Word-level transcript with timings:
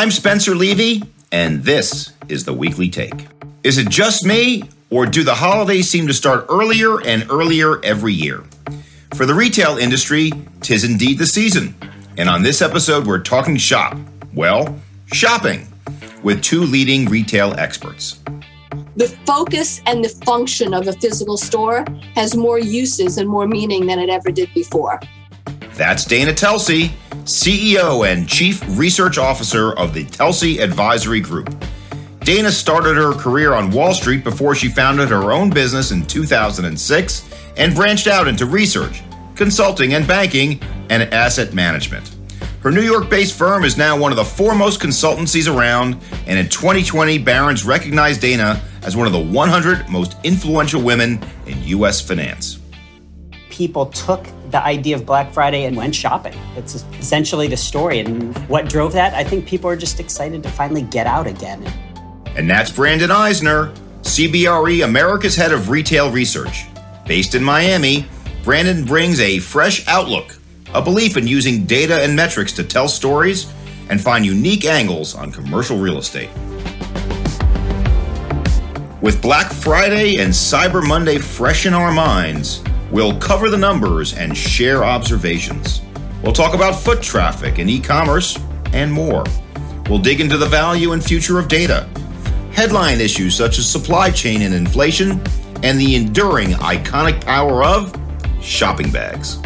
I'm 0.00 0.10
Spencer 0.10 0.54
Levy, 0.54 1.02
and 1.30 1.62
this 1.62 2.14
is 2.26 2.46
the 2.46 2.54
Weekly 2.54 2.88
Take. 2.88 3.26
Is 3.62 3.76
it 3.76 3.90
just 3.90 4.24
me, 4.24 4.62
or 4.88 5.04
do 5.04 5.22
the 5.22 5.34
holidays 5.34 5.90
seem 5.90 6.06
to 6.06 6.14
start 6.14 6.46
earlier 6.48 7.02
and 7.02 7.30
earlier 7.30 7.84
every 7.84 8.14
year? 8.14 8.42
For 9.14 9.26
the 9.26 9.34
retail 9.34 9.76
industry, 9.76 10.32
tis 10.62 10.84
indeed 10.84 11.18
the 11.18 11.26
season. 11.26 11.74
And 12.16 12.30
on 12.30 12.42
this 12.42 12.62
episode, 12.62 13.06
we're 13.06 13.18
talking 13.18 13.58
shop. 13.58 13.98
Well, 14.32 14.80
shopping 15.12 15.70
with 16.22 16.42
two 16.42 16.62
leading 16.62 17.04
retail 17.04 17.52
experts. 17.60 18.20
The 18.96 19.08
focus 19.26 19.82
and 19.84 20.02
the 20.02 20.08
function 20.24 20.72
of 20.72 20.88
a 20.88 20.94
physical 20.94 21.36
store 21.36 21.84
has 22.14 22.34
more 22.34 22.58
uses 22.58 23.18
and 23.18 23.28
more 23.28 23.46
meaning 23.46 23.84
than 23.84 23.98
it 23.98 24.08
ever 24.08 24.30
did 24.30 24.48
before. 24.54 24.98
That's 25.80 26.04
Dana 26.04 26.32
Telsey, 26.32 26.90
CEO 27.24 28.06
and 28.06 28.28
Chief 28.28 28.62
Research 28.78 29.16
Officer 29.16 29.72
of 29.72 29.94
the 29.94 30.04
Telsey 30.04 30.60
Advisory 30.60 31.20
Group. 31.20 31.54
Dana 32.18 32.52
started 32.52 32.96
her 32.96 33.14
career 33.14 33.54
on 33.54 33.70
Wall 33.70 33.94
Street 33.94 34.22
before 34.22 34.54
she 34.54 34.68
founded 34.68 35.08
her 35.08 35.32
own 35.32 35.48
business 35.48 35.90
in 35.90 36.04
2006 36.04 37.30
and 37.56 37.74
branched 37.74 38.08
out 38.08 38.28
into 38.28 38.44
research, 38.44 39.02
consulting, 39.34 39.94
and 39.94 40.06
banking 40.06 40.60
and 40.90 41.02
asset 41.14 41.54
management. 41.54 42.14
Her 42.62 42.70
New 42.70 42.82
York 42.82 43.08
based 43.08 43.38
firm 43.38 43.64
is 43.64 43.78
now 43.78 43.98
one 43.98 44.12
of 44.12 44.16
the 44.16 44.24
foremost 44.24 44.82
consultancies 44.82 45.50
around, 45.50 45.94
and 46.26 46.38
in 46.38 46.50
2020, 46.50 47.16
Barron's 47.16 47.64
recognized 47.64 48.20
Dana 48.20 48.60
as 48.82 48.98
one 48.98 49.06
of 49.06 49.14
the 49.14 49.18
100 49.18 49.88
most 49.88 50.18
influential 50.24 50.82
women 50.82 51.18
in 51.46 51.56
U.S. 51.68 52.02
finance. 52.02 52.58
People 53.48 53.86
took 53.86 54.26
the 54.50 54.62
idea 54.64 54.96
of 54.96 55.06
Black 55.06 55.32
Friday 55.32 55.64
and 55.64 55.76
went 55.76 55.94
shopping. 55.94 56.34
It's 56.56 56.84
essentially 56.98 57.46
the 57.48 57.56
story. 57.56 58.00
And 58.00 58.36
what 58.48 58.68
drove 58.68 58.92
that? 58.94 59.14
I 59.14 59.24
think 59.24 59.46
people 59.46 59.70
are 59.70 59.76
just 59.76 60.00
excited 60.00 60.42
to 60.42 60.50
finally 60.50 60.82
get 60.82 61.06
out 61.06 61.26
again. 61.26 61.62
And 62.36 62.48
that's 62.48 62.70
Brandon 62.70 63.10
Isner, 63.10 63.74
CBRE 64.02 64.84
America's 64.84 65.36
head 65.36 65.52
of 65.52 65.68
retail 65.68 66.10
research. 66.10 66.66
Based 67.06 67.34
in 67.34 67.42
Miami, 67.42 68.06
Brandon 68.42 68.84
brings 68.84 69.20
a 69.20 69.38
fresh 69.38 69.86
outlook, 69.86 70.38
a 70.74 70.82
belief 70.82 71.16
in 71.16 71.26
using 71.26 71.64
data 71.64 72.02
and 72.02 72.14
metrics 72.14 72.52
to 72.52 72.64
tell 72.64 72.88
stories 72.88 73.52
and 73.88 74.00
find 74.00 74.24
unique 74.24 74.64
angles 74.64 75.14
on 75.14 75.32
commercial 75.32 75.78
real 75.78 75.98
estate. 75.98 76.30
With 79.02 79.20
Black 79.22 79.50
Friday 79.50 80.18
and 80.18 80.32
Cyber 80.32 80.86
Monday 80.86 81.18
fresh 81.18 81.66
in 81.66 81.74
our 81.74 81.90
minds, 81.90 82.62
we'll 82.90 83.18
cover 83.18 83.48
the 83.48 83.56
numbers 83.56 84.14
and 84.14 84.36
share 84.36 84.84
observations. 84.84 85.82
We'll 86.22 86.32
talk 86.32 86.54
about 86.54 86.72
foot 86.72 87.02
traffic 87.02 87.58
and 87.58 87.70
e 87.70 87.80
commerce 87.80 88.38
and 88.72 88.92
more. 88.92 89.24
We'll 89.88 89.98
dig 89.98 90.20
into 90.20 90.36
the 90.36 90.46
value 90.46 90.92
and 90.92 91.02
future 91.02 91.38
of 91.38 91.48
data, 91.48 91.88
headline 92.52 93.00
issues 93.00 93.34
such 93.34 93.58
as 93.58 93.68
supply 93.68 94.10
chain 94.10 94.42
and 94.42 94.54
inflation, 94.54 95.22
and 95.62 95.78
the 95.78 95.96
enduring 95.96 96.50
iconic 96.50 97.24
power 97.24 97.64
of 97.64 97.94
shopping 98.40 98.90
bags. 98.90 99.40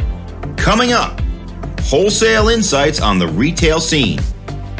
Coming 0.56 0.92
up, 0.92 1.20
wholesale 1.80 2.48
insights 2.48 3.00
on 3.00 3.18
the 3.18 3.28
retail 3.28 3.80
scene. 3.80 4.20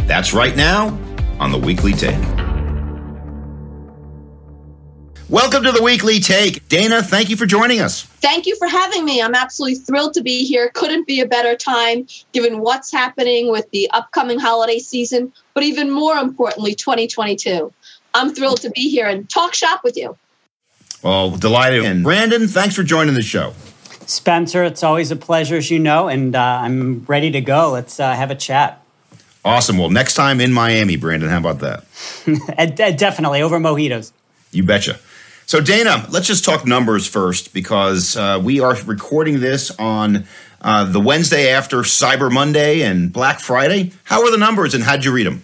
That's 0.06 0.34
right 0.34 0.56
now 0.56 0.98
on 1.38 1.50
the 1.50 1.58
Weekly 1.58 1.92
Take. 1.92 2.33
Welcome 5.34 5.64
to 5.64 5.72
the 5.72 5.82
Weekly 5.82 6.20
Take. 6.20 6.68
Dana, 6.68 7.02
thank 7.02 7.28
you 7.28 7.36
for 7.36 7.44
joining 7.44 7.80
us. 7.80 8.04
Thank 8.04 8.46
you 8.46 8.54
for 8.54 8.68
having 8.68 9.04
me. 9.04 9.20
I'm 9.20 9.34
absolutely 9.34 9.74
thrilled 9.74 10.14
to 10.14 10.22
be 10.22 10.44
here. 10.44 10.70
Couldn't 10.74 11.08
be 11.08 11.20
a 11.20 11.26
better 11.26 11.56
time 11.56 12.06
given 12.30 12.60
what's 12.60 12.92
happening 12.92 13.50
with 13.50 13.68
the 13.72 13.90
upcoming 13.90 14.38
holiday 14.38 14.78
season, 14.78 15.32
but 15.52 15.64
even 15.64 15.90
more 15.90 16.18
importantly, 16.18 16.76
2022. 16.76 17.72
I'm 18.14 18.32
thrilled 18.32 18.60
to 18.60 18.70
be 18.70 18.88
here 18.88 19.08
and 19.08 19.28
talk 19.28 19.54
shop 19.54 19.80
with 19.82 19.96
you. 19.96 20.16
Well, 21.02 21.32
delighted. 21.32 21.84
And 21.84 22.04
Brandon, 22.04 22.46
thanks 22.46 22.76
for 22.76 22.84
joining 22.84 23.14
the 23.14 23.22
show. 23.22 23.54
Spencer, 24.06 24.62
it's 24.62 24.84
always 24.84 25.10
a 25.10 25.16
pleasure, 25.16 25.56
as 25.56 25.68
you 25.68 25.80
know, 25.80 26.06
and 26.06 26.36
uh, 26.36 26.60
I'm 26.62 27.04
ready 27.06 27.32
to 27.32 27.40
go. 27.40 27.72
Let's 27.72 27.98
uh, 27.98 28.14
have 28.14 28.30
a 28.30 28.36
chat. 28.36 28.80
Awesome. 29.44 29.78
Well, 29.78 29.90
next 29.90 30.14
time 30.14 30.40
in 30.40 30.52
Miami, 30.52 30.94
Brandon, 30.94 31.28
how 31.28 31.38
about 31.38 31.58
that? 31.58 32.76
Definitely 32.96 33.42
over 33.42 33.58
mojitos. 33.58 34.12
You 34.52 34.62
betcha. 34.62 35.00
So, 35.46 35.60
Dana, 35.60 36.06
let's 36.10 36.26
just 36.26 36.42
talk 36.42 36.66
numbers 36.66 37.06
first 37.06 37.52
because 37.52 38.16
uh, 38.16 38.40
we 38.42 38.60
are 38.60 38.76
recording 38.84 39.40
this 39.40 39.70
on 39.78 40.24
uh, 40.62 40.84
the 40.84 41.00
Wednesday 41.00 41.50
after 41.50 41.78
Cyber 41.82 42.32
Monday 42.32 42.80
and 42.80 43.12
Black 43.12 43.40
Friday. 43.40 43.92
How 44.04 44.22
are 44.22 44.30
the 44.30 44.38
numbers 44.38 44.72
and 44.72 44.82
how'd 44.82 45.04
you 45.04 45.12
read 45.12 45.26
them? 45.26 45.42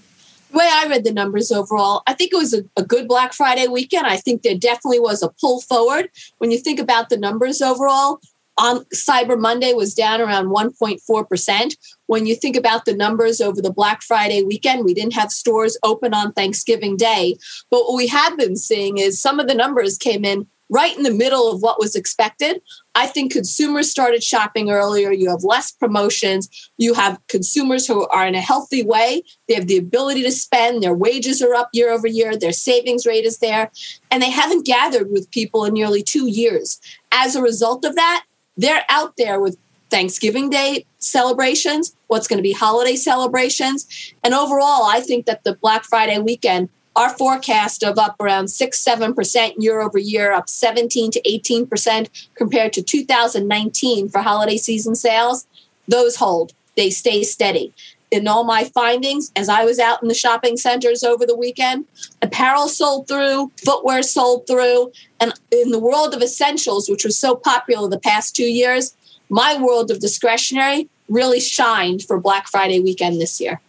The 0.53 0.59
way 0.59 0.69
I 0.71 0.87
read 0.89 1.05
the 1.05 1.13
numbers 1.13 1.53
overall, 1.53 2.03
I 2.07 2.15
think 2.15 2.33
it 2.33 2.37
was 2.37 2.55
a, 2.55 2.63
a, 2.79 2.83
good 2.83 3.09
Black 3.09 3.35
Friday 3.35 3.69
weekend. 3.69 4.07
I 4.07 4.17
think 4.17 4.43
there 4.43 4.57
definitely 4.57 5.01
was 5.01 5.23
a 5.23 5.29
pull 5.39 5.61
forward. 5.61 6.09
When 6.39 6.51
you 6.51 6.59
think 6.59 6.81
about 6.81 7.11
the 7.11 7.19
numbers 7.19 7.61
overall, 7.61 8.21
on 8.57 8.85
Cyber 8.95 9.39
Monday 9.39 9.75
was 9.75 9.95
down 9.95 10.21
around 10.21 10.49
1.4%. 10.49 11.77
When 12.11 12.27
you 12.27 12.35
think 12.35 12.57
about 12.57 12.87
the 12.87 12.97
numbers 12.97 13.41
over 13.41 13.63
the 13.63 13.73
Black 13.73 14.03
Friday 14.03 14.43
weekend, 14.43 14.85
we 14.85 14.95
didn't 14.95 15.15
have 15.15 15.31
stores 15.31 15.79
open 15.85 16.13
on 16.13 16.33
Thanksgiving 16.33 16.97
Day. 16.97 17.37
But 17.71 17.85
what 17.85 17.95
we 17.95 18.09
have 18.09 18.37
been 18.37 18.57
seeing 18.57 18.99
is 18.99 19.23
some 19.23 19.39
of 19.39 19.47
the 19.47 19.55
numbers 19.55 19.97
came 19.97 20.25
in 20.25 20.49
right 20.71 20.97
in 20.97 21.05
the 21.05 21.13
middle 21.13 21.49
of 21.49 21.63
what 21.63 21.79
was 21.79 21.95
expected. 21.95 22.63
I 22.97 23.07
think 23.07 23.31
consumers 23.31 23.89
started 23.89 24.25
shopping 24.25 24.73
earlier. 24.73 25.13
You 25.13 25.31
have 25.31 25.45
less 25.45 25.71
promotions. 25.71 26.49
You 26.79 26.95
have 26.95 27.21
consumers 27.29 27.87
who 27.87 28.09
are 28.09 28.27
in 28.27 28.35
a 28.35 28.41
healthy 28.41 28.83
way. 28.83 29.23
They 29.47 29.55
have 29.55 29.69
the 29.69 29.79
ability 29.79 30.25
to 30.25 30.33
spend. 30.33 30.83
Their 30.83 30.95
wages 30.95 31.41
are 31.41 31.55
up 31.55 31.69
year 31.73 31.93
over 31.93 32.09
year. 32.09 32.37
Their 32.37 32.53
savings 32.53 33.07
rate 33.07 33.25
is 33.25 33.39
there. 33.39 33.71
And 34.11 34.21
they 34.21 34.31
haven't 34.31 34.67
gathered 34.67 35.13
with 35.13 35.31
people 35.31 35.65
in 35.65 35.75
nearly 35.75 36.03
two 36.03 36.27
years. 36.27 36.81
As 37.13 37.37
a 37.37 37.41
result 37.41 37.85
of 37.85 37.95
that, 37.95 38.25
they're 38.57 38.85
out 38.89 39.15
there 39.17 39.39
with 39.39 39.57
Thanksgiving 39.91 40.51
Day 40.51 40.87
celebrations, 40.99 41.95
what's 42.07 42.29
going 42.29 42.39
to 42.39 42.43
be 42.43 42.53
holiday 42.53 42.97
celebrations. 42.97 43.87
And 44.23 44.35
overall, 44.35 44.85
I 44.85 45.01
think 45.01 45.27
that 45.27 45.45
the 45.45 45.55
Black 45.55 45.85
Friday 45.85 46.19
weekend, 46.19 46.69
our 46.97 47.11
forecast 47.11 47.83
of 47.83 47.99
up 47.99 48.17
around 48.21 48.49
6 48.49 48.85
7% 48.85 49.55
year 49.59 49.81
over 49.81 49.99
year, 49.99 50.33
up 50.33 50.49
17 50.49 51.11
to 51.13 51.23
18% 51.23 52.29
compared 52.35 52.73
to 52.73 52.83
2019 52.83 54.09
for 54.09 54.21
holiday 54.21 54.57
season 54.57 54.95
sales, 54.95 55.47
those 55.89 56.17
hold. 56.17 56.53
They 56.77 56.91
stay 56.91 57.23
steady. 57.23 57.73
In 58.11 58.27
all 58.27 58.43
my 58.43 58.65
findings, 58.65 59.31
as 59.37 59.49
I 59.49 59.65
was 59.65 59.79
out 59.79 60.03
in 60.03 60.09
the 60.09 60.15
shopping 60.15 60.57
centers 60.57 61.05
over 61.05 61.25
the 61.25 61.37
weekend, 61.37 61.85
apparel 62.23 62.67
sold 62.67 63.07
through, 63.07 63.53
footwear 63.65 64.03
sold 64.03 64.49
through, 64.49 64.91
and 65.21 65.33
in 65.53 65.71
the 65.71 65.79
world 65.79 66.13
of 66.13 66.23
essentials, 66.23 66.89
which 66.89 67.05
was 67.05 67.17
so 67.17 67.37
popular 67.37 67.89
the 67.89 68.01
past 68.01 68.35
two 68.35 68.51
years, 68.51 68.97
my 69.31 69.57
world 69.63 69.91
of 69.91 70.01
discretionary 70.01 70.89
really 71.09 71.41
shined 71.41 72.03
for 72.03 72.21
Black 72.21 72.49
Friday 72.49 72.81
weekend 72.81 73.21
this 73.21 73.41
year. 73.41 73.61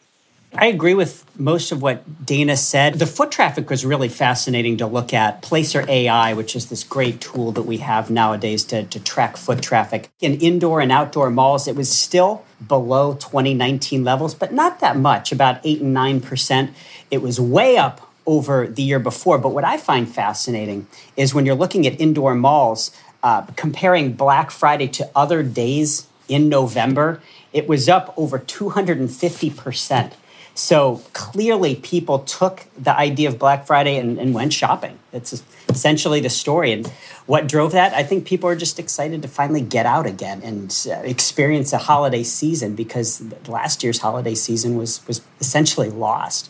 I 0.54 0.66
agree 0.66 0.94
with 0.94 1.24
most 1.40 1.72
of 1.72 1.82
what 1.82 2.26
Dana 2.26 2.58
said. 2.58 2.96
The 2.96 3.06
foot 3.08 3.32
traffic 3.32 3.70
was 3.70 3.86
really 3.86 4.10
fascinating 4.10 4.76
to 4.78 4.86
look 4.86 5.14
at. 5.14 5.42
Placer 5.42 5.86
AI, 5.88 6.34
which 6.34 6.58
is 6.58 6.66
this 6.66 6.84
great 6.84 7.22
tool 7.22 7.54
that 7.54 7.62
we 7.62 7.78
have 7.78 8.10
nowadays 8.10 8.66
to, 8.66 8.84
to 8.84 9.00
track 9.00 9.38
foot 9.38 9.62
traffic. 9.62 10.10
In 10.20 10.34
indoor 10.42 10.82
and 10.82 10.92
outdoor 10.92 11.30
malls, 11.30 11.70
it 11.70 11.76
was 11.78 11.90
still 11.90 12.44
below 12.68 13.14
2019 13.14 14.04
levels, 14.04 14.36
but 14.36 14.52
not 14.52 14.82
that 14.82 14.98
much, 14.98 15.32
about 15.32 15.62
8 15.64 15.82
and 15.82 15.96
9%. 15.96 16.74
It 17.10 17.22
was 17.22 17.40
way 17.40 17.78
up 17.78 18.12
over 18.26 18.68
the 18.68 18.84
year 18.84 19.00
before. 19.00 19.38
But 19.38 19.50
what 19.50 19.64
I 19.64 19.78
find 19.78 20.08
fascinating 20.08 20.88
is 21.16 21.34
when 21.34 21.46
you're 21.46 21.56
looking 21.56 21.88
at 21.88 22.00
indoor 22.00 22.36
malls, 22.36 22.92
uh, 23.24 23.42
comparing 23.56 24.14
Black 24.14 24.52
Friday 24.52 24.88
to 24.90 25.10
other 25.16 25.44
days 25.44 26.08
in 26.28 26.50
November, 26.50 27.22
it 27.54 27.68
was 27.68 27.90
up 27.90 28.14
over 28.18 28.40
250%. 28.40 30.14
So 30.54 31.02
clearly, 31.14 31.76
people 31.76 32.20
took 32.20 32.66
the 32.78 32.96
idea 32.96 33.30
of 33.30 33.40
Black 33.40 33.66
Friday 33.66 33.98
and, 33.98 34.20
and, 34.20 34.34
went 34.34 34.52
shopping. 34.52 35.00
It's 35.14 35.44
essentially 35.70 36.20
the 36.20 36.30
story. 36.30 36.74
And 36.74 36.88
what 37.26 37.48
drove 37.48 37.72
that? 37.72 37.94
I 37.94 38.04
think 38.04 38.26
people 38.26 38.50
are 38.50 38.56
just 38.56 38.78
excited 38.78 39.22
to 39.22 39.30
finally 39.30 39.62
get 39.62 39.86
out 39.86 40.06
again 40.06 40.42
and 40.44 40.88
uh, 40.90 40.96
experience 41.04 41.72
a 41.72 41.78
holiday 41.78 42.24
season 42.24 42.76
because 42.76 43.24
last 43.48 43.82
year's 43.82 44.00
holiday 44.00 44.36
season 44.36 44.76
was, 44.76 45.06
was 45.08 45.22
essentially 45.40 45.90
lost. 45.90 46.50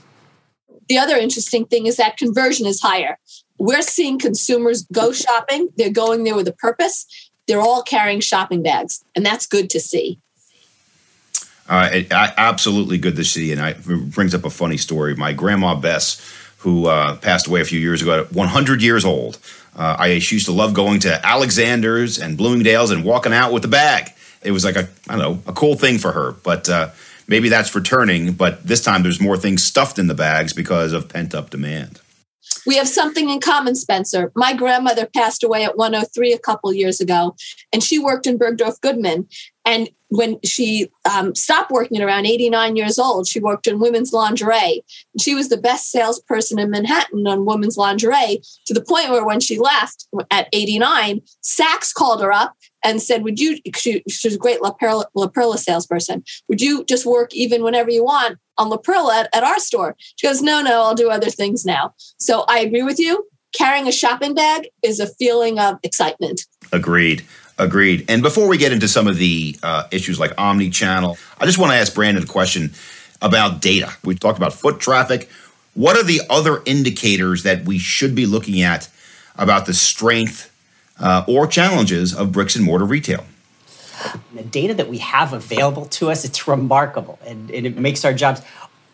The 0.89 0.97
other 0.97 1.15
interesting 1.15 1.65
thing 1.65 1.85
is 1.85 1.97
that 1.97 2.17
conversion 2.17 2.65
is 2.65 2.81
higher. 2.81 3.17
We're 3.62 3.84
seeing 3.84 4.18
consumers 4.18 4.88
go 4.92 5.12
shopping, 5.12 5.69
they're 5.78 5.92
going 5.92 6.24
there 6.24 6.36
with 6.36 6.48
a 6.48 6.52
purpose. 6.52 7.06
They're 7.48 7.62
all 7.62 7.84
carrying 7.84 8.19
shopping 8.19 8.63
bags, 8.63 9.04
and 9.16 9.24
that's 9.24 9.46
good 9.46 9.69
to 9.69 9.80
see. 9.80 10.19
Uh, 11.69 11.90
it, 11.94 12.12
I, 12.12 12.34
absolutely 12.38 12.98
good 12.98 13.16
to 13.18 13.24
see, 13.24 13.52
and 13.52 13.62
I, 13.62 13.69
it 13.69 14.12
brings 14.12 14.34
up 14.34 14.46
a 14.46 14.50
funny 14.50 14.78
story. 14.78 15.16
My 15.16 15.31
grandma 15.31 15.75
Bess, 15.75 16.19
who 16.58 16.88
uh, 16.88 17.18
passed 17.18 17.46
away 17.46 17.62
a 17.62 17.63
few 17.63 17.80
years 17.80 18.02
ago, 18.02 18.22
at 18.22 18.31
100 18.31 18.81
years 18.81 19.06
old, 19.06 19.38
uh, 19.75 19.96
I 20.00 20.08
used 20.08 20.48
to 20.48 20.52
love 20.52 20.74
going 20.74 21.00
to 21.02 21.24
Alexander's 21.24 22.18
and 22.18 22.40
Bloomingdale's 22.40 22.90
and 22.90 23.04
walking 23.04 23.31
out 23.31 23.54
with 23.54 23.62
the 23.62 23.68
bag. 23.68 24.12
It 24.42 24.54
was 24.54 24.66
like 24.66 24.75
a 24.75 24.90
I 25.08 25.18
don't 25.18 25.19
know 25.19 25.44
a 25.46 25.54
cool 25.54 25.75
thing 25.75 26.00
for 26.00 26.12
her. 26.13 26.31
But 26.31 26.68
uh, 26.68 26.90
maybe 27.28 27.50
that's 27.50 27.75
returning, 27.75 28.34
but 28.34 28.66
this 28.66 28.84
time 28.84 29.04
there's 29.04 29.22
more 29.22 29.38
things 29.38 29.63
stuffed 29.63 30.00
in 30.00 30.08
the 30.08 30.16
bags 30.16 30.52
because 30.52 30.94
of 30.94 31.10
pent 31.10 31.36
up 31.36 31.52
demand. 31.52 32.00
We 32.66 32.75
have 32.78 32.88
something 32.88 33.30
in 33.30 33.40
common, 33.40 33.75
Spencer. 33.75 34.31
My 34.36 34.54
grandmother 34.54 35.06
passed 35.06 35.44
away 35.44 35.63
at 35.63 35.78
103 35.78 36.34
a 36.34 36.40
couple 36.40 36.74
years 36.74 37.00
ago, 37.00 37.36
and 37.74 37.84
she 37.84 38.00
worked 38.00 38.28
in 38.28 38.38
Bergdorf 38.38 38.80
Goodman. 38.81 39.28
And 39.66 39.90
when 40.10 40.40
she 40.44 40.92
um, 41.10 41.34
stopped 41.36 41.72
working 41.72 41.98
at 41.98 42.04
around 42.04 42.25
89 42.25 42.75
years 42.75 43.00
old, 43.00 43.28
she 43.28 43.40
worked 43.40 43.68
in 43.68 43.80
women's 43.80 44.12
lingerie. 44.12 44.84
She 45.19 45.36
was 45.36 45.50
the 45.50 45.58
best 45.58 45.92
salesperson 45.92 46.60
in 46.60 46.69
Manhattan 46.69 47.25
on 47.28 47.46
women's 47.46 47.78
lingerie 47.78 48.42
to 48.66 48.74
the 48.74 48.84
point 48.84 49.10
where 49.10 49.25
when 49.25 49.40
she 49.40 49.58
left 49.58 50.08
at 50.30 50.50
89, 50.52 51.22
Saks 51.44 51.94
called 51.94 52.22
her 52.22 52.31
up 52.31 52.56
and 52.83 53.01
said, 53.01 53.24
Would 53.24 53.39
you, 53.39 53.60
she, 53.75 54.04
a 54.25 54.38
great 54.38 54.62
La 54.62 54.72
Perla, 54.72 55.06
La 55.16 55.28
Perla 55.28 55.57
salesperson, 55.57 56.24
would 56.48 56.62
you 56.62 56.83
just 56.86 57.06
work 57.06 57.33
even 57.33 57.63
whenever 57.63 57.89
you 57.89 58.04
want 58.04 58.38
on 58.57 58.69
La 58.69 58.78
Perla 58.78 59.22
at, 59.22 59.36
at 59.36 59.44
our 59.44 59.60
store? 59.60 59.95
She 60.16 60.28
goes, 60.28 60.42
No, 60.42 60.62
no, 60.62 60.81
I'll 60.81 60.95
do 60.95 61.10
other 61.10 61.30
things 61.30 61.66
now. 61.66 61.94
So 62.18 62.45
I 62.48 62.60
agree 62.60 62.83
with 62.83 63.00
you. 63.00 63.28
Carrying 63.54 63.88
a 63.88 63.92
shopping 63.92 64.33
bag 64.33 64.69
is 64.81 65.00
a 65.00 65.07
feeling 65.07 65.60
of 65.60 65.78
excitement. 65.83 66.45
Agreed. 66.72 67.25
Agreed. 67.57 68.06
And 68.10 68.24
before 68.24 68.48
we 68.48 68.57
get 68.57 68.72
into 68.72 68.88
some 68.88 69.07
of 69.07 69.18
the 69.18 69.56
uh, 69.62 69.84
issues 69.92 70.19
like 70.19 70.34
omni-channel, 70.38 71.18
I 71.38 71.45
just 71.45 71.57
want 71.57 71.72
to 71.72 71.77
ask 71.77 71.94
Brandon 71.94 72.24
a 72.24 72.25
question 72.25 72.72
about 73.22 73.62
data. 73.62 73.94
We 74.04 74.16
talked 74.16 74.38
about 74.38 74.54
foot 74.54 74.80
traffic. 74.80 75.30
What 75.74 75.95
are 75.95 76.04
the 76.04 76.22
other 76.30 76.62
indicators 76.66 77.44
that 77.44 77.66
we 77.66 77.77
should 77.77 78.16
be 78.16 78.25
looking 78.25 78.62
at 78.62 78.89
about 79.36 79.66
the 79.66 79.74
strength 79.74 80.50
uh, 81.01 81.25
or 81.27 81.48
challenges 81.48 82.15
of 82.15 82.31
bricks 82.31 82.56
and 82.56 82.63
mortar 82.63 82.86
retail? 82.86 83.25
The 84.33 84.44
data 84.44 84.74
that 84.75 84.88
we 84.89 84.98
have 85.00 85.33
available 85.33 85.86
to 85.86 86.09
us, 86.09 86.25
it's 86.25 86.48
remarkable 86.48 87.19
and, 87.25 87.51
and 87.51 87.65
it 87.68 87.77
makes 87.77 88.03
our 88.06 88.13
jobs 88.13 88.42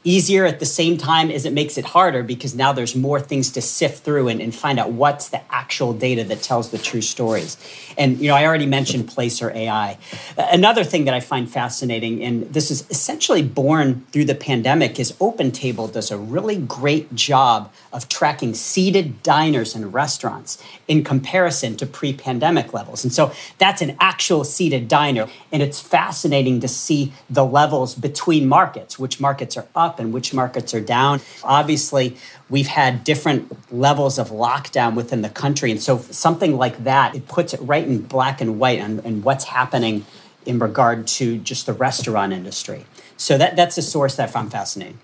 easier 0.08 0.46
at 0.46 0.62
the 0.62 0.66
same 0.66 0.98
time 0.98 1.30
as 1.30 1.46
it 1.46 1.52
makes 1.52 1.78
it 1.78 1.84
harder 1.84 2.24
because 2.24 2.56
now 2.56 2.72
there's 2.72 2.96
more 2.96 3.20
things 3.20 3.52
to 3.52 3.62
sift 3.62 4.06
through 4.06 4.30
and, 4.30 4.42
and, 4.42 4.56
find 4.56 4.80
out 4.80 4.90
what's 4.92 5.30
the 5.30 5.54
actual 5.54 5.92
data 5.92 6.24
that 6.24 6.42
tells 6.42 6.72
the 6.72 6.78
true 6.78 7.02
stories. 7.02 7.58
And 7.98 8.18
you 8.18 8.30
know, 8.30 8.36
I 8.36 8.46
already 8.46 8.66
mentioned 8.66 9.10
Placer 9.10 9.52
AI. 9.52 9.98
Another 10.38 10.86
thing 10.86 11.06
that 11.06 11.14
I 11.14 11.20
find 11.20 11.52
fascinating, 11.52 12.24
and 12.24 12.44
this 12.54 12.72
is 12.72 12.90
essentially 12.90 13.44
born 13.44 14.06
through 14.12 14.26
the 14.26 14.34
pandemic, 14.34 14.98
is 14.98 15.12
OpenTable 15.14 15.92
does 15.92 16.10
a 16.10 16.18
really 16.18 16.56
great 16.56 17.14
job 17.14 17.72
of 17.92 18.08
tracking 18.08 18.54
seated 18.54 19.22
diners 19.24 19.76
and 19.76 19.94
restaurants 19.94 20.64
in 20.88 21.04
comparison 21.04 21.76
to 21.78 21.86
pre-pandemic 21.86 22.74
levels. 22.74 23.04
And 23.04 23.12
so 23.12 23.34
that's 23.58 23.82
an 23.82 23.98
actual 24.00 24.46
seated 24.46 24.88
diner. 24.88 25.28
And 25.52 25.62
it's 25.62 25.82
fascinating 25.82 26.62
to 26.62 26.68
see 26.68 27.12
the 27.30 27.46
levels 27.46 27.94
between 27.94 28.48
markets, 28.48 28.98
which 28.98 29.20
markets 29.20 29.58
are 29.58 29.68
up 29.76 29.97
and 30.00 30.14
which 30.14 30.34
markets 30.34 30.74
are 30.74 30.82
down. 30.82 31.22
Obviously, 31.44 32.18
we've 32.50 32.68
had 32.68 33.04
different 33.04 33.74
levels 33.74 34.18
of 34.18 34.30
lockdown 34.30 34.96
within 34.96 35.22
the 35.22 35.30
country. 35.30 35.72
And 35.72 35.82
so 35.82 36.00
something 36.00 36.58
like 36.58 36.84
that, 36.84 37.16
it 37.16 37.28
puts 37.28 37.54
it 37.54 37.60
right 37.62 37.86
in 37.86 38.02
black 38.02 38.42
and 38.42 38.60
white 38.60 38.80
and, 38.80 39.24
what's 39.24 39.46
happening 39.46 40.06
in 40.46 40.60
regard 40.60 41.08
to 41.08 41.38
just 41.40 41.66
the 41.66 41.74
restaurant 41.74 42.32
industry. 42.32 42.86
So 43.18 43.38
that, 43.38 43.56
that's 43.56 43.78
a 43.78 43.82
source 43.82 44.16
that 44.16 44.30
I 44.30 44.32
found 44.32 44.52
fascinating. 44.52 45.00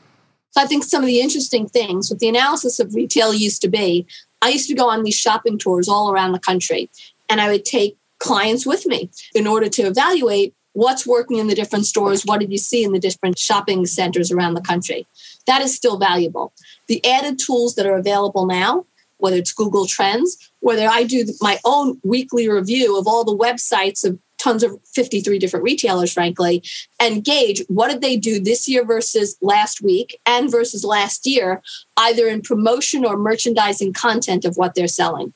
So 0.52 0.62
I 0.62 0.66
think 0.66 0.84
some 0.84 1.02
of 1.02 1.08
the 1.08 1.20
interesting 1.20 1.68
things 1.68 2.10
with 2.10 2.20
the 2.20 2.30
analysis 2.30 2.80
of 2.80 2.94
retail 2.94 3.34
used 3.34 3.62
to 3.64 3.68
be, 3.68 4.06
I 4.42 4.50
used 4.50 4.70
to 4.70 4.76
go 4.76 4.88
on 4.90 5.04
these 5.04 5.16
shopping 5.16 5.58
tours 5.58 5.90
all 5.90 6.12
around 6.12 6.34
the 6.34 6.40
country 6.40 6.92
and 7.28 7.42
I 7.42 7.50
would 7.50 7.66
take 7.66 7.98
clients 8.20 8.66
with 8.66 8.86
me 8.86 9.10
in 9.34 9.48
order 9.48 9.68
to 9.68 9.82
evaluate 9.82 10.54
what's 10.74 11.08
working 11.08 11.38
in 11.38 11.48
the 11.48 11.56
different 11.56 11.86
stores, 11.86 12.24
what 12.24 12.40
did 12.40 12.52
you 12.52 12.58
see 12.58 12.84
in 12.84 12.92
the 12.92 13.00
different 13.00 13.40
shopping 13.40 13.86
centers 13.86 14.32
around 14.32 14.56
the 14.56 14.62
country. 14.62 15.08
That 15.48 15.62
is 15.62 15.76
still 15.76 15.98
valuable. 15.98 16.54
The 16.88 17.04
added 17.06 17.40
tools 17.40 17.76
that 17.76 17.86
are 17.86 17.96
available 17.96 18.46
now, 18.46 18.86
whether 19.18 19.38
it's 19.38 19.54
Google 19.54 19.86
Trends, 19.86 20.52
whether 20.60 20.88
I 20.88 21.04
do 21.04 21.26
my 21.40 21.60
own 21.64 22.00
weekly 22.04 22.50
review 22.50 22.98
of 22.98 23.08
all 23.08 23.24
the 23.24 23.38
websites 23.38 24.04
of 24.04 24.20
tons 24.38 24.64
of 24.64 24.78
53 24.94 25.40
different 25.40 25.64
retailers, 25.64 26.12
frankly, 26.12 26.62
and 27.00 27.24
gauge 27.24 27.64
what 27.70 27.90
did 27.90 28.02
they 28.02 28.18
do 28.18 28.40
this 28.42 28.68
year 28.68 28.86
versus 28.86 29.38
last 29.42 29.82
week 29.82 30.20
and 30.26 30.52
versus 30.52 30.84
last 30.84 31.26
year, 31.26 31.62
either 31.96 32.28
in 32.28 32.42
promotion 32.42 33.06
or 33.06 33.16
merchandising 33.16 33.94
content 33.94 34.44
of 34.44 34.58
what 34.58 34.76
they're 34.76 34.88
selling. 34.88 35.34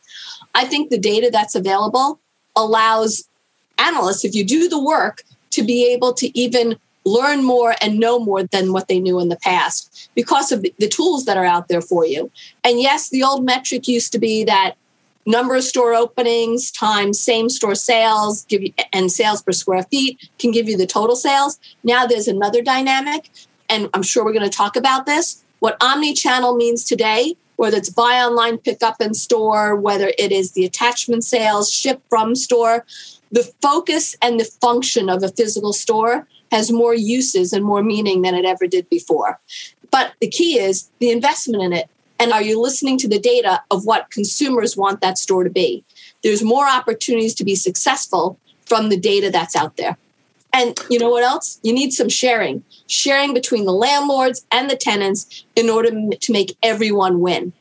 I 0.53 0.65
think 0.65 0.89
the 0.89 0.97
data 0.97 1.29
that's 1.31 1.55
available 1.55 2.19
allows 2.55 3.26
analysts, 3.77 4.25
if 4.25 4.35
you 4.35 4.43
do 4.43 4.67
the 4.67 4.81
work, 4.81 5.23
to 5.51 5.63
be 5.63 5.91
able 5.91 6.13
to 6.13 6.37
even 6.37 6.77
learn 7.05 7.43
more 7.43 7.73
and 7.81 7.99
know 7.99 8.19
more 8.19 8.43
than 8.43 8.73
what 8.73 8.89
they 8.89 8.99
knew 8.99 9.19
in 9.19 9.29
the 9.29 9.37
past 9.37 10.09
because 10.13 10.51
of 10.51 10.61
the 10.77 10.89
tools 10.89 11.25
that 11.25 11.37
are 11.37 11.45
out 11.45 11.69
there 11.69 11.81
for 11.81 12.05
you. 12.05 12.29
And 12.63 12.81
yes, 12.81 13.09
the 13.09 13.23
old 13.23 13.45
metric 13.45 13.87
used 13.87 14.11
to 14.11 14.19
be 14.19 14.43
that 14.43 14.73
number 15.25 15.55
of 15.55 15.63
store 15.63 15.93
openings 15.93 16.71
times 16.71 17.19
same 17.19 17.49
store 17.49 17.75
sales 17.75 18.45
give 18.45 18.61
you, 18.61 18.73
and 18.93 19.11
sales 19.11 19.41
per 19.41 19.51
square 19.51 19.83
feet 19.83 20.29
can 20.39 20.51
give 20.51 20.67
you 20.67 20.77
the 20.77 20.87
total 20.87 21.15
sales. 21.15 21.59
Now 21.83 22.05
there's 22.05 22.27
another 22.27 22.61
dynamic, 22.61 23.29
and 23.69 23.89
I'm 23.93 24.03
sure 24.03 24.23
we're 24.23 24.33
going 24.33 24.49
to 24.49 24.57
talk 24.57 24.75
about 24.75 25.05
this. 25.05 25.43
What 25.59 25.81
omni-channel 25.81 26.55
means 26.55 26.83
today, 26.83 27.35
whether 27.55 27.77
it's 27.77 27.89
buy 27.89 28.21
online, 28.21 28.57
pick 28.57 28.83
up 28.83 29.01
in 29.01 29.13
store, 29.13 29.75
whether 29.75 30.11
it 30.17 30.31
is 30.31 30.51
the 30.51 30.65
attachment 30.65 31.23
sales, 31.23 31.71
ship 31.71 32.01
from 32.09 32.35
store, 32.35 32.85
the 33.31 33.43
focus 33.61 34.15
and 34.21 34.39
the 34.39 34.45
function 34.45 35.09
of 35.09 35.23
a 35.23 35.29
physical 35.29 35.73
store 35.73 36.27
has 36.51 36.71
more 36.71 36.95
uses 36.95 37.53
and 37.53 37.65
more 37.65 37.83
meaning 37.83 38.21
than 38.21 38.35
it 38.35 38.45
ever 38.45 38.67
did 38.67 38.89
before. 38.89 39.39
But 39.91 40.13
the 40.21 40.29
key 40.29 40.59
is 40.59 40.89
the 40.99 41.11
investment 41.11 41.63
in 41.63 41.73
it. 41.73 41.89
And 42.19 42.31
are 42.31 42.41
you 42.41 42.59
listening 42.59 42.97
to 42.99 43.07
the 43.07 43.19
data 43.19 43.61
of 43.69 43.85
what 43.85 44.09
consumers 44.09 44.75
want 44.75 45.01
that 45.01 45.17
store 45.17 45.43
to 45.43 45.49
be? 45.49 45.83
There's 46.23 46.43
more 46.43 46.67
opportunities 46.67 47.35
to 47.35 47.43
be 47.43 47.55
successful 47.55 48.39
from 48.65 48.89
the 48.89 48.97
data 48.97 49.29
that's 49.29 49.55
out 49.55 49.77
there. 49.77 49.97
And 50.53 50.79
you 50.89 50.97
know 50.97 51.09
what 51.09 51.23
else? 51.23 51.59
You 51.61 51.73
need 51.73 51.93
some 51.93 52.09
sharing, 52.09 52.63
sharing 52.87 53.33
between 53.33 53.65
the 53.65 53.73
landlords 53.73 54.45
and 54.51 54.69
the 54.69 54.75
tenants 54.75 55.45
in 55.55 55.69
order 55.69 55.91
to 55.91 56.31
make 56.31 56.57
everyone 56.63 57.19
win. 57.19 57.53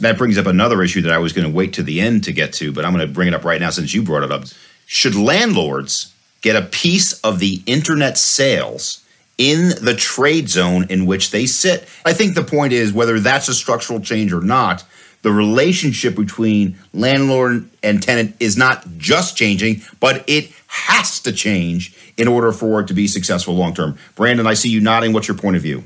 That 0.00 0.18
brings 0.18 0.38
up 0.38 0.46
another 0.46 0.82
issue 0.82 1.02
that 1.02 1.12
I 1.12 1.18
was 1.18 1.32
going 1.32 1.46
to 1.48 1.54
wait 1.54 1.72
to 1.74 1.82
the 1.82 2.00
end 2.00 2.24
to 2.24 2.32
get 2.32 2.52
to, 2.54 2.72
but 2.72 2.84
I'm 2.84 2.92
going 2.92 3.06
to 3.06 3.12
bring 3.12 3.28
it 3.28 3.34
up 3.34 3.44
right 3.44 3.60
now 3.60 3.70
since 3.70 3.94
you 3.94 4.02
brought 4.02 4.22
it 4.22 4.30
up. 4.30 4.44
Should 4.86 5.14
landlords 5.14 6.12
get 6.42 6.56
a 6.56 6.62
piece 6.62 7.18
of 7.20 7.38
the 7.38 7.62
internet 7.66 8.18
sales 8.18 9.04
in 9.38 9.70
the 9.82 9.94
trade 9.94 10.48
zone 10.48 10.86
in 10.88 11.06
which 11.06 11.30
they 11.30 11.46
sit. 11.46 11.88
I 12.04 12.12
think 12.12 12.34
the 12.34 12.44
point 12.44 12.72
is 12.72 12.92
whether 12.92 13.18
that's 13.18 13.48
a 13.48 13.54
structural 13.54 14.00
change 14.00 14.32
or 14.32 14.40
not, 14.40 14.84
the 15.22 15.32
relationship 15.32 16.14
between 16.14 16.76
landlord 16.92 17.68
and 17.82 18.02
tenant 18.02 18.36
is 18.38 18.56
not 18.56 18.84
just 18.98 19.36
changing, 19.36 19.82
but 19.98 20.22
it 20.28 20.52
has 20.66 21.18
to 21.20 21.32
change 21.32 21.96
in 22.16 22.28
order 22.28 22.52
for 22.52 22.80
it 22.80 22.88
to 22.88 22.94
be 22.94 23.08
successful 23.08 23.54
long 23.54 23.74
term. 23.74 23.96
Brandon, 24.14 24.46
I 24.46 24.54
see 24.54 24.68
you 24.68 24.80
nodding. 24.80 25.12
What's 25.12 25.26
your 25.26 25.36
point 25.36 25.56
of 25.56 25.62
view? 25.62 25.84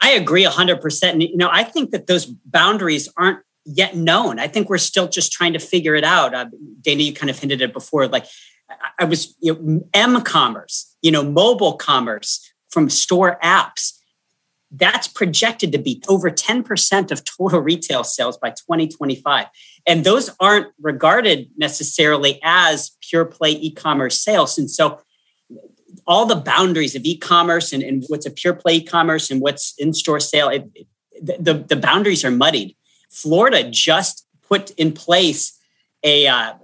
I 0.00 0.10
agree 0.10 0.44
100%. 0.44 1.28
You 1.30 1.36
know, 1.36 1.48
I 1.50 1.64
think 1.64 1.92
that 1.92 2.06
those 2.06 2.26
boundaries 2.26 3.08
aren't 3.16 3.38
yet 3.64 3.96
known. 3.96 4.38
I 4.38 4.48
think 4.48 4.68
we're 4.68 4.78
still 4.78 5.08
just 5.08 5.32
trying 5.32 5.52
to 5.52 5.58
figure 5.58 5.94
it 5.94 6.04
out. 6.04 6.34
Uh, 6.34 6.46
Dana, 6.80 7.02
you 7.02 7.12
kind 7.12 7.30
of 7.30 7.38
hinted 7.38 7.60
it 7.60 7.72
before. 7.72 8.08
Like 8.08 8.26
I 8.98 9.04
was, 9.04 9.36
you 9.40 9.54
know, 9.54 9.88
M 9.94 10.20
commerce, 10.22 10.96
you 11.02 11.10
know, 11.10 11.22
mobile 11.22 11.74
commerce 11.74 12.52
from 12.70 12.88
store 12.88 13.38
apps. 13.42 13.92
That's 14.70 15.06
projected 15.06 15.70
to 15.72 15.78
be 15.78 16.02
over 16.08 16.30
10% 16.30 17.10
of 17.10 17.24
total 17.24 17.60
retail 17.60 18.04
sales 18.04 18.38
by 18.38 18.50
2025. 18.50 19.46
And 19.86 20.04
those 20.04 20.30
aren't 20.40 20.68
regarded 20.80 21.50
necessarily 21.56 22.40
as 22.42 22.92
pure 23.02 23.26
play 23.26 23.50
e 23.50 23.70
commerce 23.70 24.20
sales. 24.20 24.58
And 24.58 24.70
so 24.70 25.00
all 26.06 26.26
the 26.26 26.36
boundaries 26.36 26.94
of 26.94 27.04
e-commerce 27.04 27.72
and, 27.72 27.82
and 27.82 28.04
what's 28.08 28.26
a 28.26 28.30
pure 28.30 28.54
play 28.54 28.76
e-commerce 28.76 29.30
and 29.30 29.40
what's 29.40 29.74
in-store 29.78 30.20
sale, 30.20 30.48
it, 30.48 30.68
it, 30.74 30.86
the, 31.44 31.54
the 31.54 31.76
boundaries 31.76 32.24
are 32.24 32.30
muddied. 32.30 32.74
Florida 33.12 33.68
just 33.70 34.26
put 34.48 34.70
in 34.72 34.92
place 34.92 35.58
a, 36.02 36.26
uh, 36.26 36.54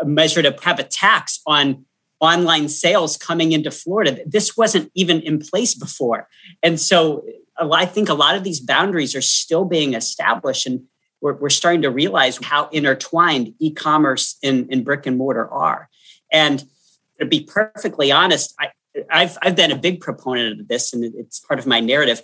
a 0.00 0.04
measure 0.04 0.42
to 0.42 0.56
have 0.62 0.78
a 0.78 0.84
tax 0.84 1.40
on 1.46 1.84
online 2.20 2.68
sales 2.68 3.16
coming 3.16 3.52
into 3.52 3.70
Florida. 3.70 4.18
This 4.24 4.56
wasn't 4.56 4.90
even 4.94 5.20
in 5.20 5.38
place 5.38 5.74
before. 5.74 6.28
And 6.62 6.80
so 6.80 7.24
I 7.60 7.84
think 7.84 8.08
a 8.08 8.14
lot 8.14 8.36
of 8.36 8.44
these 8.44 8.60
boundaries 8.60 9.14
are 9.14 9.22
still 9.22 9.64
being 9.64 9.94
established 9.94 10.66
and 10.66 10.84
we're, 11.20 11.34
we're 11.34 11.50
starting 11.50 11.82
to 11.82 11.90
realize 11.90 12.38
how 12.42 12.68
intertwined 12.68 13.54
e-commerce 13.58 14.36
and, 14.42 14.68
and 14.70 14.84
brick 14.84 15.06
and 15.06 15.16
mortar 15.18 15.48
are. 15.50 15.88
And 16.32 16.64
to 17.18 17.26
be 17.26 17.40
perfectly 17.40 18.12
honest, 18.12 18.54
I, 18.60 18.68
I've, 19.10 19.36
I've 19.42 19.56
been 19.56 19.72
a 19.72 19.76
big 19.76 20.00
proponent 20.00 20.60
of 20.60 20.68
this 20.68 20.92
and 20.92 21.04
it's 21.04 21.40
part 21.40 21.58
of 21.58 21.66
my 21.66 21.80
narrative 21.80 22.22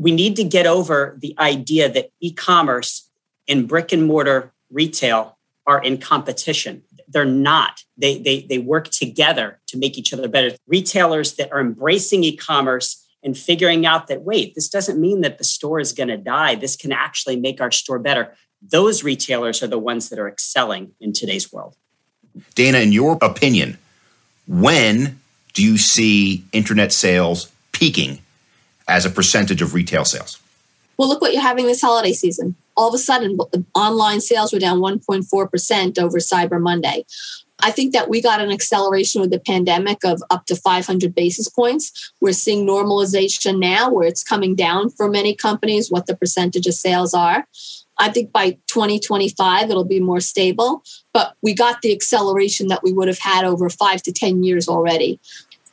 we 0.00 0.12
need 0.12 0.34
to 0.36 0.44
get 0.44 0.66
over 0.66 1.14
the 1.20 1.34
idea 1.38 1.86
that 1.92 2.10
e-commerce 2.20 3.10
and 3.46 3.68
brick 3.68 3.92
and 3.92 4.06
mortar 4.06 4.50
retail 4.70 5.36
are 5.66 5.82
in 5.82 5.98
competition. 5.98 6.82
they're 7.06 7.24
not. 7.24 7.82
They, 7.98 8.18
they, 8.18 8.42
they 8.42 8.58
work 8.58 8.88
together 8.88 9.60
to 9.66 9.76
make 9.76 9.98
each 9.98 10.12
other 10.14 10.28
better. 10.28 10.56
Retailers 10.66 11.34
that 11.34 11.52
are 11.52 11.60
embracing 11.60 12.24
e 12.24 12.36
commerce 12.36 13.04
and 13.22 13.36
figuring 13.36 13.84
out 13.84 14.06
that, 14.06 14.22
wait, 14.22 14.54
this 14.54 14.68
doesn't 14.68 14.98
mean 14.98 15.20
that 15.20 15.36
the 15.36 15.44
store 15.44 15.80
is 15.80 15.92
going 15.92 16.08
to 16.08 16.16
die. 16.16 16.54
This 16.54 16.76
can 16.76 16.92
actually 16.92 17.36
make 17.36 17.60
our 17.60 17.70
store 17.70 17.98
better. 17.98 18.34
Those 18.62 19.04
retailers 19.04 19.62
are 19.62 19.66
the 19.66 19.78
ones 19.78 20.08
that 20.08 20.18
are 20.18 20.28
excelling 20.28 20.92
in 21.00 21.12
today's 21.12 21.52
world. 21.52 21.76
Dana, 22.54 22.78
in 22.78 22.92
your 22.92 23.18
opinion, 23.20 23.76
when 24.46 25.20
do 25.52 25.62
you 25.64 25.76
see 25.76 26.44
internet 26.52 26.92
sales 26.92 27.52
peaking 27.72 28.20
as 28.90 29.06
a 29.06 29.10
percentage 29.10 29.62
of 29.62 29.74
retail 29.74 30.04
sales? 30.04 30.38
Well, 30.96 31.08
look 31.08 31.22
what 31.22 31.32
you're 31.32 31.40
having 31.40 31.66
this 31.66 31.80
holiday 31.80 32.12
season. 32.12 32.56
All 32.76 32.88
of 32.88 32.94
a 32.94 32.98
sudden, 32.98 33.38
online 33.74 34.20
sales 34.20 34.52
were 34.52 34.58
down 34.58 34.80
1.4% 34.80 35.98
over 35.98 36.18
Cyber 36.18 36.60
Monday. 36.60 37.04
I 37.62 37.70
think 37.70 37.92
that 37.92 38.08
we 38.08 38.20
got 38.20 38.40
an 38.40 38.50
acceleration 38.50 39.20
with 39.20 39.30
the 39.30 39.38
pandemic 39.38 40.04
of 40.04 40.22
up 40.30 40.46
to 40.46 40.56
500 40.56 41.14
basis 41.14 41.48
points. 41.48 42.12
We're 42.20 42.32
seeing 42.32 42.66
normalization 42.66 43.58
now 43.58 43.90
where 43.90 44.06
it's 44.06 44.24
coming 44.24 44.54
down 44.54 44.90
for 44.90 45.08
many 45.08 45.34
companies, 45.34 45.90
what 45.90 46.06
the 46.06 46.16
percentage 46.16 46.66
of 46.66 46.74
sales 46.74 47.14
are. 47.14 47.46
I 47.98 48.08
think 48.10 48.32
by 48.32 48.52
2025, 48.66 49.70
it'll 49.70 49.84
be 49.84 50.00
more 50.00 50.20
stable, 50.20 50.82
but 51.12 51.34
we 51.42 51.54
got 51.54 51.82
the 51.82 51.92
acceleration 51.92 52.68
that 52.68 52.82
we 52.82 52.92
would 52.92 53.08
have 53.08 53.18
had 53.18 53.44
over 53.44 53.68
five 53.68 54.02
to 54.04 54.12
10 54.12 54.42
years 54.42 54.68
already. 54.68 55.20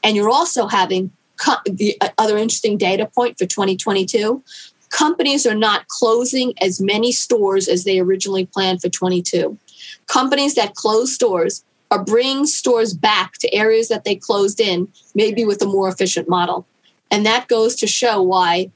And 0.03 0.15
you're 0.15 0.29
also 0.29 0.67
having 0.67 1.11
co- 1.37 1.61
the 1.65 1.97
uh, 2.01 2.09
other 2.17 2.37
interesting 2.37 2.77
data 2.77 3.05
point 3.05 3.37
for 3.37 3.45
2022 3.45 4.43
companies 4.89 5.45
are 5.45 5.55
not 5.55 5.87
closing 5.87 6.53
as 6.61 6.79
many 6.79 7.11
stores 7.11 7.67
as 7.67 7.83
they 7.83 7.99
originally 7.99 8.45
planned 8.45 8.81
for 8.81 8.89
22 8.89 9.57
companies 10.07 10.55
that 10.55 10.75
close 10.75 11.13
stores 11.13 11.63
are 11.91 12.03
bringing 12.03 12.45
stores 12.45 12.93
back 12.93 13.33
to 13.33 13.53
areas 13.53 13.87
that 13.87 14.03
they 14.03 14.15
closed 14.15 14.59
in, 14.59 14.87
maybe 15.15 15.45
with 15.45 15.61
a 15.61 15.65
more 15.65 15.87
efficient 15.87 16.27
model. 16.27 16.65
And 17.09 17.25
that 17.25 17.47
goes 17.47 17.75
to 17.77 17.87
show 17.87 18.21
why 18.21 18.71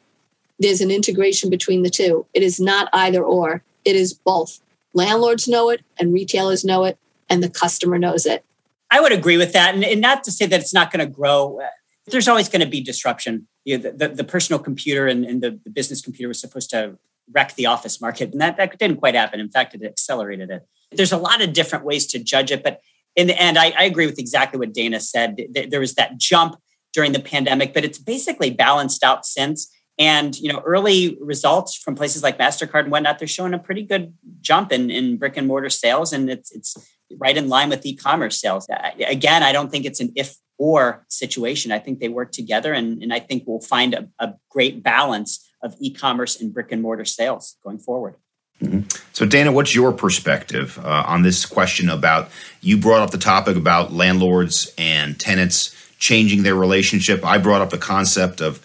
there's 0.60 0.82
an 0.82 0.92
integration 0.92 1.50
between 1.50 1.84
the 1.84 1.90
two. 1.90 2.26
It 2.34 2.44
is 2.44 2.60
not 2.60 2.88
either 2.94 3.24
or, 3.24 3.64
it 3.84 3.96
is 3.96 4.14
both. 4.14 4.62
Landlords 4.94 5.48
know 5.48 5.70
it, 5.70 5.82
and 6.00 6.14
retailers 6.14 6.64
know 6.64 6.84
it, 6.86 6.98
and 7.30 7.44
the 7.44 7.50
customer 7.50 7.98
knows 7.98 8.26
it. 8.26 8.46
I 8.90 9.00
would 9.00 9.12
agree 9.12 9.38
with 9.38 9.54
that. 9.54 9.74
And, 9.74 9.84
and 9.84 10.02
not 10.02 10.24
to 10.26 10.32
say 10.32 10.46
that 10.46 10.60
it's 10.60 10.74
not 10.74 10.92
going 10.92 11.06
to 11.06 11.12
grow. 11.12 11.62
There's 12.08 12.28
always 12.28 12.50
going 12.50 12.62
to 12.62 12.68
be 12.68 12.82
disruption. 12.82 13.48
You 13.64 13.78
know, 13.78 13.84
the, 13.84 13.92
the, 13.92 14.16
the, 14.16 14.24
personal 14.24 14.60
computer 14.60 15.08
and, 15.08 15.24
and 15.24 15.42
the, 15.42 15.60
the 15.64 15.70
business 15.70 16.02
computer 16.02 16.28
was 16.28 16.40
supposed 16.40 16.70
to 16.72 16.98
wreck 17.32 17.56
the 17.56 17.68
office 17.68 18.02
market. 18.02 18.32
And 18.32 18.42
that, 18.42 18.58
that 18.58 18.78
didn't 18.78 18.98
quite 18.98 19.16
happen. 19.16 19.40
In 19.40 19.50
fact, 19.50 19.76
it 19.76 19.84
accelerated 19.84 20.50
it. 20.50 20.68
There's 20.92 21.12
a 21.12 21.18
lot 21.18 21.42
of 21.42 21.54
different 21.54 21.86
ways 21.86 22.08
to 22.08 22.20
judge 22.20 22.52
it, 22.52 22.64
but 22.64 22.82
in 23.16 23.28
the 23.28 23.40
end, 23.40 23.58
I, 23.58 23.72
I 23.78 23.84
agree 23.84 24.06
with 24.06 24.20
exactly 24.20 24.60
what 24.60 24.74
Dana 24.74 25.00
said. 25.00 25.40
There 25.70 25.80
was 25.80 25.96
that 25.96 26.18
jump 26.18 26.56
during 26.94 27.12
the 27.12 27.20
pandemic, 27.20 27.74
but 27.74 27.86
it's 27.86 27.98
basically 27.98 28.52
balanced 28.52 29.04
out 29.04 29.26
since. 29.26 29.72
And 29.98 30.38
you 30.40 30.52
know, 30.52 30.62
early 30.66 31.18
results 31.22 31.76
from 31.76 31.96
places 31.96 32.24
like 32.24 32.38
Mastercard 32.38 32.84
and 32.84 32.92
whatnot, 32.92 33.20
they're 33.20 33.28
showing 33.28 33.54
a 33.54 33.60
pretty 33.60 33.84
good 33.84 34.14
jump 34.42 34.72
in, 34.72 34.90
in 34.90 35.18
brick 35.18 35.38
and 35.38 35.48
mortar 35.48 35.70
sales, 35.70 36.14
and 36.14 36.30
it's 36.30 36.52
it's 36.52 36.76
right 37.18 37.36
in 37.36 37.50
line 37.50 37.70
with 37.70 37.86
e-commerce 37.86 38.40
sales. 38.40 38.68
Again, 39.06 39.44
I 39.44 39.52
don't 39.52 39.70
think 39.70 39.86
it's 39.86 40.00
an 40.00 40.14
if 40.16 40.36
or 40.62 41.04
situation. 41.08 41.72
I 41.72 41.80
think 41.80 42.00
they 42.00 42.08
work 42.08 42.32
together, 42.32 42.72
and, 42.72 43.02
and 43.02 43.12
I 43.12 43.20
think 43.20 43.46
we'll 43.48 43.62
find 43.62 43.96
a, 43.96 44.08
a 44.20 44.36
great 44.48 44.84
balance 44.84 45.44
of 45.64 45.74
e-commerce 45.80 46.40
and 46.40 46.54
brick 46.54 46.72
and 46.72 46.84
mortar 46.84 47.04
sales 47.04 47.58
going 47.64 47.80
forward. 47.80 48.14
Mm-hmm. 48.62 48.82
So, 49.12 49.26
Dana, 49.26 49.52
what's 49.52 49.74
your 49.74 49.92
perspective 49.92 50.78
uh, 50.78 51.04
on 51.08 51.24
this 51.24 51.48
question 51.48 51.90
about 51.90 52.30
you 52.62 52.78
brought 52.78 53.02
up 53.02 53.10
the 53.10 53.18
topic 53.18 53.58
about 53.58 53.92
landlords 53.92 54.72
and 54.78 55.20
tenants 55.20 55.76
changing 55.98 56.44
their 56.44 56.54
relationship? 56.54 57.26
I 57.26 57.40
brought 57.40 57.62
up 57.62 57.72
the 57.72 57.80
concept 57.80 58.40
of 58.40 58.64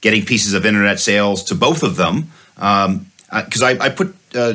getting 0.00 0.24
pieces 0.24 0.54
of 0.54 0.64
internet 0.64 1.00
sales 1.00 1.42
to 1.44 1.56
both 1.56 1.82
of 1.82 1.96
them 1.96 2.30
because 2.54 3.62
um, 3.62 3.64
I, 3.64 3.78
I, 3.80 3.88
put 3.88 4.14
uh, 4.36 4.54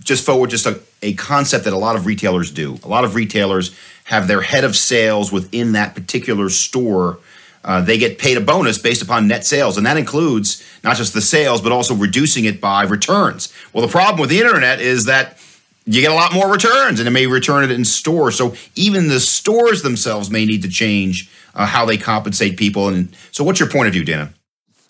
just 0.00 0.24
forward 0.24 0.48
just 0.48 0.64
a, 0.64 0.80
a 1.02 1.12
concept 1.12 1.64
that 1.64 1.74
a 1.74 1.78
lot 1.78 1.94
of 1.94 2.06
retailers 2.06 2.50
do. 2.50 2.78
A 2.84 2.88
lot 2.88 3.04
of 3.04 3.14
retailers 3.14 3.76
have 4.04 4.28
their 4.28 4.42
head 4.42 4.64
of 4.64 4.76
sales 4.76 5.30
within 5.32 5.72
that 5.72 5.94
particular 5.94 6.48
store 6.48 7.18
uh, 7.64 7.80
they 7.80 7.98
get 7.98 8.18
paid 8.18 8.36
a 8.36 8.40
bonus 8.40 8.78
based 8.78 9.02
upon 9.02 9.28
net 9.28 9.46
sales, 9.46 9.76
and 9.76 9.86
that 9.86 9.96
includes 9.96 10.64
not 10.82 10.96
just 10.96 11.14
the 11.14 11.20
sales, 11.20 11.60
but 11.60 11.70
also 11.70 11.94
reducing 11.94 12.44
it 12.44 12.60
by 12.60 12.82
returns. 12.82 13.52
Well, 13.72 13.86
the 13.86 13.92
problem 13.92 14.20
with 14.20 14.30
the 14.30 14.38
internet 14.38 14.80
is 14.80 15.04
that 15.04 15.38
you 15.84 16.00
get 16.00 16.10
a 16.10 16.14
lot 16.14 16.32
more 16.32 16.50
returns, 16.50 16.98
and 16.98 17.06
it 17.06 17.12
may 17.12 17.26
return 17.26 17.62
it 17.62 17.70
in 17.70 17.84
store. 17.84 18.30
So 18.32 18.54
even 18.74 19.08
the 19.08 19.20
stores 19.20 19.82
themselves 19.82 20.30
may 20.30 20.44
need 20.44 20.62
to 20.62 20.68
change 20.68 21.30
uh, 21.54 21.66
how 21.66 21.84
they 21.84 21.96
compensate 21.96 22.56
people. 22.56 22.88
And 22.88 23.14
so, 23.30 23.44
what's 23.44 23.60
your 23.60 23.68
point 23.68 23.88
of 23.88 23.92
view, 23.92 24.04
Dana? 24.04 24.32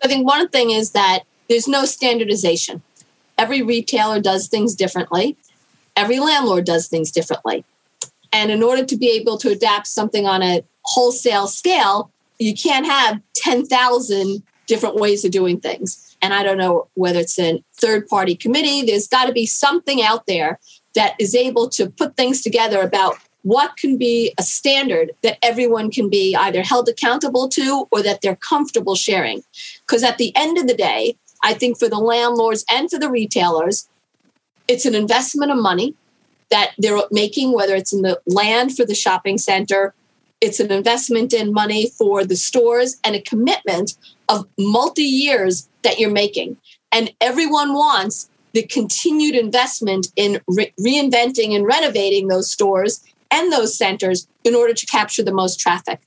I 0.02 0.08
think 0.08 0.26
one 0.26 0.48
thing 0.48 0.70
is 0.70 0.92
that 0.92 1.20
there's 1.48 1.68
no 1.68 1.84
standardization. 1.84 2.82
Every 3.36 3.62
retailer 3.62 4.20
does 4.20 4.48
things 4.48 4.74
differently. 4.74 5.36
Every 5.96 6.20
landlord 6.20 6.64
does 6.64 6.88
things 6.88 7.10
differently. 7.10 7.64
And 8.32 8.50
in 8.50 8.62
order 8.62 8.84
to 8.84 8.96
be 8.96 9.10
able 9.10 9.38
to 9.38 9.50
adapt 9.50 9.86
something 9.86 10.26
on 10.26 10.42
a 10.42 10.64
wholesale 10.82 11.46
scale, 11.46 12.10
you 12.38 12.54
can't 12.54 12.86
have 12.86 13.20
10,000 13.36 14.42
different 14.66 14.96
ways 14.96 15.24
of 15.24 15.30
doing 15.30 15.60
things. 15.60 16.16
And 16.22 16.32
I 16.32 16.42
don't 16.42 16.58
know 16.58 16.88
whether 16.94 17.20
it's 17.20 17.38
a 17.38 17.62
third 17.74 18.06
party 18.08 18.34
committee, 18.34 18.82
there's 18.82 19.08
got 19.08 19.26
to 19.26 19.32
be 19.32 19.46
something 19.46 20.02
out 20.02 20.26
there 20.26 20.58
that 20.94 21.14
is 21.18 21.34
able 21.34 21.68
to 21.70 21.90
put 21.90 22.16
things 22.16 22.42
together 22.42 22.80
about 22.80 23.16
what 23.42 23.76
can 23.76 23.98
be 23.98 24.32
a 24.38 24.42
standard 24.42 25.12
that 25.22 25.38
everyone 25.42 25.90
can 25.90 26.08
be 26.08 26.34
either 26.36 26.62
held 26.62 26.88
accountable 26.88 27.48
to 27.48 27.88
or 27.90 28.02
that 28.02 28.20
they're 28.20 28.36
comfortable 28.36 28.94
sharing. 28.94 29.42
Because 29.80 30.04
at 30.04 30.18
the 30.18 30.34
end 30.36 30.58
of 30.58 30.68
the 30.68 30.74
day, 30.74 31.16
I 31.42 31.54
think 31.54 31.78
for 31.78 31.88
the 31.88 31.98
landlords 31.98 32.64
and 32.70 32.88
for 32.88 33.00
the 33.00 33.10
retailers, 33.10 33.88
it's 34.68 34.86
an 34.86 34.94
investment 34.94 35.50
of 35.50 35.58
money 35.58 35.96
that 36.52 36.72
they're 36.78 37.02
making, 37.10 37.52
whether 37.52 37.74
it's 37.74 37.92
in 37.92 38.02
the 38.02 38.20
land 38.26 38.76
for 38.76 38.86
the 38.86 38.94
shopping 38.94 39.38
center 39.38 39.92
it's 40.42 40.58
an 40.58 40.72
investment 40.72 41.32
in 41.32 41.52
money 41.52 41.88
for 41.88 42.24
the 42.24 42.34
stores 42.34 42.96
and 43.04 43.14
a 43.14 43.22
commitment 43.22 43.96
of 44.28 44.44
multi 44.58 45.04
years 45.04 45.68
that 45.82 46.00
you're 46.00 46.10
making. 46.10 46.56
And 46.90 47.14
everyone 47.20 47.74
wants 47.74 48.28
the 48.52 48.64
continued 48.64 49.36
investment 49.36 50.08
in 50.16 50.40
re- 50.48 50.72
reinventing 50.80 51.54
and 51.54 51.64
renovating 51.64 52.26
those 52.26 52.50
stores 52.50 53.04
and 53.30 53.52
those 53.52 53.78
centers 53.78 54.26
in 54.42 54.56
order 54.56 54.74
to 54.74 54.86
capture 54.86 55.22
the 55.22 55.32
most 55.32 55.60
traffic. 55.60 56.00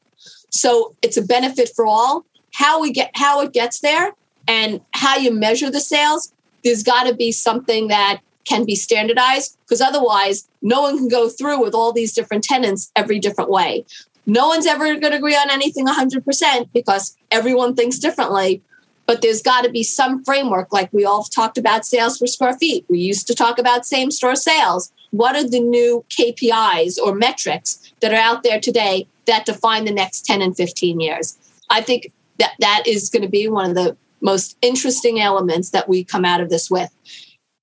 So 0.49 0.93
it's 1.01 1.17
a 1.17 1.21
benefit 1.21 1.69
for 1.73 1.85
all. 1.85 2.25
How 2.53 2.81
we 2.81 2.91
get 2.91 3.11
how 3.15 3.41
it 3.41 3.53
gets 3.53 3.79
there 3.79 4.11
and 4.49 4.81
how 4.91 5.15
you 5.15 5.31
measure 5.31 5.71
the 5.71 5.79
sales, 5.79 6.33
there's 6.65 6.83
got 6.83 7.05
to 7.05 7.15
be 7.15 7.31
something 7.31 7.87
that 7.87 8.19
can 8.45 8.65
be 8.65 8.75
standardized 8.75 9.57
because 9.65 9.81
otherwise 9.81 10.47
no 10.61 10.81
one 10.81 10.97
can 10.97 11.07
go 11.07 11.27
through 11.27 11.61
with 11.61 11.73
all 11.73 11.91
these 11.91 12.13
different 12.13 12.43
tenants 12.43 12.91
every 12.95 13.19
different 13.19 13.49
way. 13.49 13.85
No 14.25 14.47
one's 14.47 14.65
ever 14.65 14.85
going 14.95 15.11
to 15.11 15.17
agree 15.17 15.35
on 15.35 15.51
anything 15.51 15.85
100% 15.85 16.69
because 16.73 17.15
everyone 17.31 17.75
thinks 17.75 17.99
differently. 17.99 18.61
But 19.07 19.21
there's 19.21 19.43
got 19.43 19.63
to 19.63 19.69
be 19.69 19.83
some 19.83 20.23
framework, 20.23 20.73
like 20.73 20.91
we 20.91 21.05
all 21.05 21.23
talked 21.23 21.59
about 21.59 21.85
sales 21.85 22.17
per 22.17 22.25
square 22.25 22.57
feet. 22.57 22.85
We 22.89 22.97
used 22.97 23.27
to 23.27 23.35
talk 23.35 23.59
about 23.59 23.85
same 23.85 24.09
store 24.09 24.35
sales. 24.35 24.91
What 25.11 25.35
are 25.35 25.47
the 25.47 25.59
new 25.59 26.03
KPIs 26.09 26.97
or 26.97 27.13
metrics 27.13 27.93
that 27.99 28.13
are 28.13 28.15
out 28.15 28.41
there 28.41 28.59
today 28.59 29.05
that 29.27 29.45
define 29.45 29.85
the 29.85 29.91
next 29.91 30.25
10 30.25 30.41
and 30.41 30.57
15 30.57 30.99
years? 30.99 31.37
I 31.69 31.81
think 31.81 32.11
that 32.39 32.53
that 32.59 32.83
is 32.87 33.11
going 33.11 33.21
to 33.21 33.29
be 33.29 33.47
one 33.47 33.69
of 33.69 33.75
the 33.75 33.95
most 34.21 34.57
interesting 34.63 35.19
elements 35.19 35.69
that 35.69 35.87
we 35.87 36.03
come 36.03 36.25
out 36.25 36.41
of 36.41 36.49
this 36.49 36.71
with. 36.71 36.89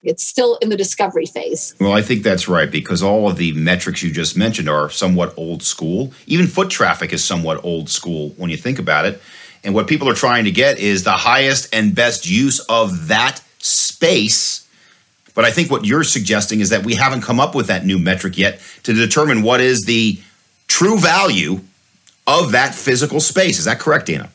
It's 0.03 0.27
still 0.27 0.57
in 0.57 0.69
the 0.69 0.77
discovery 0.77 1.27
phase. 1.27 1.75
Well, 1.81 1.93
I 1.93 2.03
think 2.03 2.25
that's 2.25 2.49
right 2.49 2.71
because 2.71 3.03
all 3.03 3.29
of 3.29 3.37
the 3.37 3.53
metrics 3.53 4.03
you 4.03 4.11
just 4.11 4.37
mentioned 4.37 4.69
are 4.69 4.91
somewhat 4.91 5.33
old 5.37 5.63
school. 5.63 6.13
Even 6.27 6.49
foot 6.49 6.71
traffic 6.71 7.13
is 7.13 7.23
somewhat 7.23 7.65
old 7.65 7.89
school 7.89 8.31
when 8.31 8.51
you 8.51 8.57
think 8.57 8.79
about 8.79 9.05
it. 9.05 9.23
And 9.63 9.75
what 9.75 9.87
people 9.87 10.09
are 10.09 10.15
trying 10.15 10.45
to 10.45 10.51
get 10.51 10.79
is 10.79 11.05
the 11.05 11.13
highest 11.13 11.73
and 11.73 11.95
best 11.95 12.29
use 12.29 12.59
of 12.69 13.09
that 13.09 13.43
space. 13.59 14.67
But 15.35 15.45
I 15.45 15.51
think 15.51 15.71
what 15.71 15.85
you're 15.85 16.05
suggesting 16.05 16.61
is 16.61 16.71
that 16.71 16.85
we 16.85 16.95
haven't 16.95 17.23
come 17.23 17.39
up 17.39 17.55
with 17.55 17.69
that 17.69 17.87
new 17.87 17.99
metric 17.99 18.37
yet 18.37 18.61
to 18.83 18.93
determine 18.93 19.43
what 19.43 19.61
is 19.61 19.83
the 19.83 20.21
true 20.67 20.99
value 20.99 21.61
of 22.27 22.53
that 22.53 22.75
physical 22.75 23.21
space. 23.21 23.59
Is 23.59 23.65
that 23.67 23.79
correct, 23.79 24.07
Dana? 24.07 24.31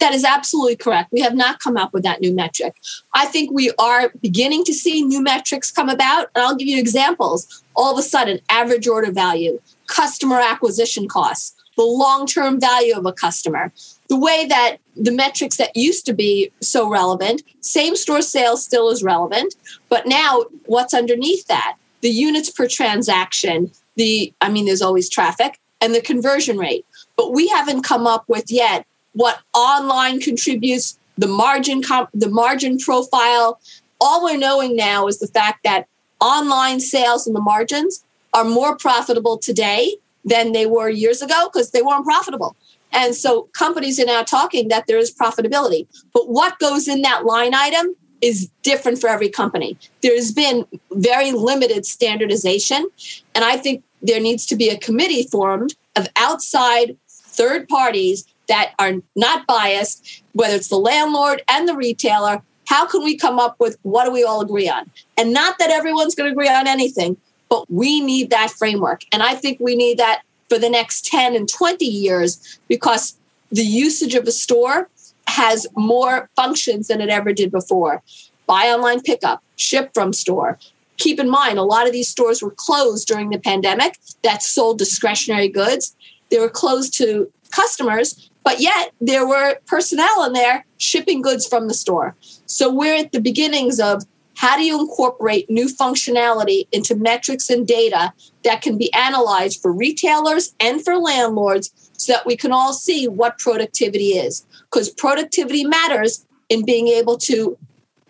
That 0.00 0.14
is 0.14 0.24
absolutely 0.24 0.76
correct. 0.76 1.12
We 1.12 1.20
have 1.20 1.34
not 1.34 1.60
come 1.60 1.76
up 1.76 1.92
with 1.92 2.04
that 2.04 2.20
new 2.20 2.32
metric. 2.32 2.76
I 3.14 3.26
think 3.26 3.50
we 3.50 3.72
are 3.78 4.12
beginning 4.22 4.64
to 4.64 4.74
see 4.74 5.02
new 5.02 5.22
metrics 5.22 5.70
come 5.70 5.88
about. 5.88 6.28
And 6.34 6.44
I'll 6.44 6.56
give 6.56 6.68
you 6.68 6.78
examples. 6.78 7.62
All 7.74 7.92
of 7.92 7.98
a 7.98 8.02
sudden, 8.02 8.40
average 8.50 8.86
order 8.86 9.10
value, 9.10 9.60
customer 9.86 10.40
acquisition 10.40 11.08
costs, 11.08 11.54
the 11.76 11.84
long 11.84 12.26
term 12.26 12.60
value 12.60 12.94
of 12.94 13.06
a 13.06 13.12
customer, 13.12 13.72
the 14.08 14.18
way 14.18 14.46
that 14.46 14.78
the 14.96 15.12
metrics 15.12 15.56
that 15.56 15.76
used 15.76 16.06
to 16.06 16.12
be 16.12 16.50
so 16.60 16.88
relevant, 16.88 17.42
same 17.60 17.94
store 17.94 18.22
sales 18.22 18.64
still 18.64 18.90
is 18.90 19.02
relevant. 19.02 19.54
But 19.88 20.06
now, 20.06 20.44
what's 20.66 20.94
underneath 20.94 21.46
that? 21.46 21.76
The 22.00 22.10
units 22.10 22.50
per 22.50 22.68
transaction, 22.68 23.70
the, 23.96 24.32
I 24.40 24.50
mean, 24.50 24.66
there's 24.66 24.82
always 24.82 25.08
traffic 25.08 25.58
and 25.80 25.94
the 25.94 26.00
conversion 26.00 26.58
rate. 26.58 26.84
But 27.16 27.32
we 27.32 27.48
haven't 27.48 27.82
come 27.82 28.06
up 28.06 28.24
with 28.28 28.50
yet 28.50 28.86
what 29.18 29.40
online 29.52 30.20
contributes, 30.20 30.96
the 31.16 31.26
margin, 31.26 31.82
comp, 31.82 32.08
the 32.14 32.28
margin 32.28 32.78
profile. 32.78 33.60
All 34.00 34.22
we're 34.22 34.38
knowing 34.38 34.76
now 34.76 35.08
is 35.08 35.18
the 35.18 35.26
fact 35.26 35.64
that 35.64 35.88
online 36.20 36.78
sales 36.78 37.26
and 37.26 37.34
the 37.34 37.40
margins 37.40 38.04
are 38.32 38.44
more 38.44 38.76
profitable 38.76 39.36
today 39.36 39.96
than 40.24 40.52
they 40.52 40.66
were 40.66 40.88
years 40.88 41.20
ago 41.20 41.50
because 41.52 41.72
they 41.72 41.82
weren't 41.82 42.04
profitable. 42.04 42.54
And 42.92 43.12
so 43.12 43.48
companies 43.54 43.98
are 43.98 44.04
now 44.04 44.22
talking 44.22 44.68
that 44.68 44.86
there 44.86 44.98
is 44.98 45.12
profitability. 45.12 45.88
But 46.14 46.28
what 46.28 46.60
goes 46.60 46.86
in 46.86 47.02
that 47.02 47.24
line 47.24 47.54
item 47.54 47.96
is 48.20 48.48
different 48.62 49.00
for 49.00 49.08
every 49.08 49.28
company. 49.28 49.76
There's 50.00 50.30
been 50.30 50.64
very 50.92 51.32
limited 51.32 51.86
standardization. 51.86 52.88
And 53.34 53.44
I 53.44 53.56
think 53.56 53.82
there 54.00 54.20
needs 54.20 54.46
to 54.46 54.54
be 54.54 54.68
a 54.68 54.78
committee 54.78 55.24
formed 55.24 55.74
of 55.96 56.06
outside 56.14 56.96
third 57.08 57.68
parties 57.68 58.24
that 58.48 58.72
are 58.78 58.94
not 59.16 59.46
biased, 59.46 60.22
whether 60.32 60.54
it's 60.54 60.68
the 60.68 60.78
landlord 60.78 61.42
and 61.48 61.68
the 61.68 61.76
retailer. 61.76 62.42
How 62.66 62.86
can 62.86 63.02
we 63.02 63.16
come 63.16 63.38
up 63.38 63.56
with 63.58 63.78
what 63.82 64.04
do 64.04 64.12
we 64.12 64.24
all 64.24 64.40
agree 64.40 64.68
on? 64.68 64.90
And 65.16 65.32
not 65.32 65.58
that 65.58 65.70
everyone's 65.70 66.14
going 66.14 66.28
to 66.28 66.32
agree 66.32 66.48
on 66.48 66.66
anything, 66.66 67.16
but 67.48 67.70
we 67.70 68.00
need 68.00 68.30
that 68.30 68.50
framework. 68.50 69.04
And 69.12 69.22
I 69.22 69.34
think 69.34 69.58
we 69.60 69.74
need 69.74 69.98
that 69.98 70.22
for 70.48 70.58
the 70.58 70.70
next 70.70 71.06
10 71.06 71.34
and 71.34 71.48
20 71.48 71.84
years 71.84 72.58
because 72.68 73.16
the 73.50 73.62
usage 73.62 74.14
of 74.14 74.26
a 74.26 74.32
store 74.32 74.88
has 75.26 75.66
more 75.76 76.28
functions 76.36 76.88
than 76.88 77.00
it 77.00 77.10
ever 77.10 77.32
did 77.32 77.50
before. 77.50 78.02
Buy 78.46 78.66
online 78.66 79.00
pickup, 79.02 79.42
ship 79.56 79.90
from 79.92 80.12
store. 80.12 80.58
Keep 80.96 81.20
in 81.20 81.28
mind, 81.28 81.58
a 81.58 81.62
lot 81.62 81.86
of 81.86 81.92
these 81.92 82.08
stores 82.08 82.42
were 82.42 82.50
closed 82.50 83.06
during 83.06 83.30
the 83.30 83.38
pandemic 83.38 83.98
that 84.22 84.42
sold 84.42 84.78
discretionary 84.78 85.48
goods. 85.48 85.94
They 86.30 86.38
were 86.38 86.48
closed 86.48 86.94
to 86.98 87.30
customers, 87.50 88.27
but 88.44 88.60
yet 88.60 88.92
there 89.00 89.26
were 89.26 89.56
personnel 89.66 90.24
in 90.24 90.32
there 90.32 90.64
shipping 90.78 91.22
goods 91.22 91.46
from 91.46 91.68
the 91.68 91.74
store. 91.74 92.16
So 92.46 92.72
we're 92.72 92.96
at 92.96 93.12
the 93.12 93.20
beginnings 93.20 93.80
of 93.80 94.04
how 94.36 94.56
do 94.56 94.62
you 94.62 94.80
incorporate 94.80 95.50
new 95.50 95.66
functionality 95.66 96.68
into 96.70 96.94
metrics 96.94 97.50
and 97.50 97.66
data 97.66 98.12
that 98.44 98.62
can 98.62 98.78
be 98.78 98.92
analyzed 98.94 99.60
for 99.60 99.72
retailers 99.72 100.54
and 100.60 100.82
for 100.84 100.96
landlords 100.96 101.72
so 101.94 102.12
that 102.12 102.24
we 102.24 102.36
can 102.36 102.52
all 102.52 102.72
see 102.72 103.08
what 103.08 103.38
productivity 103.38 104.10
is? 104.10 104.46
Because 104.70 104.90
productivity 104.90 105.64
matters 105.64 106.24
in 106.48 106.64
being 106.64 106.86
able 106.86 107.18
to 107.18 107.58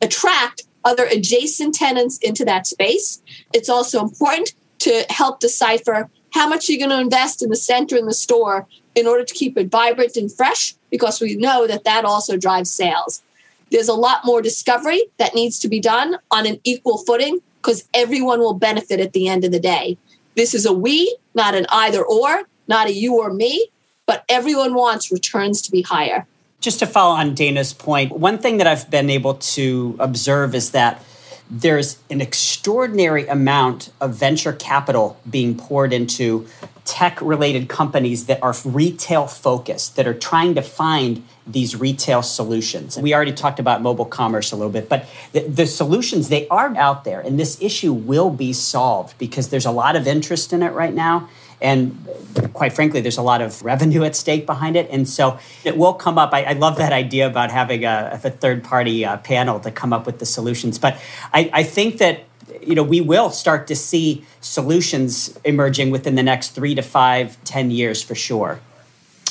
attract 0.03 0.65
other 0.85 1.07
adjacent 1.07 1.75
tenants 1.75 2.19
into 2.19 2.45
that 2.45 2.67
space. 2.67 3.23
It's 3.55 3.71
also 3.71 4.03
important 4.03 4.53
to 4.81 5.07
help 5.09 5.41
decipher 5.41 6.11
how 6.35 6.47
much 6.47 6.69
you're 6.69 6.79
going 6.79 6.91
to 6.91 7.03
invest 7.03 7.43
in 7.43 7.49
the 7.49 7.57
center 7.57 7.97
in 7.97 8.05
the 8.07 8.15
store 8.15 8.67
in 8.99 9.07
order 9.07 9.25
to 9.25 9.33
keep 9.33 9.57
it 9.57 9.71
vibrant 9.71 10.17
and 10.17 10.31
fresh 10.31 10.75
because 10.91 11.21
we 11.21 11.37
know 11.37 11.67
that 11.67 11.85
that 11.85 12.05
also 12.05 12.37
drives 12.37 12.71
sales. 12.71 13.23
There's 13.71 13.89
a 13.89 13.95
lot 13.95 14.25
more 14.25 14.43
discovery 14.43 15.05
that 15.19 15.35
needs 15.35 15.59
to 15.61 15.69
be 15.69 15.79
done 15.79 16.19
on 16.31 16.47
an 16.47 16.59
equal 16.65 16.99
footing 16.99 17.39
because 17.63 17.85
everyone 17.95 18.41
will 18.41 18.55
benefit 18.55 18.99
at 18.99 19.13
the 19.13 19.29
end 19.29 19.45
of 19.45 19.53
the 19.53 19.61
day. 19.61 19.97
This 20.37 20.55
is 20.55 20.67
a 20.67 20.73
we, 20.73 21.17
not 21.35 21.55
an 21.55 21.67
either 21.71 22.03
or, 22.03 22.43
not 22.67 22.89
a 22.89 22.93
you 22.93 23.19
or 23.19 23.33
me, 23.33 23.69
but 24.07 24.25
everyone 24.29 24.75
wants 24.75 25.13
returns 25.13 25.63
to 25.63 25.71
be 25.71 25.83
higher. 25.83 26.27
Just 26.61 26.81
to 26.81 26.87
follow 26.87 27.15
on 27.15 27.35
Dana's 27.35 27.73
point, 27.73 28.13
one 28.13 28.39
thing 28.39 28.57
that 28.57 28.67
I've 28.67 28.91
been 28.91 29.11
able 29.11 29.35
to 29.35 29.97
observe 30.01 30.55
is 30.55 30.73
that 30.73 31.05
there's 31.51 31.99
an 32.11 32.21
extraordinary 32.21 33.27
amount 33.27 33.91
of 34.01 34.15
venture 34.15 34.53
capital 34.53 35.19
being 35.29 35.57
poured 35.57 35.93
into 35.93 36.47
tech 36.85 37.21
related 37.21 37.69
companies 37.69 38.27
that 38.27 38.43
are 38.43 38.55
retail 38.65 39.27
focused, 39.27 39.97
that 39.97 40.07
are 40.07 40.15
trying 40.15 40.55
to 40.55 40.63
find 40.63 41.23
these 41.47 41.77
retail 41.77 42.23
solutions. 42.23 42.99
We 42.99 43.15
already 43.15 43.33
talked 43.33 43.59
about 43.59 43.83
mobile 43.83 44.05
commerce 44.05 44.53
a 44.53 44.57
little 44.57 44.73
bit, 44.73 44.89
but 44.89 45.07
the, 45.33 45.41
the, 45.41 45.67
solutions, 45.67 46.29
they 46.29 46.47
are 46.49 46.75
out 46.77 47.05
there, 47.05 47.21
and 47.21 47.39
this 47.39 47.61
issue 47.61 47.93
will 47.93 48.31
be 48.31 48.53
solved 48.53 49.17
because 49.19 49.49
there's 49.49 49.67
a 49.67 49.71
lot 49.71 49.97
of 49.97 50.07
interest 50.07 50.53
in 50.53 50.63
it 50.63 50.73
right 50.73 50.95
now. 50.95 51.29
And 51.61 52.07
quite 52.53 52.73
frankly, 52.73 53.01
there's 53.01 53.19
a 53.19 53.23
lot 53.23 53.41
of 53.41 53.63
revenue 53.65 54.05
at 54.05 54.15
stake 54.15 54.47
behind 54.47 54.77
it. 54.77 54.89
And 54.91 55.09
so 55.09 55.39
it 55.65 55.77
will 55.77 55.95
come 55.95 56.19
up. 56.19 56.33
I, 56.33 56.45
I 56.45 56.53
love 56.53 56.77
that 56.79 56.93
idea 56.93 57.27
about 57.27 57.51
having 57.51 57.85
a, 57.85 58.21
a 58.23 58.31
third 58.31 58.65
party 58.65 59.05
uh, 59.05 59.17
panel 59.19 59.61
to 59.61 59.71
come 59.71 59.93
up 59.93 60.07
with 60.07 60.19
the 60.19 60.27
solutions. 60.27 60.79
But 60.79 61.01
I, 61.33 61.51
I 61.53 61.63
think 61.63 61.99
that 61.99 62.25
you 62.63 62.75
know 62.75 62.83
we 62.83 63.01
will 63.01 63.31
start 63.31 63.67
to 63.69 63.77
see 63.77 64.25
solutions 64.41 65.39
emerging 65.45 65.91
within 65.91 66.15
the 66.15 66.23
next 66.23 66.51
three 66.51 66.75
to 66.75 66.83
five, 66.83 67.43
ten 67.45 67.71
years 67.71 68.03
for 68.03 68.15
sure. 68.15 68.61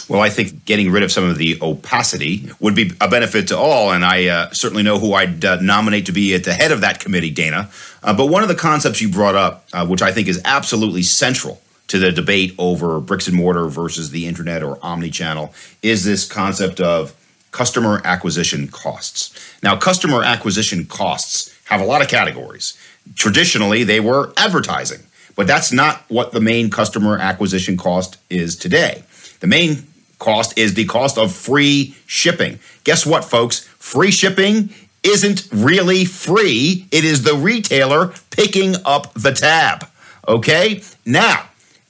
Well, 0.10 0.22
I 0.22 0.30
think 0.30 0.64
getting 0.64 0.90
rid 0.90 1.04
of 1.04 1.12
some 1.12 1.26
of 1.26 1.38
the 1.38 1.58
opacity 1.62 2.50
would 2.62 2.76
be 2.76 2.94
a 3.02 3.10
benefit 3.10 3.50
to 3.50 3.58
all, 3.58 3.92
and 3.92 4.06
I 4.06 4.28
uh, 4.28 4.52
certainly 4.52 4.82
know 4.82 5.00
who 5.00 5.14
I'd 5.14 5.44
uh, 5.44 5.60
nominate 5.60 6.06
to 6.06 6.14
be 6.14 6.34
at 6.34 6.46
the 6.46 6.54
head 6.54 6.72
of 6.72 6.80
that 6.80 7.02
committee, 7.02 7.30
Dana. 7.30 7.70
Uh, 8.02 8.16
but 8.16 8.28
one 8.28 8.42
of 8.42 8.48
the 8.48 8.56
concepts 8.56 9.02
you 9.02 9.10
brought 9.10 9.36
up, 9.36 9.66
uh, 9.74 9.86
which 9.86 10.02
I 10.02 10.14
think 10.14 10.30
is 10.30 10.42
absolutely 10.46 11.04
central 11.04 11.60
to 11.88 12.00
the 12.00 12.12
debate 12.12 12.54
over 12.58 13.00
bricks 13.00 13.28
and 13.28 13.38
mortar 13.38 13.68
versus 13.68 14.12
the 14.12 14.28
internet 14.28 14.64
or 14.64 14.78
omni-channel, 14.82 15.54
is 15.82 16.04
this 16.04 16.28
concept 16.28 16.80
of 16.80 17.14
customer 17.52 18.02
acquisition 18.04 18.68
costs. 18.68 19.34
Now, 19.64 19.76
customer 19.78 20.22
acquisition 20.24 20.86
costs 20.86 21.58
have 21.66 21.82
a 21.82 21.86
lot 21.86 22.02
of 22.02 22.08
categories. 22.08 22.78
Traditionally, 23.16 23.84
they 23.84 24.00
were 24.00 24.34
advertising, 24.38 25.02
but 25.36 25.48
that's 25.48 25.72
not 25.72 26.04
what 26.08 26.34
the 26.34 26.42
main 26.42 26.70
customer 26.70 27.18
acquisition 27.18 27.78
cost 27.78 28.18
is 28.30 28.56
today. 28.56 29.04
The 29.40 29.48
main 29.48 29.88
cost 30.20 30.58
is 30.58 30.74
the 30.74 30.86
cost 30.86 31.18
of 31.18 31.32
free 31.32 31.96
shipping. 32.06 32.60
Guess 32.84 33.06
what, 33.06 33.24
folks? 33.24 33.68
Free 33.80 34.12
shipping 34.12 34.70
isn't 35.04 35.48
really 35.52 36.06
free. 36.06 36.88
It 36.92 37.06
is 37.06 37.24
the 37.24 37.36
retailer 37.36 38.14
picking 38.30 38.76
up 38.84 39.14
the 39.14 39.32
tab. 39.32 39.88
Okay? 40.28 40.82
Now, 41.06 41.47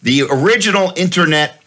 the 0.08 0.22
original 0.22 0.94
internet 0.96 1.62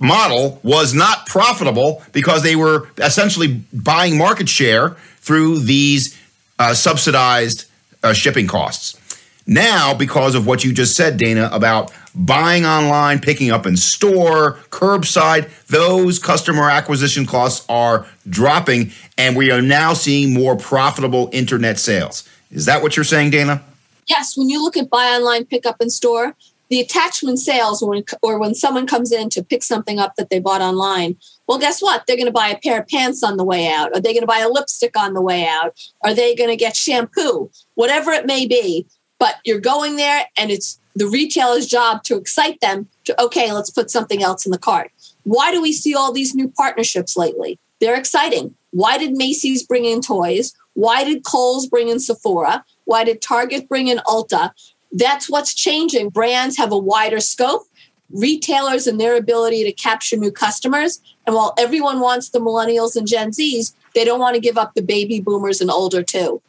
model 0.00 0.58
was 0.62 0.94
not 0.94 1.26
profitable 1.26 2.02
because 2.12 2.42
they 2.42 2.56
were 2.56 2.88
essentially 2.96 3.62
buying 3.74 4.16
market 4.16 4.48
share 4.48 4.96
through 5.20 5.58
these 5.58 6.18
uh, 6.58 6.72
subsidized 6.72 7.66
uh, 8.02 8.14
shipping 8.14 8.46
costs. 8.46 8.98
Now, 9.46 9.92
because 9.92 10.34
of 10.34 10.46
what 10.46 10.64
you 10.64 10.72
just 10.72 10.96
said, 10.96 11.18
Dana, 11.18 11.50
about 11.52 11.92
buying 12.14 12.64
online, 12.64 13.18
picking 13.18 13.50
up 13.50 13.66
in 13.66 13.76
store, 13.76 14.54
curbside, 14.70 15.50
those 15.66 16.18
customer 16.18 16.70
acquisition 16.70 17.26
costs 17.26 17.66
are 17.68 18.06
dropping, 18.26 18.92
and 19.18 19.36
we 19.36 19.50
are 19.50 19.60
now 19.60 19.92
seeing 19.92 20.32
more 20.32 20.56
profitable 20.56 21.28
internet 21.34 21.78
sales. 21.78 22.26
Is 22.50 22.64
that 22.64 22.82
what 22.82 22.96
you're 22.96 23.04
saying, 23.04 23.28
Dana? 23.28 23.62
Yes. 24.06 24.38
When 24.38 24.48
you 24.48 24.62
look 24.62 24.78
at 24.78 24.88
buy 24.88 25.08
online, 25.08 25.44
pick 25.44 25.66
up 25.66 25.82
in 25.82 25.90
store, 25.90 26.34
the 26.72 26.80
attachment 26.80 27.38
sales, 27.38 27.82
when, 27.82 28.02
or 28.22 28.38
when 28.38 28.54
someone 28.54 28.86
comes 28.86 29.12
in 29.12 29.28
to 29.28 29.44
pick 29.44 29.62
something 29.62 29.98
up 29.98 30.16
that 30.16 30.30
they 30.30 30.40
bought 30.40 30.62
online, 30.62 31.14
well, 31.46 31.58
guess 31.58 31.82
what? 31.82 32.06
They're 32.06 32.16
going 32.16 32.24
to 32.24 32.32
buy 32.32 32.48
a 32.48 32.58
pair 32.58 32.80
of 32.80 32.88
pants 32.88 33.22
on 33.22 33.36
the 33.36 33.44
way 33.44 33.68
out. 33.68 33.94
Are 33.94 34.00
they 34.00 34.14
going 34.14 34.22
to 34.22 34.26
buy 34.26 34.38
a 34.38 34.48
lipstick 34.48 34.96
on 34.96 35.12
the 35.12 35.20
way 35.20 35.46
out? 35.46 35.78
Are 36.02 36.14
they 36.14 36.34
going 36.34 36.48
to 36.48 36.56
get 36.56 36.74
shampoo? 36.74 37.50
Whatever 37.74 38.12
it 38.12 38.24
may 38.24 38.46
be. 38.46 38.86
But 39.18 39.34
you're 39.44 39.60
going 39.60 39.96
there 39.96 40.24
and 40.38 40.50
it's 40.50 40.80
the 40.96 41.06
retailer's 41.06 41.66
job 41.66 42.04
to 42.04 42.16
excite 42.16 42.58
them 42.62 42.88
to, 43.04 43.22
okay, 43.22 43.52
let's 43.52 43.68
put 43.68 43.90
something 43.90 44.22
else 44.22 44.46
in 44.46 44.50
the 44.50 44.56
cart. 44.56 44.92
Why 45.24 45.52
do 45.52 45.60
we 45.60 45.74
see 45.74 45.94
all 45.94 46.10
these 46.10 46.34
new 46.34 46.48
partnerships 46.48 47.18
lately? 47.18 47.58
They're 47.82 47.98
exciting. 47.98 48.54
Why 48.70 48.96
did 48.96 49.12
Macy's 49.12 49.62
bring 49.62 49.84
in 49.84 50.00
toys? 50.00 50.54
Why 50.72 51.04
did 51.04 51.22
Kohl's 51.22 51.66
bring 51.66 51.90
in 51.90 52.00
Sephora? 52.00 52.64
Why 52.86 53.04
did 53.04 53.20
Target 53.20 53.68
bring 53.68 53.88
in 53.88 53.98
Ulta? 54.06 54.52
That's 54.92 55.30
what's 55.30 55.54
changing. 55.54 56.10
Brands 56.10 56.56
have 56.58 56.72
a 56.72 56.78
wider 56.78 57.20
scope, 57.20 57.66
retailers 58.10 58.86
and 58.86 59.00
their 59.00 59.16
ability 59.16 59.64
to 59.64 59.72
capture 59.72 60.16
new 60.16 60.30
customers. 60.30 61.00
And 61.26 61.34
while 61.34 61.54
everyone 61.58 62.00
wants 62.00 62.28
the 62.28 62.40
millennials 62.40 62.96
and 62.96 63.06
Gen 63.06 63.30
Zs, 63.30 63.72
they 63.94 64.04
don't 64.04 64.20
want 64.20 64.34
to 64.34 64.40
give 64.40 64.58
up 64.58 64.74
the 64.74 64.82
baby 64.82 65.20
boomers 65.20 65.60
and 65.60 65.70
older 65.70 66.02
too. 66.02 66.42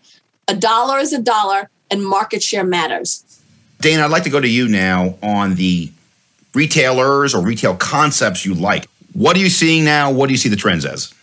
A 0.47 0.56
dollar 0.56 0.99
is 0.99 1.13
a 1.13 1.21
dollar, 1.21 1.69
and 1.89 2.06
market 2.06 2.41
share 2.41 2.63
matters. 2.63 3.23
Dana, 3.79 4.03
I'd 4.03 4.12
like 4.12 4.23
to 4.23 4.29
go 4.29 4.39
to 4.39 4.47
you 4.47 4.67
now 4.67 5.15
on 5.21 5.56
the 5.56 5.91
retailers 6.53 7.36
or 7.36 7.43
retail 7.43 7.75
concepts 7.75 8.45
you 8.45 8.53
like. 8.53 8.88
What 9.13 9.38
are 9.38 9.39
you 9.39 9.49
seeing 9.49 9.86
now? 9.86 10.12
What 10.12 10.27
do 10.27 10.34
you 10.34 10.38
see 10.38 10.49
the 10.49 10.56
trends 10.56 10.86
as? 10.86 11.13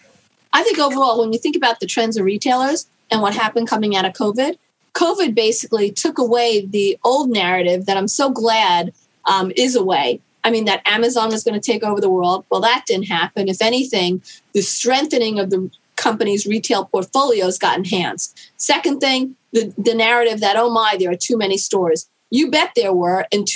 I 0.52 0.62
think 0.62 0.78
overall, 0.78 1.20
when 1.20 1.32
you 1.32 1.38
think 1.38 1.56
about 1.56 1.80
the 1.80 1.86
trends 1.86 2.16
of 2.16 2.24
retailers 2.24 2.86
and 3.10 3.20
what 3.20 3.34
happened 3.34 3.68
coming 3.68 3.96
out 3.96 4.04
of 4.04 4.12
COVID, 4.12 4.58
COVID 4.94 5.34
basically 5.34 5.90
took 5.90 6.18
away 6.18 6.66
the 6.66 6.98
old 7.04 7.30
narrative 7.30 7.86
that 7.86 7.96
I'm 7.96 8.08
so 8.08 8.30
glad 8.30 8.92
um, 9.24 9.52
is 9.56 9.76
away. 9.76 10.20
I 10.42 10.50
mean, 10.50 10.64
that 10.64 10.82
Amazon 10.86 11.30
was 11.30 11.44
going 11.44 11.58
to 11.58 11.72
take 11.72 11.82
over 11.82 12.00
the 12.00 12.10
world. 12.10 12.44
Well, 12.50 12.60
that 12.62 12.84
didn't 12.86 13.08
happen. 13.08 13.48
If 13.48 13.60
anything, 13.60 14.22
the 14.54 14.62
strengthening 14.62 15.38
of 15.38 15.50
the 15.50 15.70
company's 15.96 16.46
retail 16.46 16.86
portfolios 16.86 17.58
got 17.58 17.76
enhanced. 17.76 18.50
Second 18.56 19.00
thing, 19.00 19.36
the, 19.52 19.72
the 19.76 19.94
narrative 19.94 20.40
that, 20.40 20.56
oh 20.56 20.70
my, 20.70 20.96
there 20.98 21.10
are 21.10 21.16
too 21.16 21.36
many 21.36 21.58
stores 21.58 22.08
You 22.30 22.50
bet 22.50 22.70
there 22.74 22.92
were. 22.92 23.26
And, 23.32 23.46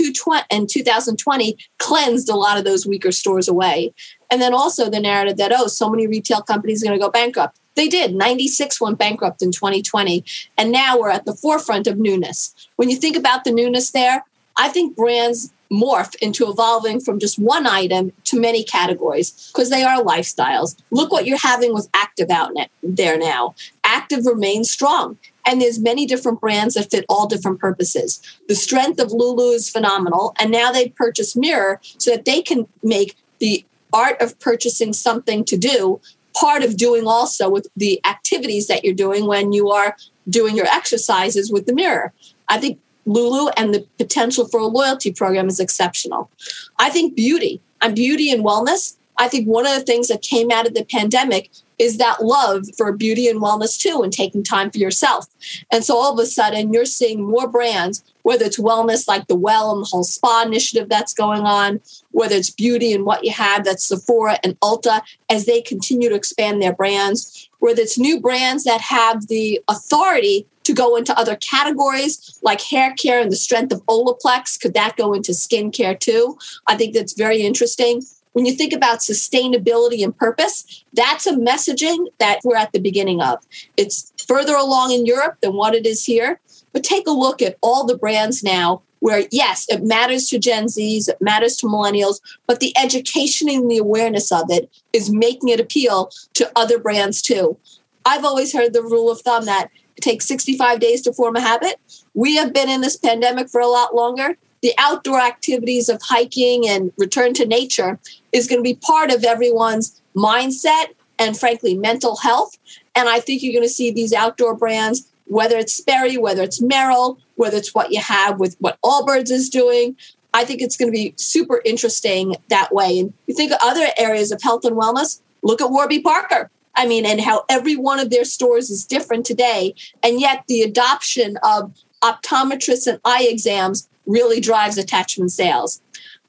and 0.50 0.68
2020 0.68 1.56
cleansed 1.78 2.28
a 2.28 2.34
lot 2.34 2.58
of 2.58 2.64
those 2.64 2.86
weaker 2.86 3.12
stores 3.12 3.48
away. 3.48 3.94
And 4.30 4.42
then 4.42 4.52
also 4.52 4.90
the 4.90 5.00
narrative 5.00 5.38
that, 5.38 5.52
oh, 5.54 5.68
so 5.68 5.88
many 5.88 6.06
retail 6.06 6.42
companies 6.42 6.82
are 6.82 6.86
going 6.86 6.98
to 6.98 7.04
go 7.04 7.10
bankrupt. 7.10 7.58
They 7.76 7.88
did. 7.88 8.14
96 8.14 8.80
went 8.80 8.98
bankrupt 8.98 9.42
in 9.42 9.52
2020. 9.52 10.24
And 10.56 10.70
now 10.70 10.98
we're 10.98 11.10
at 11.10 11.26
the 11.26 11.34
forefront 11.34 11.86
of 11.86 11.98
newness. 11.98 12.54
When 12.76 12.90
you 12.90 12.96
think 12.96 13.16
about 13.16 13.44
the 13.44 13.52
newness 13.52 13.90
there, 13.90 14.24
I 14.56 14.68
think 14.68 14.96
brands 14.96 15.52
morph 15.72 16.14
into 16.16 16.48
evolving 16.48 17.00
from 17.00 17.18
just 17.18 17.38
one 17.38 17.66
item 17.66 18.12
to 18.24 18.38
many 18.38 18.62
categories 18.62 19.50
because 19.52 19.70
they 19.70 19.82
are 19.82 20.02
lifestyles. 20.02 20.76
Look 20.90 21.10
what 21.10 21.26
you're 21.26 21.38
having 21.38 21.74
with 21.74 21.88
Active 21.94 22.30
out 22.30 22.52
there 22.82 23.18
now. 23.18 23.54
Active 23.82 24.26
remains 24.26 24.70
strong. 24.70 25.18
And 25.46 25.60
there's 25.60 25.78
many 25.78 26.06
different 26.06 26.40
brands 26.40 26.74
that 26.74 26.90
fit 26.90 27.04
all 27.08 27.26
different 27.26 27.58
purposes. 27.58 28.20
The 28.48 28.54
strength 28.54 28.98
of 28.98 29.12
Lulu 29.12 29.50
is 29.50 29.68
phenomenal. 29.68 30.34
And 30.38 30.50
now 30.50 30.72
they 30.72 30.88
purchase 30.88 31.36
Mirror 31.36 31.80
so 31.98 32.12
that 32.12 32.24
they 32.24 32.40
can 32.40 32.66
make 32.82 33.16
the 33.40 33.64
art 33.92 34.20
of 34.22 34.38
purchasing 34.40 34.92
something 34.92 35.44
to 35.44 35.56
do 35.56 36.00
part 36.34 36.62
of 36.62 36.76
doing 36.76 37.06
also 37.06 37.48
with 37.48 37.66
the 37.76 38.00
activities 38.06 38.66
that 38.66 38.84
you're 38.84 38.94
doing 38.94 39.26
when 39.26 39.52
you 39.52 39.70
are 39.70 39.96
doing 40.28 40.56
your 40.56 40.66
exercises 40.66 41.50
with 41.52 41.66
the 41.66 41.74
mirror. 41.74 42.12
I 42.48 42.58
think 42.58 42.78
Lulu 43.06 43.50
and 43.56 43.74
the 43.74 43.86
potential 43.98 44.48
for 44.48 44.60
a 44.60 44.66
loyalty 44.66 45.12
program 45.12 45.48
is 45.48 45.60
exceptional. 45.60 46.30
I 46.78 46.90
think 46.90 47.14
beauty 47.14 47.60
and 47.82 47.94
beauty 47.94 48.30
and 48.32 48.44
wellness. 48.44 48.96
I 49.18 49.28
think 49.28 49.46
one 49.46 49.66
of 49.66 49.74
the 49.74 49.84
things 49.84 50.08
that 50.08 50.22
came 50.22 50.50
out 50.50 50.66
of 50.66 50.74
the 50.74 50.84
pandemic 50.84 51.50
is 51.78 51.98
that 51.98 52.22
love 52.24 52.66
for 52.76 52.92
beauty 52.92 53.28
and 53.28 53.40
wellness 53.40 53.78
too, 53.78 54.02
and 54.02 54.12
taking 54.12 54.42
time 54.42 54.70
for 54.70 54.78
yourself. 54.78 55.26
And 55.70 55.84
so 55.84 55.96
all 55.96 56.12
of 56.12 56.18
a 56.18 56.26
sudden, 56.26 56.72
you're 56.72 56.84
seeing 56.84 57.22
more 57.22 57.48
brands, 57.48 58.02
whether 58.24 58.44
it's 58.44 58.58
wellness 58.58 59.06
like 59.06 59.28
the 59.28 59.36
Well 59.36 59.70
and 59.72 59.82
the 59.82 59.88
whole 59.90 60.02
spa 60.02 60.42
initiative 60.44 60.88
that's 60.88 61.14
going 61.14 61.42
on, 61.42 61.80
whether 62.10 62.34
it's 62.34 62.50
beauty 62.50 62.92
and 62.92 63.04
what 63.04 63.22
you 63.22 63.30
have, 63.32 63.64
that's 63.64 63.86
Sephora 63.86 64.38
and 64.42 64.58
Ulta, 64.60 65.02
as 65.30 65.46
they 65.46 65.62
continue 65.62 66.08
to 66.08 66.14
expand 66.16 66.60
their 66.60 66.74
brands, 66.74 67.48
whether 67.60 67.82
it's 67.82 67.98
new 67.98 68.20
brands 68.20 68.64
that 68.64 68.80
have 68.80 69.28
the 69.28 69.60
authority 69.68 70.46
to 70.64 70.72
go 70.72 70.96
into 70.96 71.16
other 71.18 71.36
categories 71.36 72.38
like 72.42 72.62
hair 72.62 72.94
care 72.94 73.20
and 73.20 73.30
the 73.30 73.36
strength 73.36 73.72
of 73.72 73.84
Olaplex. 73.86 74.58
Could 74.58 74.74
that 74.74 74.96
go 74.96 75.12
into 75.12 75.32
skincare 75.32 75.98
too? 75.98 76.38
I 76.66 76.76
think 76.76 76.94
that's 76.94 77.12
very 77.12 77.42
interesting. 77.42 78.02
When 78.32 78.46
you 78.46 78.52
think 78.52 78.72
about 78.72 78.98
sustainability 78.98 80.02
and 80.02 80.16
purpose, 80.16 80.84
that's 80.94 81.26
a 81.26 81.36
messaging 81.36 82.06
that 82.18 82.40
we're 82.42 82.56
at 82.56 82.72
the 82.72 82.80
beginning 82.80 83.20
of. 83.20 83.38
It's 83.76 84.12
further 84.26 84.56
along 84.56 84.92
in 84.92 85.06
Europe 85.06 85.36
than 85.40 85.52
what 85.54 85.74
it 85.74 85.86
is 85.86 86.04
here. 86.04 86.40
But 86.74 86.84
take 86.84 87.06
a 87.06 87.12
look 87.12 87.40
at 87.40 87.56
all 87.62 87.86
the 87.86 87.96
brands 87.96 88.42
now 88.42 88.82
where, 88.98 89.24
yes, 89.30 89.66
it 89.68 89.82
matters 89.82 90.28
to 90.28 90.38
Gen 90.38 90.64
Zs, 90.64 91.08
it 91.08 91.20
matters 91.20 91.56
to 91.58 91.66
millennials, 91.66 92.20
but 92.46 92.60
the 92.60 92.76
education 92.76 93.48
and 93.48 93.70
the 93.70 93.78
awareness 93.78 94.32
of 94.32 94.50
it 94.50 94.70
is 94.92 95.10
making 95.10 95.50
it 95.50 95.60
appeal 95.60 96.10
to 96.34 96.50
other 96.56 96.78
brands 96.78 97.22
too. 97.22 97.56
I've 98.04 98.24
always 98.24 98.52
heard 98.52 98.72
the 98.72 98.82
rule 98.82 99.10
of 99.10 99.20
thumb 99.20 99.44
that 99.46 99.70
it 99.96 100.00
takes 100.00 100.26
65 100.26 100.80
days 100.80 101.02
to 101.02 101.12
form 101.12 101.36
a 101.36 101.40
habit. 101.40 101.76
We 102.14 102.36
have 102.36 102.52
been 102.52 102.68
in 102.68 102.80
this 102.80 102.96
pandemic 102.96 103.48
for 103.48 103.60
a 103.60 103.68
lot 103.68 103.94
longer. 103.94 104.36
The 104.62 104.72
outdoor 104.78 105.20
activities 105.20 105.88
of 105.88 106.00
hiking 106.02 106.66
and 106.66 106.92
return 106.96 107.34
to 107.34 107.46
nature 107.46 107.98
is 108.32 108.48
going 108.48 108.58
to 108.58 108.64
be 108.64 108.76
part 108.76 109.12
of 109.12 109.24
everyone's 109.24 110.00
mindset 110.16 110.94
and, 111.18 111.38
frankly, 111.38 111.74
mental 111.76 112.16
health. 112.16 112.56
And 112.94 113.08
I 113.08 113.20
think 113.20 113.42
you're 113.42 113.52
going 113.52 113.64
to 113.64 113.68
see 113.68 113.90
these 113.90 114.12
outdoor 114.12 114.56
brands, 114.56 115.06
whether 115.26 115.56
it's 115.56 115.74
Sperry, 115.74 116.16
whether 116.16 116.42
it's 116.42 116.60
Merrell, 116.60 117.18
whether 117.36 117.56
it's 117.56 117.74
what 117.74 117.92
you 117.92 118.00
have 118.00 118.38
with 118.38 118.56
what 118.58 118.78
Allbirds 118.84 119.30
is 119.30 119.48
doing. 119.48 119.96
I 120.32 120.44
think 120.44 120.60
it's 120.60 120.76
going 120.76 120.90
to 120.90 120.96
be 120.96 121.14
super 121.16 121.62
interesting 121.64 122.36
that 122.48 122.72
way. 122.74 122.98
And 122.98 123.12
you 123.26 123.34
think 123.34 123.52
of 123.52 123.58
other 123.62 123.86
areas 123.96 124.32
of 124.32 124.42
health 124.42 124.64
and 124.64 124.76
wellness, 124.76 125.20
look 125.42 125.60
at 125.60 125.70
Warby 125.70 126.00
Parker. 126.00 126.50
I 126.76 126.86
mean, 126.86 127.06
and 127.06 127.20
how 127.20 127.44
every 127.48 127.76
one 127.76 128.00
of 128.00 128.10
their 128.10 128.24
stores 128.24 128.68
is 128.68 128.84
different 128.84 129.24
today. 129.24 129.74
And 130.02 130.20
yet 130.20 130.44
the 130.48 130.62
adoption 130.62 131.38
of 131.42 131.72
optometrists 132.02 132.86
and 132.86 133.00
eye 133.04 133.26
exams 133.30 133.88
really 134.06 134.40
drives 134.40 134.76
attachment 134.76 135.32
sales. 135.32 135.80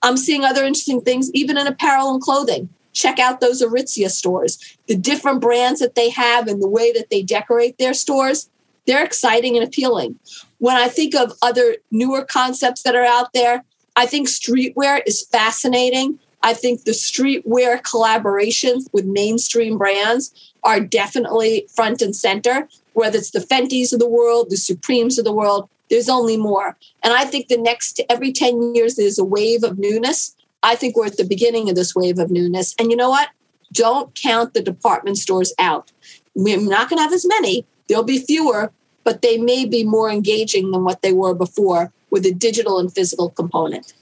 I'm 0.04 0.18
seeing 0.18 0.44
other 0.44 0.64
interesting 0.64 1.02
things, 1.02 1.32
even 1.34 1.58
in 1.58 1.66
apparel 1.66 2.12
and 2.12 2.22
clothing. 2.22 2.70
Check 2.94 3.20
out 3.20 3.42
those 3.42 3.62
Aritzia 3.62 4.10
stores. 4.10 4.78
The 4.88 4.96
different 4.96 5.42
brands 5.42 5.80
that 5.80 5.96
they 5.96 6.10
have 6.12 6.48
and 6.48 6.62
the 6.62 6.70
way 6.70 6.94
that 6.94 7.10
they 7.10 7.24
decorate 7.24 7.78
their 7.78 7.94
stores, 7.94 8.50
they're 8.88 9.04
exciting 9.04 9.56
and 9.58 9.66
appealing. 9.66 10.20
When 10.60 10.76
I 10.76 10.88
think 10.88 11.16
of 11.16 11.34
other 11.42 11.78
newer 11.92 12.24
concepts 12.24 12.84
that 12.84 12.96
are 12.96 13.06
out 13.06 13.34
there, 13.34 13.64
I 13.96 14.06
think 14.06 14.28
streetwear 14.28 15.02
is 15.06 15.24
fascinating. 15.24 16.20
I 16.44 16.54
think 16.54 16.84
the 16.84 16.92
streetwear 16.92 17.82
collaborations 17.82 18.86
with 18.94 19.06
mainstream 19.06 19.78
brands 19.78 20.54
are 20.64 20.80
definitely 20.80 21.68
front 21.74 22.02
and 22.02 22.16
center, 22.16 22.68
whether 22.94 23.18
it's 23.18 23.32
the 23.32 23.40
Fenties 23.40 23.94
of 23.94 24.00
the 24.00 24.10
world, 24.10 24.50
the 24.50 24.58
Supremes 24.58 25.18
of 25.18 25.26
the 25.26 25.34
world, 25.34 25.70
there's 25.90 26.10
only 26.10 26.38
more. 26.38 26.78
And 27.04 27.14
I 27.14 27.26
think 27.26 27.48
the 27.48 27.58
next, 27.58 28.02
every 28.10 28.32
10 28.32 28.76
years, 28.76 28.96
there's 28.96 29.20
a 29.20 29.26
wave 29.26 29.64
of 29.64 29.78
newness. 29.78 30.36
I 30.64 30.76
think 30.76 30.96
we're 30.96 31.06
at 31.06 31.18
the 31.18 31.26
beginning 31.26 31.70
of 31.70 31.76
this 31.76 31.96
wave 31.96 32.20
of 32.20 32.32
newness. 32.32 32.76
And 32.80 32.90
you 32.90 32.98
know 32.98 33.10
what? 33.10 33.30
Don't 33.72 34.14
count 34.16 34.54
the 34.54 34.62
department 34.62 35.18
stores 35.18 35.54
out. 35.60 35.92
We're 36.34 36.60
not 36.60 36.90
going 36.90 36.98
to 36.98 37.04
have 37.04 37.14
as 37.14 37.26
many, 37.26 37.66
there'll 37.88 38.04
be 38.04 38.20
fewer, 38.20 38.72
but 39.04 39.22
they 39.22 39.38
may 39.38 39.66
be 39.66 39.84
more 39.84 40.10
engaging 40.10 40.72
than 40.72 40.84
what 40.84 41.02
they 41.02 41.14
were 41.14 41.34
before 41.34 41.92
with 42.10 42.26
a 42.26 42.34
digital 42.34 42.80
and 42.80 42.94
physical 42.94 43.30
component 43.30 43.94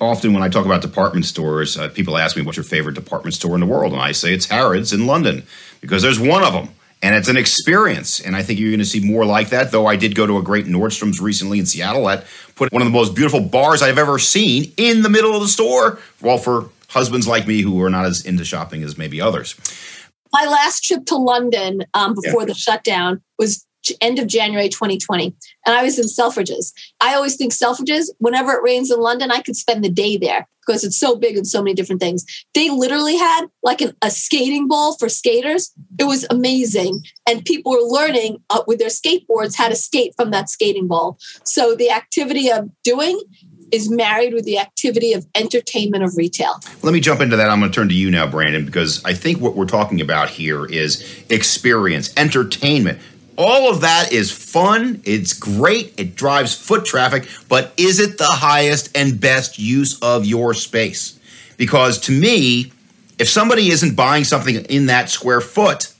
often 0.00 0.32
when 0.32 0.42
I 0.42 0.48
talk 0.48 0.64
about 0.64 0.82
department 0.82 1.26
stores, 1.26 1.76
uh, 1.76 1.88
people 1.88 2.16
ask 2.16 2.36
me 2.36 2.42
what's 2.42 2.56
your 2.56 2.64
favorite 2.64 2.94
department 2.94 3.34
store 3.34 3.54
in 3.54 3.60
the 3.60 3.66
world, 3.66 3.92
and 3.92 4.00
I 4.00 4.12
say 4.12 4.32
it's 4.32 4.46
Harrods 4.46 4.92
in 4.92 5.06
London 5.06 5.44
because 5.80 6.02
there's 6.02 6.20
one 6.20 6.42
of 6.42 6.52
them. 6.52 6.68
And 7.02 7.14
it's 7.14 7.28
an 7.28 7.36
experience. 7.36 8.20
And 8.20 8.34
I 8.34 8.42
think 8.42 8.58
you're 8.58 8.70
going 8.70 8.80
to 8.80 8.84
see 8.84 9.00
more 9.00 9.26
like 9.26 9.50
that. 9.50 9.70
Though 9.70 9.86
I 9.86 9.96
did 9.96 10.14
go 10.14 10.26
to 10.26 10.38
a 10.38 10.42
great 10.42 10.64
Nordstrom's 10.64 11.20
recently 11.20 11.58
in 11.58 11.66
Seattle 11.66 12.06
that 12.06 12.24
put 12.54 12.72
one 12.72 12.80
of 12.80 12.86
the 12.86 12.92
most 12.92 13.14
beautiful 13.14 13.40
bars 13.40 13.82
I've 13.82 13.98
ever 13.98 14.18
seen 14.18 14.72
in 14.78 15.02
the 15.02 15.10
middle 15.10 15.34
of 15.34 15.42
the 15.42 15.46
store. 15.46 15.98
Well, 16.22 16.38
for 16.38 16.70
husbands 16.88 17.28
like 17.28 17.46
me 17.46 17.60
who 17.60 17.80
are 17.82 17.90
not 17.90 18.06
as 18.06 18.24
into 18.24 18.46
shopping 18.46 18.82
as 18.82 18.96
maybe 18.96 19.20
others. 19.20 19.54
My 20.38 20.44
last 20.44 20.84
trip 20.84 21.06
to 21.06 21.16
London 21.16 21.84
um, 21.94 22.14
before 22.14 22.42
yeah. 22.42 22.46
the 22.46 22.54
shutdown 22.54 23.22
was 23.38 23.66
end 24.02 24.18
of 24.18 24.26
January 24.26 24.68
2020. 24.68 25.34
And 25.64 25.74
I 25.74 25.82
was 25.82 25.98
in 25.98 26.04
Selfridges. 26.04 26.72
I 27.00 27.14
always 27.14 27.36
think 27.36 27.52
Selfridges, 27.52 28.10
whenever 28.18 28.52
it 28.52 28.62
rains 28.62 28.90
in 28.90 29.00
London, 29.00 29.30
I 29.30 29.40
could 29.40 29.56
spend 29.56 29.82
the 29.82 29.88
day 29.88 30.18
there 30.18 30.46
because 30.66 30.84
it's 30.84 30.98
so 30.98 31.16
big 31.16 31.36
and 31.36 31.46
so 31.46 31.62
many 31.62 31.72
different 31.72 32.02
things. 32.02 32.26
They 32.52 32.68
literally 32.68 33.16
had 33.16 33.46
like 33.62 33.80
an, 33.80 33.94
a 34.02 34.10
skating 34.10 34.68
ball 34.68 34.96
for 34.98 35.08
skaters. 35.08 35.72
It 35.98 36.04
was 36.04 36.26
amazing. 36.28 37.02
And 37.26 37.44
people 37.44 37.72
were 37.72 37.80
learning 37.80 38.42
uh, 38.50 38.62
with 38.66 38.78
their 38.78 38.88
skateboards 38.88 39.56
how 39.56 39.68
to 39.68 39.76
skate 39.76 40.12
from 40.16 40.32
that 40.32 40.50
skating 40.50 40.86
ball. 40.86 41.18
So 41.44 41.74
the 41.74 41.90
activity 41.90 42.50
of 42.50 42.68
doing 42.82 43.22
is 43.72 43.90
married 43.90 44.32
with 44.32 44.44
the 44.44 44.58
activity 44.58 45.12
of 45.12 45.26
entertainment 45.34 46.04
of 46.04 46.16
retail. 46.16 46.60
Let 46.82 46.92
me 46.92 47.00
jump 47.00 47.20
into 47.20 47.36
that. 47.36 47.50
I'm 47.50 47.60
going 47.60 47.70
to 47.70 47.74
turn 47.74 47.88
to 47.88 47.94
you 47.94 48.10
now, 48.10 48.26
Brandon, 48.26 48.64
because 48.64 49.04
I 49.04 49.12
think 49.12 49.40
what 49.40 49.56
we're 49.56 49.66
talking 49.66 50.00
about 50.00 50.30
here 50.30 50.66
is 50.66 51.24
experience, 51.28 52.12
entertainment 52.16 52.98
all 53.36 53.70
of 53.70 53.82
that 53.82 54.12
is 54.12 54.30
fun. 54.30 55.02
It's 55.04 55.32
great. 55.32 55.94
It 55.98 56.14
drives 56.14 56.54
foot 56.54 56.84
traffic, 56.84 57.28
but 57.48 57.72
is 57.76 58.00
it 58.00 58.18
the 58.18 58.24
highest 58.24 58.96
and 58.96 59.20
best 59.20 59.58
use 59.58 60.00
of 60.00 60.24
your 60.24 60.54
space? 60.54 61.18
Because 61.56 61.98
to 62.00 62.12
me, 62.12 62.72
if 63.18 63.28
somebody 63.28 63.68
isn't 63.70 63.94
buying 63.94 64.24
something 64.24 64.56
in 64.66 64.86
that 64.86 65.10
square 65.10 65.40
foot, 65.40 65.92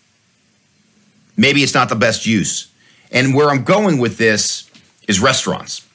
maybe 1.36 1.62
it's 1.62 1.74
not 1.74 1.88
the 1.88 1.94
best 1.94 2.26
use. 2.26 2.72
And 3.10 3.34
where 3.34 3.50
I'm 3.50 3.64
going 3.64 3.98
with 3.98 4.18
this 4.18 4.70
is 5.06 5.20
restaurants. 5.20 5.85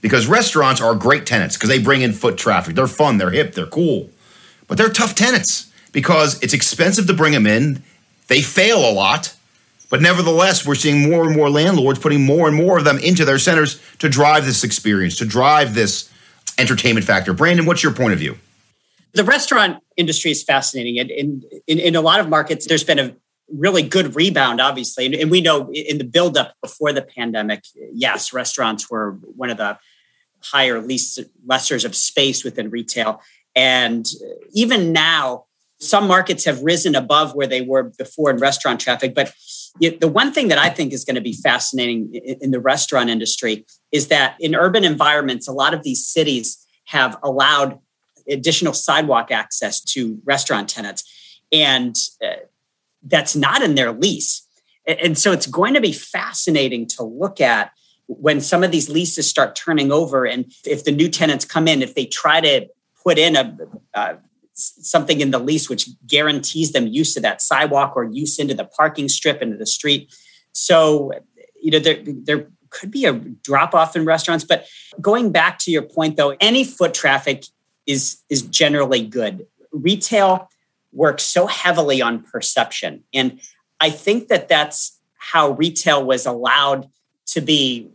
Because 0.00 0.26
restaurants 0.26 0.80
are 0.80 0.94
great 0.94 1.26
tenants 1.26 1.56
because 1.56 1.68
they 1.68 1.78
bring 1.78 2.02
in 2.02 2.12
foot 2.12 2.38
traffic. 2.38 2.74
They're 2.74 2.86
fun, 2.86 3.18
they're 3.18 3.30
hip, 3.30 3.54
they're 3.54 3.66
cool. 3.66 4.10
But 4.66 4.78
they're 4.78 4.88
tough 4.88 5.14
tenants 5.14 5.70
because 5.92 6.42
it's 6.42 6.54
expensive 6.54 7.06
to 7.06 7.12
bring 7.12 7.32
them 7.32 7.46
in. 7.46 7.82
They 8.28 8.40
fail 8.40 8.78
a 8.78 8.92
lot 8.92 9.34
but 9.90 10.00
nevertheless, 10.00 10.64
we're 10.64 10.76
seeing 10.76 11.10
more 11.10 11.26
and 11.26 11.36
more 11.36 11.50
landlords 11.50 11.98
putting 11.98 12.24
more 12.24 12.46
and 12.46 12.56
more 12.56 12.78
of 12.78 12.84
them 12.84 12.98
into 12.98 13.24
their 13.24 13.40
centers 13.40 13.80
to 13.98 14.08
drive 14.08 14.46
this 14.46 14.62
experience, 14.62 15.18
to 15.18 15.26
drive 15.26 15.74
this 15.74 16.08
entertainment 16.56 17.04
factor. 17.04 17.32
Brandon, 17.34 17.66
what's 17.66 17.82
your 17.82 17.92
point 17.92 18.12
of 18.12 18.20
view? 18.20 18.38
The 19.14 19.24
restaurant 19.24 19.82
industry 19.96 20.30
is 20.30 20.44
fascinating. 20.44 21.00
And 21.00 21.10
in, 21.10 21.42
in, 21.66 21.80
in 21.80 21.96
a 21.96 22.00
lot 22.00 22.20
of 22.20 22.28
markets, 22.28 22.66
there's 22.68 22.84
been 22.84 23.00
a 23.00 23.16
really 23.52 23.82
good 23.82 24.14
rebound, 24.14 24.60
obviously. 24.60 25.06
And, 25.06 25.14
and 25.16 25.28
we 25.28 25.40
know 25.40 25.68
in 25.72 25.98
the 25.98 26.04
buildup 26.04 26.54
before 26.62 26.92
the 26.92 27.02
pandemic, 27.02 27.64
yes, 27.92 28.32
restaurants 28.32 28.88
were 28.88 29.18
one 29.34 29.50
of 29.50 29.56
the 29.56 29.76
higher 30.42 30.80
least 30.80 31.20
lessers 31.46 31.84
of 31.84 31.94
space 31.94 32.44
within 32.44 32.70
retail. 32.70 33.20
And 33.54 34.06
even 34.52 34.92
now, 34.92 35.44
some 35.78 36.06
markets 36.06 36.44
have 36.44 36.60
risen 36.62 36.94
above 36.94 37.34
where 37.34 37.46
they 37.46 37.62
were 37.62 37.84
before 37.84 38.30
in 38.30 38.36
restaurant 38.36 38.80
traffic, 38.80 39.14
but 39.14 39.32
the 39.78 40.08
one 40.08 40.32
thing 40.32 40.48
that 40.48 40.58
I 40.58 40.68
think 40.68 40.92
is 40.92 41.04
going 41.04 41.14
to 41.14 41.20
be 41.22 41.32
fascinating 41.32 42.14
in 42.14 42.50
the 42.50 42.60
restaurant 42.60 43.08
industry 43.08 43.64
is 43.92 44.08
that 44.08 44.36
in 44.40 44.54
urban 44.54 44.84
environments, 44.84 45.48
a 45.48 45.52
lot 45.52 45.72
of 45.72 45.82
these 45.82 46.06
cities 46.06 46.66
have 46.86 47.16
allowed 47.22 47.78
additional 48.28 48.72
sidewalk 48.72 49.30
access 49.30 49.80
to 49.80 50.20
restaurant 50.24 50.68
tenants. 50.68 51.04
And 51.52 51.96
uh, 52.22 52.34
that's 53.02 53.34
not 53.34 53.62
in 53.62 53.74
their 53.74 53.92
lease. 53.92 54.46
And 54.86 55.16
so 55.16 55.32
it's 55.32 55.46
going 55.46 55.74
to 55.74 55.80
be 55.80 55.92
fascinating 55.92 56.86
to 56.88 57.04
look 57.04 57.40
at 57.40 57.70
when 58.18 58.40
some 58.40 58.64
of 58.64 58.72
these 58.72 58.88
leases 58.88 59.28
start 59.28 59.54
turning 59.54 59.92
over 59.92 60.26
and 60.26 60.52
if 60.64 60.84
the 60.84 60.90
new 60.90 61.08
tenants 61.08 61.44
come 61.44 61.68
in, 61.68 61.80
if 61.80 61.94
they 61.94 62.04
try 62.04 62.40
to 62.40 62.66
put 63.04 63.18
in 63.18 63.36
a, 63.36 63.56
uh, 63.94 64.14
something 64.54 65.20
in 65.20 65.30
the 65.30 65.38
lease 65.38 65.70
which 65.70 65.88
guarantees 66.06 66.72
them 66.72 66.88
use 66.88 67.14
to 67.14 67.20
that 67.20 67.40
sidewalk 67.40 67.92
or 67.94 68.04
use 68.04 68.38
into 68.38 68.52
the 68.52 68.64
parking 68.64 69.08
strip 69.08 69.40
into 69.40 69.56
the 69.56 69.66
street. 69.66 70.12
So, 70.52 71.12
you 71.62 71.70
know, 71.70 71.78
there, 71.78 71.98
there 72.04 72.48
could 72.70 72.90
be 72.90 73.04
a 73.04 73.12
drop 73.12 73.74
off 73.74 73.94
in 73.94 74.04
restaurants. 74.04 74.44
But 74.44 74.66
going 75.00 75.30
back 75.30 75.58
to 75.60 75.70
your 75.70 75.82
point, 75.82 76.16
though, 76.16 76.36
any 76.40 76.64
foot 76.64 76.94
traffic 76.94 77.44
is 77.86 78.22
is 78.28 78.42
generally 78.42 79.06
good. 79.06 79.46
Retail 79.72 80.48
works 80.92 81.22
so 81.22 81.46
heavily 81.46 82.02
on 82.02 82.22
perception, 82.22 83.04
and 83.14 83.40
I 83.80 83.90
think 83.90 84.28
that 84.28 84.48
that's 84.48 84.98
how 85.18 85.50
retail 85.52 86.04
was 86.04 86.26
allowed 86.26 86.88
to 87.26 87.40
be 87.40 87.88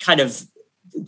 kind 0.00 0.20
of 0.20 0.44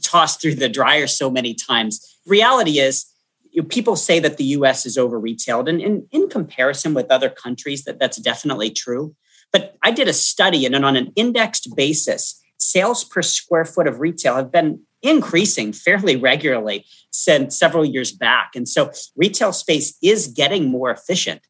tossed 0.02 0.40
through 0.40 0.54
the 0.54 0.68
dryer 0.68 1.06
so 1.06 1.30
many 1.30 1.54
times. 1.54 2.18
Reality 2.26 2.78
is 2.78 3.06
you 3.50 3.62
know, 3.62 3.68
people 3.68 3.96
say 3.96 4.18
that 4.18 4.36
the 4.36 4.44
US 4.44 4.86
is 4.86 4.96
over 4.96 5.18
retailed, 5.18 5.68
and 5.68 5.80
in, 5.80 6.06
in 6.10 6.28
comparison 6.28 6.94
with 6.94 7.10
other 7.10 7.28
countries, 7.28 7.84
that 7.84 7.98
that's 7.98 8.16
definitely 8.18 8.70
true. 8.70 9.14
But 9.52 9.76
I 9.82 9.90
did 9.90 10.08
a 10.08 10.12
study, 10.12 10.64
and 10.64 10.74
on 10.74 10.96
an 10.96 11.12
indexed 11.16 11.74
basis, 11.76 12.40
sales 12.56 13.04
per 13.04 13.22
square 13.22 13.64
foot 13.64 13.86
of 13.86 14.00
retail 14.00 14.36
have 14.36 14.50
been 14.50 14.80
increasing 15.02 15.72
fairly 15.72 16.16
regularly 16.16 16.86
since 17.10 17.58
several 17.58 17.84
years 17.84 18.12
back. 18.12 18.52
And 18.54 18.68
so 18.68 18.92
retail 19.16 19.52
space 19.52 19.96
is 20.02 20.28
getting 20.28 20.68
more 20.68 20.90
efficient. 20.90 21.42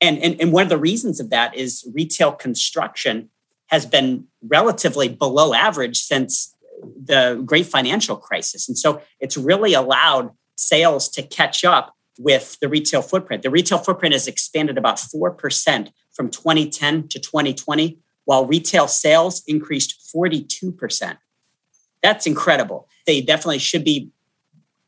And, 0.00 0.18
and, 0.18 0.38
and 0.40 0.52
one 0.52 0.64
of 0.64 0.68
the 0.68 0.76
reasons 0.76 1.20
of 1.20 1.30
that 1.30 1.54
is 1.54 1.88
retail 1.94 2.32
construction 2.32 3.30
has 3.68 3.86
been 3.86 4.26
relatively 4.42 5.08
below 5.08 5.54
average 5.54 5.98
since 5.98 6.54
the 6.82 7.42
great 7.44 7.66
financial 7.66 8.16
crisis. 8.16 8.68
And 8.68 8.78
so 8.78 9.02
it's 9.20 9.36
really 9.36 9.74
allowed 9.74 10.30
sales 10.56 11.08
to 11.10 11.22
catch 11.22 11.64
up 11.64 11.94
with 12.18 12.58
the 12.60 12.68
retail 12.68 13.02
footprint. 13.02 13.42
The 13.42 13.50
retail 13.50 13.78
footprint 13.78 14.12
has 14.14 14.26
expanded 14.26 14.78
about 14.78 14.96
4% 14.96 15.90
from 16.12 16.30
2010 16.30 17.08
to 17.08 17.18
2020, 17.18 17.98
while 18.24 18.46
retail 18.46 18.88
sales 18.88 19.42
increased 19.46 20.10
42%. 20.14 21.18
That's 22.02 22.26
incredible. 22.26 22.88
They 23.06 23.20
definitely 23.20 23.58
should 23.58 23.84
be 23.84 24.10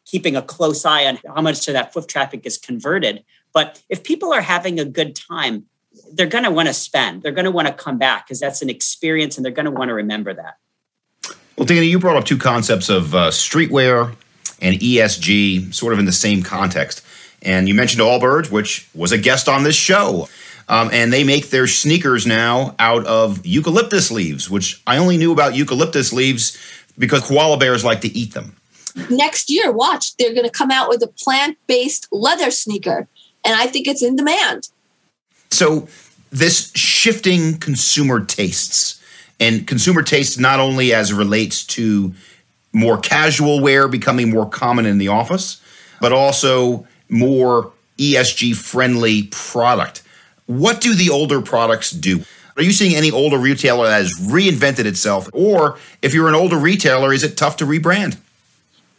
keeping 0.05 0.37
a 0.37 0.43
close 0.43 0.87
eye 0.87 1.05
on 1.05 1.19
how 1.27 1.43
much 1.43 1.69
of 1.69 1.75
that 1.75 1.93
foot 1.93 2.09
traffic 2.09 2.47
is 2.47 2.57
converted. 2.57 3.25
But 3.53 3.83
if 3.89 4.03
people 4.03 4.33
are 4.33 4.41
having 4.41 4.81
a 4.81 4.85
good 4.85 5.15
time, 5.15 5.67
they're 6.15 6.27
going 6.27 6.45
to 6.45 6.51
want 6.51 6.69
to 6.69 6.75
spend. 6.75 7.23
They're 7.23 7.33
going 7.33 7.45
to 7.45 7.51
want 7.51 7.69
to 7.69 7.75
come 7.75 7.99
back 7.99 8.27
because 8.27 8.41
that's 8.41 8.63
an 8.63 8.71
experience 8.71 9.37
and 9.37 9.45
they're 9.45 9.53
going 9.53 9.67
to 9.67 9.71
want 9.71 9.89
to 9.89 9.95
remember 9.95 10.33
that. 10.33 10.55
Well, 11.59 11.67
Dana, 11.67 11.83
you 11.83 11.99
brought 11.99 12.17
up 12.17 12.25
two 12.25 12.39
concepts 12.39 12.89
of 12.89 13.17
uh, 13.17 13.31
streetwear 13.31 14.15
and 14.63 14.77
ESG, 14.77 15.75
sort 15.75 15.93
of 15.93 15.99
in 15.99 16.05
the 16.05 16.13
same 16.13 16.45
context. 16.45 17.05
And 17.43 17.67
you 17.67 17.75
mentioned 17.75 18.01
Allbirds, 18.01 18.49
which 18.49 18.89
was 18.95 19.11
a 19.11 19.19
guest 19.19 19.49
on 19.49 19.65
this 19.65 19.75
show. 19.75 20.29
Um, 20.69 20.89
and 20.93 21.13
they 21.13 21.25
make 21.25 21.51
their 21.51 21.67
sneakers 21.67 22.29
now 22.29 22.77
out 22.79 23.05
of 23.07 23.45
eucalyptus 23.45 24.13
leaves, 24.13 24.49
which 24.49 24.81
I 24.87 24.99
only 24.99 25.17
knew 25.17 25.33
about 25.33 25.57
eucalyptus 25.57 26.13
leaves 26.13 26.57
because 26.97 27.27
koala 27.27 27.59
bears 27.59 27.85
like 27.85 28.03
to 28.03 28.09
eat 28.09 28.35
them. 28.35 28.55
Next 29.11 29.51
year, 29.51 29.73
watch, 29.73 30.17
they're 30.17 30.35
going 30.35 30.47
to 30.47 30.51
come 30.51 30.71
out 30.71 30.89
with 30.89 31.03
a 31.03 31.09
plant 31.09 31.59
based 31.67 32.07
leather 32.13 32.53
sneaker. 32.53 33.09
And 33.45 33.57
I 33.57 33.67
think 33.67 33.89
it's 33.89 34.03
in 34.03 34.15
demand. 34.15 34.69
So, 35.51 35.89
this 36.31 36.71
shifting 36.77 37.59
consumer 37.59 38.25
tastes 38.25 38.98
and 39.41 39.67
consumer 39.67 40.03
tastes 40.03 40.39
not 40.39 40.61
only 40.61 40.93
as 40.93 41.11
it 41.11 41.17
relates 41.17 41.65
to 41.65 42.15
more 42.73 42.99
casual 42.99 43.61
wear 43.61 43.89
becoming 43.89 44.31
more 44.31 44.49
common 44.49 44.87
in 44.87 44.99
the 44.99 45.09
office, 45.09 45.61
but 46.01 46.13
also 46.13 46.87
more 47.09 47.73
ESG 47.99 48.55
friendly 48.55 49.25
product. 49.31 50.03
What 50.47 50.81
do 50.81 50.95
the 50.95 51.11
older 51.11 51.41
products 51.41 51.91
do? 51.91 52.23
Are 52.57 52.63
you 52.63 52.73
seeing 52.73 52.97
any 52.97 53.11
older 53.11 53.39
retailer 53.39 53.87
that 53.87 53.99
has 53.99 54.13
reinvented 54.21 54.85
itself? 54.85 55.29
Or 55.33 55.79
if 56.03 56.15
you're 56.15 56.29
an 56.29 56.35
older 56.35 56.57
retailer, 56.57 57.13
is 57.13 57.23
it 57.23 57.37
tough 57.37 57.57
to 57.59 57.65
rebrand? 57.67 58.17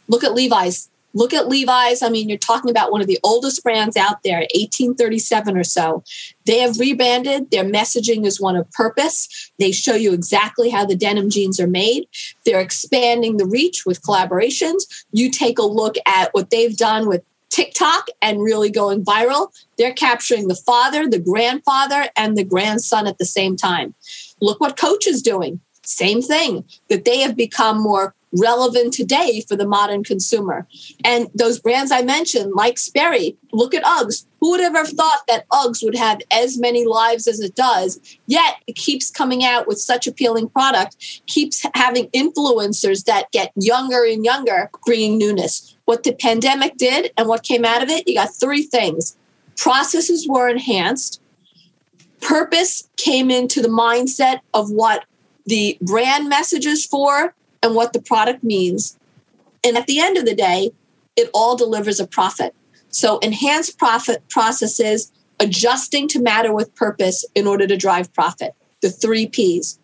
Look 0.08 0.24
at 0.24 0.34
Levi's. 0.34 0.89
Look 1.12 1.34
at 1.34 1.48
Levi's. 1.48 2.02
I 2.02 2.08
mean, 2.08 2.28
you're 2.28 2.38
talking 2.38 2.70
about 2.70 2.92
one 2.92 3.00
of 3.00 3.06
the 3.06 3.18
oldest 3.22 3.62
brands 3.62 3.96
out 3.96 4.22
there, 4.22 4.38
1837 4.54 5.56
or 5.56 5.64
so. 5.64 6.04
They 6.46 6.58
have 6.58 6.78
rebranded. 6.78 7.50
Their 7.50 7.64
messaging 7.64 8.24
is 8.24 8.40
one 8.40 8.56
of 8.56 8.70
purpose. 8.72 9.52
They 9.58 9.72
show 9.72 9.94
you 9.94 10.12
exactly 10.12 10.70
how 10.70 10.84
the 10.84 10.96
denim 10.96 11.30
jeans 11.30 11.58
are 11.58 11.66
made. 11.66 12.06
They're 12.44 12.60
expanding 12.60 13.36
the 13.36 13.46
reach 13.46 13.84
with 13.84 14.02
collaborations. 14.02 15.04
You 15.12 15.30
take 15.30 15.58
a 15.58 15.66
look 15.66 15.96
at 16.06 16.32
what 16.32 16.50
they've 16.50 16.76
done 16.76 17.08
with 17.08 17.22
TikTok 17.50 18.06
and 18.22 18.42
really 18.42 18.70
going 18.70 19.04
viral. 19.04 19.52
They're 19.76 19.92
capturing 19.92 20.48
the 20.48 20.54
father, 20.54 21.08
the 21.08 21.18
grandfather, 21.18 22.08
and 22.16 22.36
the 22.36 22.44
grandson 22.44 23.06
at 23.06 23.18
the 23.18 23.24
same 23.24 23.56
time. 23.56 23.94
Look 24.40 24.60
what 24.60 24.76
Coach 24.76 25.06
is 25.06 25.20
doing. 25.20 25.60
Same 25.82 26.22
thing, 26.22 26.64
that 26.88 27.04
they 27.04 27.18
have 27.18 27.36
become 27.36 27.82
more 27.82 28.14
relevant 28.38 28.92
today 28.92 29.44
for 29.48 29.56
the 29.56 29.66
modern 29.66 30.04
consumer. 30.04 30.66
And 31.04 31.28
those 31.34 31.58
brands 31.58 31.90
I 31.90 32.02
mentioned, 32.02 32.52
like 32.54 32.78
Sperry, 32.78 33.36
look 33.52 33.74
at 33.74 33.84
Uggs. 33.84 34.26
Who 34.40 34.50
would 34.50 34.60
ever 34.60 34.84
thought 34.84 35.22
that 35.28 35.48
Uggs 35.50 35.84
would 35.84 35.96
have 35.96 36.20
as 36.30 36.58
many 36.58 36.86
lives 36.86 37.26
as 37.26 37.40
it 37.40 37.54
does? 37.54 38.00
Yet 38.26 38.56
it 38.66 38.76
keeps 38.76 39.10
coming 39.10 39.44
out 39.44 39.66
with 39.66 39.78
such 39.78 40.06
appealing 40.06 40.48
product, 40.48 41.22
keeps 41.26 41.66
having 41.74 42.08
influencers 42.08 43.04
that 43.04 43.30
get 43.32 43.52
younger 43.56 44.04
and 44.04 44.24
younger, 44.24 44.70
bringing 44.86 45.18
newness. 45.18 45.76
What 45.84 46.04
the 46.04 46.12
pandemic 46.12 46.76
did 46.76 47.12
and 47.16 47.28
what 47.28 47.42
came 47.42 47.64
out 47.64 47.82
of 47.82 47.88
it, 47.88 48.06
you 48.06 48.14
got 48.14 48.34
three 48.34 48.62
things. 48.62 49.16
Processes 49.56 50.26
were 50.28 50.48
enhanced. 50.48 51.20
Purpose 52.20 52.88
came 52.96 53.30
into 53.30 53.60
the 53.60 53.68
mindset 53.68 54.40
of 54.54 54.70
what 54.70 55.04
the 55.46 55.76
brand 55.80 56.28
messages 56.28 56.86
for 56.86 57.34
and 57.62 57.74
what 57.74 57.92
the 57.92 58.00
product 58.00 58.42
means. 58.42 58.98
And 59.64 59.76
at 59.76 59.86
the 59.86 60.00
end 60.00 60.16
of 60.16 60.24
the 60.24 60.34
day, 60.34 60.72
it 61.16 61.30
all 61.34 61.56
delivers 61.56 62.00
a 62.00 62.06
profit. 62.06 62.54
So 62.88 63.18
enhanced 63.18 63.78
profit 63.78 64.26
processes, 64.28 65.12
adjusting 65.38 66.08
to 66.08 66.20
matter 66.20 66.52
with 66.52 66.74
purpose 66.74 67.24
in 67.34 67.46
order 67.46 67.66
to 67.66 67.76
drive 67.76 68.12
profit. 68.12 68.54
The 68.80 68.90
three 68.90 69.26
P's 69.26 69.78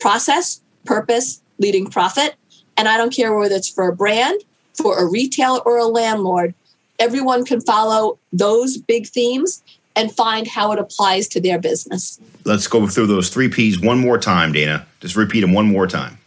process, 0.00 0.60
purpose, 0.84 1.42
leading 1.58 1.86
profit. 1.86 2.34
And 2.76 2.88
I 2.88 2.96
don't 2.96 3.14
care 3.14 3.34
whether 3.34 3.54
it's 3.54 3.68
for 3.68 3.88
a 3.88 3.94
brand, 3.94 4.42
for 4.74 4.98
a 4.98 5.06
retailer, 5.06 5.60
or 5.60 5.78
a 5.78 5.84
landlord, 5.84 6.54
everyone 6.98 7.44
can 7.44 7.60
follow 7.60 8.18
those 8.32 8.76
big 8.78 9.06
themes 9.06 9.62
and 9.94 10.10
find 10.10 10.46
how 10.46 10.72
it 10.72 10.78
applies 10.78 11.28
to 11.28 11.40
their 11.40 11.58
business. 11.58 12.18
Let's 12.44 12.66
go 12.66 12.86
through 12.86 13.08
those 13.08 13.28
three 13.28 13.48
P's 13.48 13.78
one 13.78 13.98
more 13.98 14.18
time, 14.18 14.52
Dana. 14.52 14.86
Just 15.00 15.16
repeat 15.16 15.42
them 15.42 15.52
one 15.52 15.66
more 15.66 15.86
time 15.86 16.18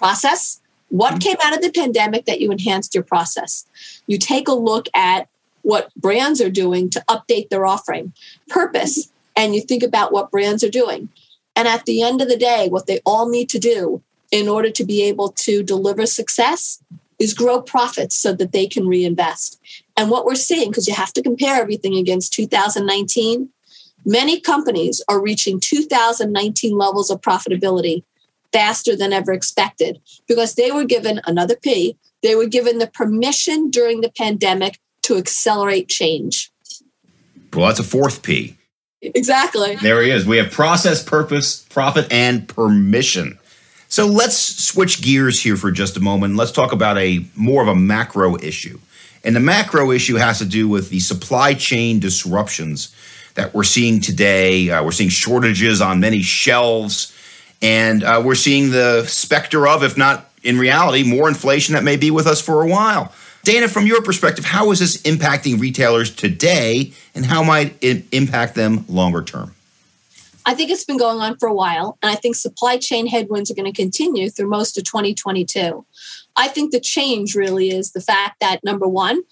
process. 0.00 0.60
What 0.88 1.10
mm-hmm. 1.10 1.18
came 1.18 1.36
out 1.44 1.54
of 1.54 1.62
the 1.62 1.70
pandemic 1.70 2.24
that 2.24 2.40
you 2.40 2.50
enhanced 2.50 2.94
your 2.94 3.04
process? 3.04 3.66
You 4.06 4.18
take 4.18 4.48
a 4.48 4.52
look 4.54 4.88
at 4.94 5.28
what 5.62 5.94
brands 5.94 6.40
are 6.40 6.50
doing 6.50 6.88
to 6.90 7.04
update 7.08 7.50
their 7.50 7.66
offering, 7.66 8.14
purpose, 8.48 9.12
and 9.36 9.54
you 9.54 9.60
think 9.60 9.82
about 9.82 10.10
what 10.10 10.30
brands 10.30 10.64
are 10.64 10.70
doing. 10.70 11.10
And 11.54 11.68
at 11.68 11.84
the 11.84 12.02
end 12.02 12.22
of 12.22 12.28
the 12.28 12.36
day, 12.36 12.68
what 12.68 12.86
they 12.86 13.00
all 13.04 13.28
need 13.28 13.50
to 13.50 13.58
do 13.58 14.02
in 14.30 14.48
order 14.48 14.70
to 14.70 14.84
be 14.84 15.02
able 15.02 15.28
to 15.46 15.62
deliver 15.62 16.06
success 16.06 16.82
is 17.18 17.34
grow 17.34 17.60
profits 17.60 18.16
so 18.16 18.32
that 18.32 18.52
they 18.52 18.66
can 18.66 18.88
reinvest. 18.88 19.60
And 19.98 20.10
what 20.10 20.24
we're 20.24 20.34
seeing, 20.34 20.70
because 20.70 20.88
you 20.88 20.94
have 20.94 21.12
to 21.12 21.22
compare 21.22 21.60
everything 21.60 21.94
against 21.96 22.32
2019, 22.32 23.50
many 24.06 24.40
companies 24.40 25.02
are 25.08 25.20
reaching 25.20 25.60
2019 25.60 26.78
levels 26.78 27.10
of 27.10 27.20
profitability 27.20 28.02
faster 28.52 28.96
than 28.96 29.12
ever 29.12 29.32
expected 29.32 30.00
because 30.26 30.54
they 30.54 30.70
were 30.70 30.84
given 30.84 31.20
another 31.26 31.56
P. 31.56 31.96
They 32.22 32.34
were 32.34 32.46
given 32.46 32.78
the 32.78 32.86
permission 32.86 33.70
during 33.70 34.00
the 34.00 34.10
pandemic 34.10 34.78
to 35.02 35.16
accelerate 35.16 35.88
change. 35.88 36.50
Well, 37.52 37.66
that's 37.66 37.80
a 37.80 37.84
fourth 37.84 38.22
P. 38.22 38.56
Exactly. 39.02 39.76
There 39.76 40.02
he 40.02 40.10
is. 40.10 40.26
We 40.26 40.36
have 40.36 40.50
process, 40.50 41.02
purpose, 41.02 41.62
profit, 41.70 42.12
and 42.12 42.46
permission. 42.46 43.38
So 43.88 44.06
let's 44.06 44.36
switch 44.36 45.02
gears 45.02 45.42
here 45.42 45.56
for 45.56 45.70
just 45.70 45.96
a 45.96 46.00
moment. 46.00 46.36
Let's 46.36 46.52
talk 46.52 46.72
about 46.72 46.98
a 46.98 47.24
more 47.34 47.62
of 47.62 47.68
a 47.68 47.74
macro 47.74 48.36
issue. 48.36 48.78
And 49.24 49.34
the 49.34 49.40
macro 49.40 49.90
issue 49.90 50.16
has 50.16 50.38
to 50.38 50.44
do 50.44 50.68
with 50.68 50.90
the 50.90 51.00
supply 51.00 51.54
chain 51.54 51.98
disruptions 51.98 52.94
that 53.34 53.52
we're 53.52 53.64
seeing 53.64 54.00
today. 54.00 54.70
Uh, 54.70 54.84
we're 54.84 54.92
seeing 54.92 55.10
shortages 55.10 55.80
on 55.80 56.00
many 56.00 56.22
shelves 56.22 57.16
And 57.62 58.02
uh, 58.02 58.22
we're 58.24 58.34
seeing 58.34 58.70
the 58.70 59.04
specter 59.06 59.66
of, 59.66 59.82
if 59.82 59.96
not 59.96 60.30
in 60.42 60.58
reality, 60.58 61.02
more 61.02 61.28
inflation 61.28 61.74
that 61.74 61.84
may 61.84 61.96
be 61.96 62.10
with 62.10 62.26
us 62.26 62.40
for 62.40 62.62
a 62.62 62.66
while. 62.66 63.12
Dana, 63.42 63.68
from 63.68 63.86
your 63.86 64.02
perspective, 64.02 64.44
how 64.44 64.70
is 64.70 64.78
this 64.78 65.00
impacting 65.02 65.60
retailers 65.60 66.14
today 66.14 66.92
and 67.14 67.24
how 67.24 67.42
might 67.42 67.76
it 67.82 68.04
impact 68.12 68.54
them 68.54 68.84
longer 68.88 69.22
term? 69.22 69.54
I 70.46 70.54
think 70.54 70.70
it's 70.70 70.84
been 70.84 70.98
going 70.98 71.20
on 71.20 71.36
for 71.36 71.48
a 71.48 71.54
while, 71.54 71.98
and 72.02 72.10
I 72.10 72.14
think 72.14 72.34
supply 72.34 72.78
chain 72.78 73.06
headwinds 73.06 73.50
are 73.50 73.54
going 73.54 73.70
to 73.70 73.76
continue 73.76 74.30
through 74.30 74.48
most 74.48 74.78
of 74.78 74.84
2022. 74.84 75.84
I 76.36 76.48
think 76.48 76.72
the 76.72 76.80
change 76.80 77.34
really 77.34 77.70
is 77.70 77.92
the 77.92 78.00
fact 78.00 78.40
that 78.40 78.64
number 78.64 78.88
one, 78.88 79.22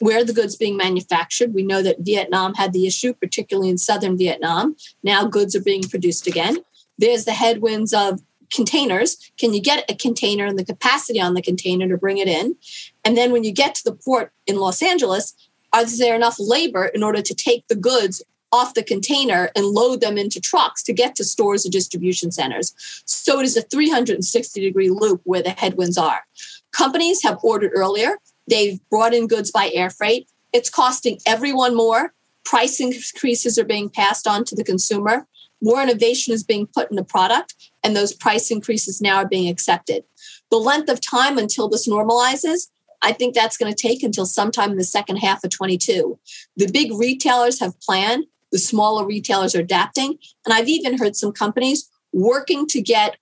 where 0.00 0.24
the 0.24 0.32
goods 0.32 0.56
being 0.56 0.76
manufactured. 0.76 1.54
We 1.54 1.62
know 1.62 1.82
that 1.82 2.00
Vietnam 2.00 2.54
had 2.54 2.72
the 2.72 2.86
issue, 2.86 3.12
particularly 3.12 3.68
in 3.68 3.78
southern 3.78 4.16
Vietnam. 4.16 4.76
Now 5.02 5.26
goods 5.26 5.56
are 5.56 5.62
being 5.62 5.82
produced 5.82 6.26
again. 6.26 6.58
There's 6.98 7.24
the 7.24 7.32
headwinds 7.32 7.94
of 7.94 8.20
containers. 8.52 9.30
Can 9.38 9.52
you 9.52 9.60
get 9.60 9.90
a 9.90 9.94
container 9.94 10.46
and 10.46 10.58
the 10.58 10.64
capacity 10.64 11.20
on 11.20 11.34
the 11.34 11.42
container 11.42 11.88
to 11.88 11.96
bring 11.96 12.18
it 12.18 12.28
in? 12.28 12.56
And 13.04 13.16
then 13.16 13.32
when 13.32 13.44
you 13.44 13.52
get 13.52 13.74
to 13.76 13.84
the 13.84 13.94
port 13.94 14.32
in 14.46 14.56
Los 14.56 14.82
Angeles, 14.82 15.34
is 15.76 15.98
there 15.98 16.16
enough 16.16 16.36
labor 16.38 16.86
in 16.86 17.02
order 17.02 17.22
to 17.22 17.34
take 17.34 17.66
the 17.68 17.76
goods 17.76 18.22
off 18.50 18.72
the 18.72 18.82
container 18.82 19.50
and 19.54 19.66
load 19.66 20.00
them 20.00 20.16
into 20.16 20.40
trucks 20.40 20.82
to 20.82 20.92
get 20.92 21.14
to 21.16 21.24
stores 21.24 21.66
or 21.66 21.70
distribution 21.70 22.32
centers? 22.32 22.74
So 23.04 23.40
it 23.40 23.44
is 23.44 23.56
a 23.56 23.62
360 23.62 24.60
degree 24.60 24.90
loop 24.90 25.20
where 25.24 25.42
the 25.42 25.50
headwinds 25.50 25.98
are. 25.98 26.26
Companies 26.72 27.22
have 27.22 27.38
ordered 27.42 27.72
earlier. 27.74 28.16
They've 28.48 28.80
brought 28.88 29.14
in 29.14 29.26
goods 29.26 29.50
by 29.50 29.70
air 29.74 29.90
freight. 29.90 30.28
It's 30.52 30.70
costing 30.70 31.18
everyone 31.26 31.74
more. 31.74 32.14
Price 32.44 32.80
increases 32.80 33.58
are 33.58 33.64
being 33.64 33.90
passed 33.90 34.26
on 34.26 34.44
to 34.46 34.54
the 34.54 34.64
consumer. 34.64 35.26
More 35.62 35.82
innovation 35.82 36.32
is 36.32 36.44
being 36.44 36.66
put 36.66 36.90
in 36.90 36.96
the 36.96 37.04
product, 37.04 37.54
and 37.82 37.96
those 37.96 38.12
price 38.12 38.50
increases 38.50 39.00
now 39.00 39.16
are 39.16 39.28
being 39.28 39.48
accepted. 39.48 40.04
The 40.50 40.56
length 40.56 40.88
of 40.88 41.00
time 41.00 41.38
until 41.38 41.68
this 41.68 41.88
normalizes, 41.88 42.68
I 43.02 43.12
think 43.12 43.34
that's 43.34 43.56
going 43.56 43.72
to 43.72 43.80
take 43.80 44.02
until 44.02 44.26
sometime 44.26 44.72
in 44.72 44.76
the 44.76 44.84
second 44.84 45.16
half 45.16 45.44
of 45.44 45.50
22. 45.50 46.18
The 46.56 46.70
big 46.70 46.92
retailers 46.92 47.60
have 47.60 47.80
planned, 47.80 48.24
the 48.50 48.58
smaller 48.58 49.06
retailers 49.06 49.54
are 49.54 49.60
adapting, 49.60 50.18
and 50.44 50.54
I've 50.54 50.68
even 50.68 50.98
heard 50.98 51.16
some 51.16 51.32
companies 51.32 51.88
working 52.12 52.66
to 52.68 52.80
get 52.80 53.16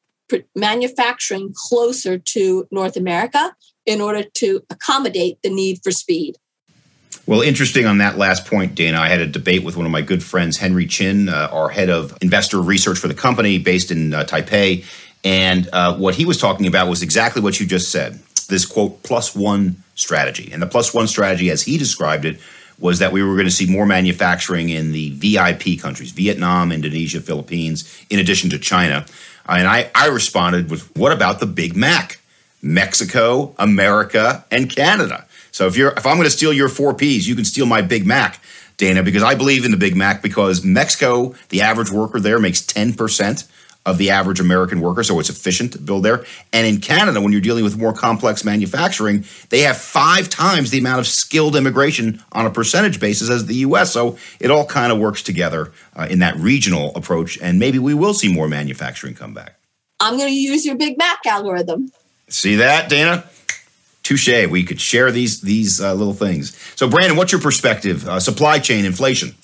manufacturing 0.55 1.55
closer 1.55 2.19
to 2.19 2.67
North 2.71 2.97
America 2.97 3.55
in 3.85 4.01
order 4.01 4.25
to 4.35 4.63
accommodate 4.71 5.39
the 5.43 5.51
need 5.51 5.81
for 5.83 5.91
speed. 5.91 6.37
Well, 7.27 7.41
interesting 7.41 7.87
on 7.87 7.99
that 7.99 8.17
last 8.17 8.47
point, 8.47 8.77
Dana. 8.77 9.01
I 9.01 9.09
had 9.09 9.21
a 9.21 9.27
debate 9.27 9.65
with 9.65 9.77
one 9.77 9.85
of 9.85 9.91
my 9.91 10.01
good 10.01 10.23
friends, 10.23 10.57
Henry 10.57 10.87
Chin, 10.87 11.29
uh, 11.29 11.49
our 11.51 11.69
head 11.69 11.91
of 11.91 12.17
investor 12.23 12.61
research 12.63 12.99
for 12.99 13.09
the 13.09 13.15
company 13.15 13.59
based 13.59 13.91
in 13.91 14.15
uh, 14.15 14.25
Taipei. 14.25 14.85
And 15.25 15.69
uh, 15.73 15.97
what 15.97 16.15
he 16.15 16.25
was 16.25 16.39
talking 16.39 16.69
about 16.69 16.89
was 16.89 17.03
exactly 17.03 17.43
what 17.43 17.59
you 17.59 17.67
just 17.67 17.91
said 17.91 18.21
this 18.49 18.65
quote, 18.65 19.03
plus 19.03 19.35
one 19.35 19.83
strategy. 19.97 20.53
And 20.53 20.63
the 20.63 20.69
plus 20.69 20.95
one 20.95 21.09
strategy, 21.09 21.51
as 21.51 21.63
he 21.63 21.79
described 21.79 22.25
it, 22.25 22.39
was 22.79 23.01
that 23.01 23.11
we 23.11 23.23
were 23.25 23.35
going 23.35 23.47
to 23.47 23.51
see 23.51 23.67
more 23.67 23.87
manufacturing 23.87 24.69
in 24.69 24.93
the 24.93 25.11
VIP 25.11 25.81
countries 25.81 26.13
Vietnam, 26.13 26.71
Indonesia, 26.71 27.21
Philippines, 27.21 28.07
in 28.09 28.21
addition 28.21 28.51
to 28.51 28.59
China. 28.61 29.05
And 29.49 29.67
I, 29.67 29.91
I 29.97 30.07
responded 30.09 30.71
with, 30.71 30.95
what 30.97 31.11
about 31.11 31.41
the 31.41 31.47
Big 31.47 31.75
Mac? 31.75 32.21
Mexico, 32.63 33.55
America, 33.59 34.45
and 34.51 34.75
Canada. 34.75 35.26
So 35.57 35.67
if 35.67 35.75
you're 35.75 35.93
if 35.93 36.05
I'm 36.05 36.17
going 36.17 36.27
to 36.27 36.31
steal 36.31 36.53
your 36.53 36.69
four 36.69 36.93
P's, 36.93 37.27
you 37.27 37.35
can 37.35 37.47
steal 37.47 37.65
my 37.65 37.81
Big 37.81 38.05
Mac, 38.05 38.43
Dana, 38.77 39.03
because 39.03 39.23
I 39.23 39.35
believe 39.35 39.65
in 39.65 39.71
the 39.71 39.79
Big 39.79 39.97
Mac 39.97 40.21
because 40.21 40.63
Mexico, 40.63 41.35
the 41.49 41.63
average 41.63 41.91
worker 41.91 42.21
there 42.21 42.39
makes 42.39 42.61
10% 42.61 43.49
of 43.87 43.97
the 43.97 44.11
average 44.11 44.39
American 44.39 44.83
worker, 44.83 45.03
so 45.03 45.19
it's 45.19 45.31
efficient 45.31 45.73
to 45.73 45.79
build 45.79 46.05
there. 46.05 46.27
And 46.53 46.67
in 46.67 46.83
Canada, 46.83 47.23
when 47.23 47.33
you're 47.33 47.41
dealing 47.41 47.65
with 47.65 47.79
more 47.79 47.95
complex 47.95 48.45
manufacturing, 48.45 49.25
they 49.49 49.61
have 49.61 49.79
five 49.79 50.29
times 50.29 50.73
the 50.73 50.79
amount 50.79 50.99
of 50.99 51.07
skilled 51.07 51.57
immigration 51.57 52.23
on 52.33 52.45
a 52.45 52.51
percentage 52.51 53.01
basis 53.01 53.31
as 53.31 53.47
the 53.47 53.55
US. 53.55 53.91
So 53.91 54.19
it 54.39 54.51
all 54.51 54.67
kind 54.67 54.93
of 54.93 54.99
works 54.99 55.23
together 55.23 55.73
uh, 55.95 56.07
in 56.11 56.19
that 56.19 56.37
regional 56.37 56.95
approach, 56.95 57.39
and 57.41 57.59
maybe 57.59 57.79
we 57.79 57.95
will 57.95 58.13
see 58.13 58.31
more 58.31 58.47
manufacturing 58.47 59.15
come 59.15 59.33
back. 59.33 59.55
I'm 60.01 60.19
going 60.19 60.29
to 60.29 60.39
use 60.39 60.67
your 60.67 60.77
Big 60.77 60.99
Mac 60.99 61.25
algorithm. 61.25 61.91
See 62.29 62.57
that, 62.57 62.91
Dana? 62.91 63.25
Touche. 64.07 64.47
We 64.49 64.63
could 64.63 64.81
share 64.81 65.11
these 65.11 65.41
these 65.41 65.81
uh, 65.81 65.93
little 65.95 66.15
things. 66.15 66.57
So, 66.77 66.89
Brandon, 66.89 67.17
what's 67.17 67.33
your 67.33 67.41
perspective? 67.41 68.07
Uh, 68.07 68.21
supply 68.21 68.61
chain 68.61 68.85
inflation. 68.85 69.35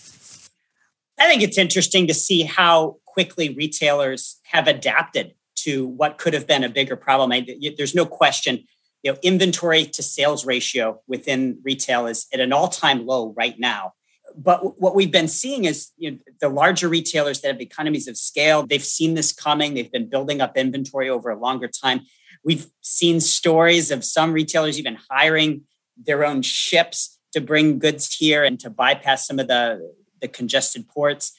I 1.19 1.29
think 1.29 1.43
it's 1.43 1.59
interesting 1.59 2.07
to 2.07 2.15
see 2.15 2.43
how 2.43 2.99
quickly 3.05 3.53
retailers 3.55 4.41
have 4.45 4.69
adapted 4.69 5.35
to 5.57 5.87
what 5.87 6.17
could 6.17 6.33
have 6.33 6.47
been 6.47 6.63
a 6.63 6.69
bigger 6.69 6.95
problem. 6.95 7.33
I, 7.33 7.45
there's 7.77 7.95
no 7.95 8.07
question. 8.07 8.65
You 9.03 9.13
know, 9.13 9.19
inventory 9.23 9.85
to 9.85 10.03
sales 10.03 10.47
ratio 10.47 11.01
within 11.09 11.59
retail 11.65 12.07
is 12.07 12.27
at 12.33 12.39
an 12.39 12.53
all-time 12.53 13.05
low 13.05 13.35
right 13.37 13.59
now. 13.59 13.95
But 14.37 14.81
what 14.81 14.95
we've 14.95 15.11
been 15.11 15.29
seeing 15.29 15.65
is 15.65 15.91
you 15.97 16.13
know, 16.13 16.19
the 16.41 16.49
larger 16.49 16.89
retailers 16.89 17.41
that 17.41 17.49
have 17.49 17.61
economies 17.61 18.07
of 18.07 18.17
scale, 18.17 18.65
they've 18.65 18.85
seen 18.85 19.15
this 19.15 19.33
coming. 19.33 19.75
They've 19.75 19.91
been 19.91 20.09
building 20.09 20.41
up 20.41 20.57
inventory 20.57 21.11
over 21.11 21.31
a 21.31 21.39
longer 21.39 21.69
time. 21.69 22.03
We've 22.45 22.67
seen 22.81 23.21
stories 23.21 23.91
of 23.91 24.05
some 24.05 24.33
retailers 24.33 24.79
even 24.79 24.99
hiring 25.11 25.63
their 25.97 26.25
own 26.25 26.43
ships 26.43 27.19
to 27.33 27.41
bring 27.41 27.79
goods 27.79 28.15
here 28.15 28.45
and 28.45 28.59
to 28.61 28.71
bypass 28.71 29.27
some 29.27 29.39
of 29.39 29.49
the, 29.49 29.95
the 30.21 30.29
congested 30.29 30.89
ports. 30.89 31.33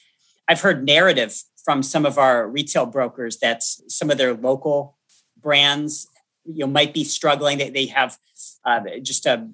I've 0.48 0.60
heard 0.60 0.84
narrative 0.84 1.42
from 1.64 1.82
some 1.82 2.04
of 2.04 2.18
our 2.18 2.48
retail 2.48 2.86
brokers 2.86 3.38
that 3.38 3.62
some 3.62 4.10
of 4.10 4.18
their 4.18 4.34
local 4.34 4.98
brands 5.40 6.08
you 6.44 6.60
know 6.60 6.66
might 6.66 6.92
be 6.92 7.04
struggling 7.04 7.58
they, 7.58 7.70
they 7.70 7.86
have 7.86 8.18
uh, 8.64 8.80
just 9.02 9.26
a 9.26 9.48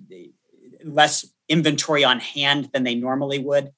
less 0.85 1.27
inventory 1.49 2.05
on 2.05 2.19
hand 2.21 2.71
than 2.73 2.85
they 2.85 2.95
normally 2.95 3.39
would 3.39 3.71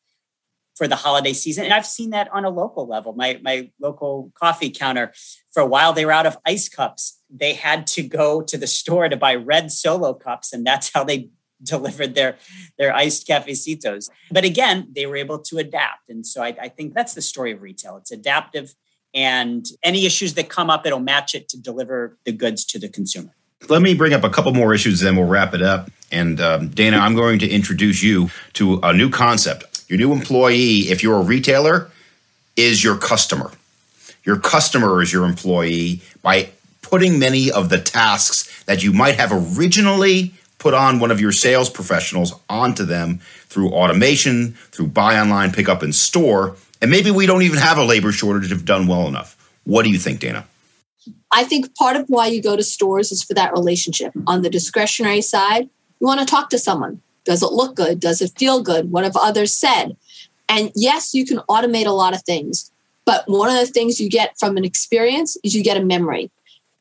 for 0.82 0.88
the 0.88 0.96
holiday 0.96 1.32
season. 1.32 1.62
And 1.62 1.72
I've 1.72 1.86
seen 1.86 2.10
that 2.10 2.28
on 2.32 2.44
a 2.44 2.50
local 2.50 2.88
level. 2.88 3.12
My 3.12 3.38
my 3.40 3.70
local 3.78 4.32
coffee 4.34 4.68
counter, 4.68 5.12
for 5.52 5.62
a 5.62 5.66
while 5.66 5.92
they 5.92 6.04
were 6.04 6.10
out 6.10 6.26
of 6.26 6.36
ice 6.44 6.68
cups. 6.68 7.20
They 7.30 7.54
had 7.54 7.86
to 7.88 8.02
go 8.02 8.42
to 8.42 8.58
the 8.58 8.66
store 8.66 9.08
to 9.08 9.16
buy 9.16 9.36
red 9.36 9.70
solo 9.70 10.12
cups, 10.12 10.52
and 10.52 10.66
that's 10.66 10.90
how 10.92 11.04
they 11.04 11.30
delivered 11.62 12.16
their 12.16 12.36
their 12.78 12.92
iced 12.92 13.28
cafecitos. 13.28 14.10
But 14.32 14.44
again, 14.44 14.88
they 14.90 15.06
were 15.06 15.14
able 15.14 15.38
to 15.38 15.58
adapt. 15.58 16.08
And 16.08 16.26
so 16.26 16.42
I, 16.42 16.56
I 16.60 16.68
think 16.68 16.94
that's 16.94 17.14
the 17.14 17.22
story 17.22 17.52
of 17.52 17.62
retail. 17.62 17.96
It's 17.98 18.10
adaptive 18.10 18.74
and 19.14 19.64
any 19.84 20.06
issues 20.06 20.34
that 20.34 20.48
come 20.48 20.70
up, 20.70 20.86
it'll 20.86 20.98
match 20.98 21.34
it 21.34 21.48
to 21.50 21.60
deliver 21.60 22.18
the 22.24 22.32
goods 22.32 22.64
to 22.64 22.78
the 22.78 22.88
consumer. 22.88 23.36
Let 23.68 23.82
me 23.82 23.94
bring 23.94 24.14
up 24.14 24.24
a 24.24 24.30
couple 24.30 24.52
more 24.52 24.74
issues, 24.74 25.00
then 25.00 25.16
we'll 25.16 25.28
wrap 25.28 25.54
it 25.54 25.62
up. 25.62 25.90
And 26.10 26.40
um, 26.40 26.68
Dana, 26.68 26.96
I'm 26.96 27.14
going 27.14 27.38
to 27.40 27.48
introduce 27.48 28.02
you 28.02 28.30
to 28.54 28.80
a 28.82 28.92
new 28.92 29.10
concept 29.10 29.71
your 29.88 29.98
new 29.98 30.12
employee, 30.12 30.90
if 30.90 31.02
you're 31.02 31.18
a 31.18 31.22
retailer, 31.22 31.90
is 32.56 32.82
your 32.82 32.96
customer. 32.96 33.50
Your 34.24 34.38
customer 34.38 35.02
is 35.02 35.12
your 35.12 35.24
employee 35.24 36.02
by 36.22 36.50
putting 36.82 37.18
many 37.18 37.50
of 37.50 37.68
the 37.68 37.78
tasks 37.78 38.64
that 38.64 38.82
you 38.82 38.92
might 38.92 39.16
have 39.16 39.32
originally 39.32 40.34
put 40.58 40.74
on 40.74 41.00
one 41.00 41.10
of 41.10 41.20
your 41.20 41.32
sales 41.32 41.68
professionals 41.68 42.32
onto 42.48 42.84
them 42.84 43.18
through 43.48 43.70
automation, 43.70 44.52
through 44.70 44.86
buy 44.86 45.18
online, 45.18 45.50
pick 45.50 45.68
up 45.68 45.82
in 45.82 45.92
store. 45.92 46.56
And 46.80 46.90
maybe 46.90 47.10
we 47.10 47.26
don't 47.26 47.42
even 47.42 47.58
have 47.58 47.78
a 47.78 47.84
labor 47.84 48.12
shortage 48.12 48.52
if 48.52 48.64
done 48.64 48.86
well 48.86 49.08
enough. 49.08 49.36
What 49.64 49.82
do 49.84 49.90
you 49.90 49.98
think, 49.98 50.20
Dana? 50.20 50.46
I 51.32 51.44
think 51.44 51.74
part 51.74 51.96
of 51.96 52.06
why 52.08 52.28
you 52.28 52.42
go 52.42 52.54
to 52.56 52.62
stores 52.62 53.10
is 53.10 53.22
for 53.24 53.34
that 53.34 53.52
relationship. 53.52 54.12
On 54.26 54.42
the 54.42 54.50
discretionary 54.50 55.22
side, 55.22 55.68
you 56.00 56.06
want 56.06 56.20
to 56.20 56.26
talk 56.26 56.50
to 56.50 56.58
someone. 56.58 57.00
Does 57.24 57.42
it 57.42 57.52
look 57.52 57.76
good? 57.76 58.00
Does 58.00 58.20
it 58.20 58.32
feel 58.36 58.62
good? 58.62 58.90
What 58.90 59.04
have 59.04 59.16
others 59.16 59.52
said? 59.52 59.96
And 60.48 60.72
yes, 60.74 61.14
you 61.14 61.24
can 61.24 61.38
automate 61.48 61.86
a 61.86 61.92
lot 61.92 62.14
of 62.14 62.22
things, 62.22 62.70
but 63.04 63.24
one 63.26 63.48
of 63.48 63.54
the 63.54 63.72
things 63.72 64.00
you 64.00 64.10
get 64.10 64.38
from 64.38 64.56
an 64.56 64.64
experience 64.64 65.36
is 65.42 65.54
you 65.54 65.62
get 65.62 65.76
a 65.76 65.84
memory. 65.84 66.30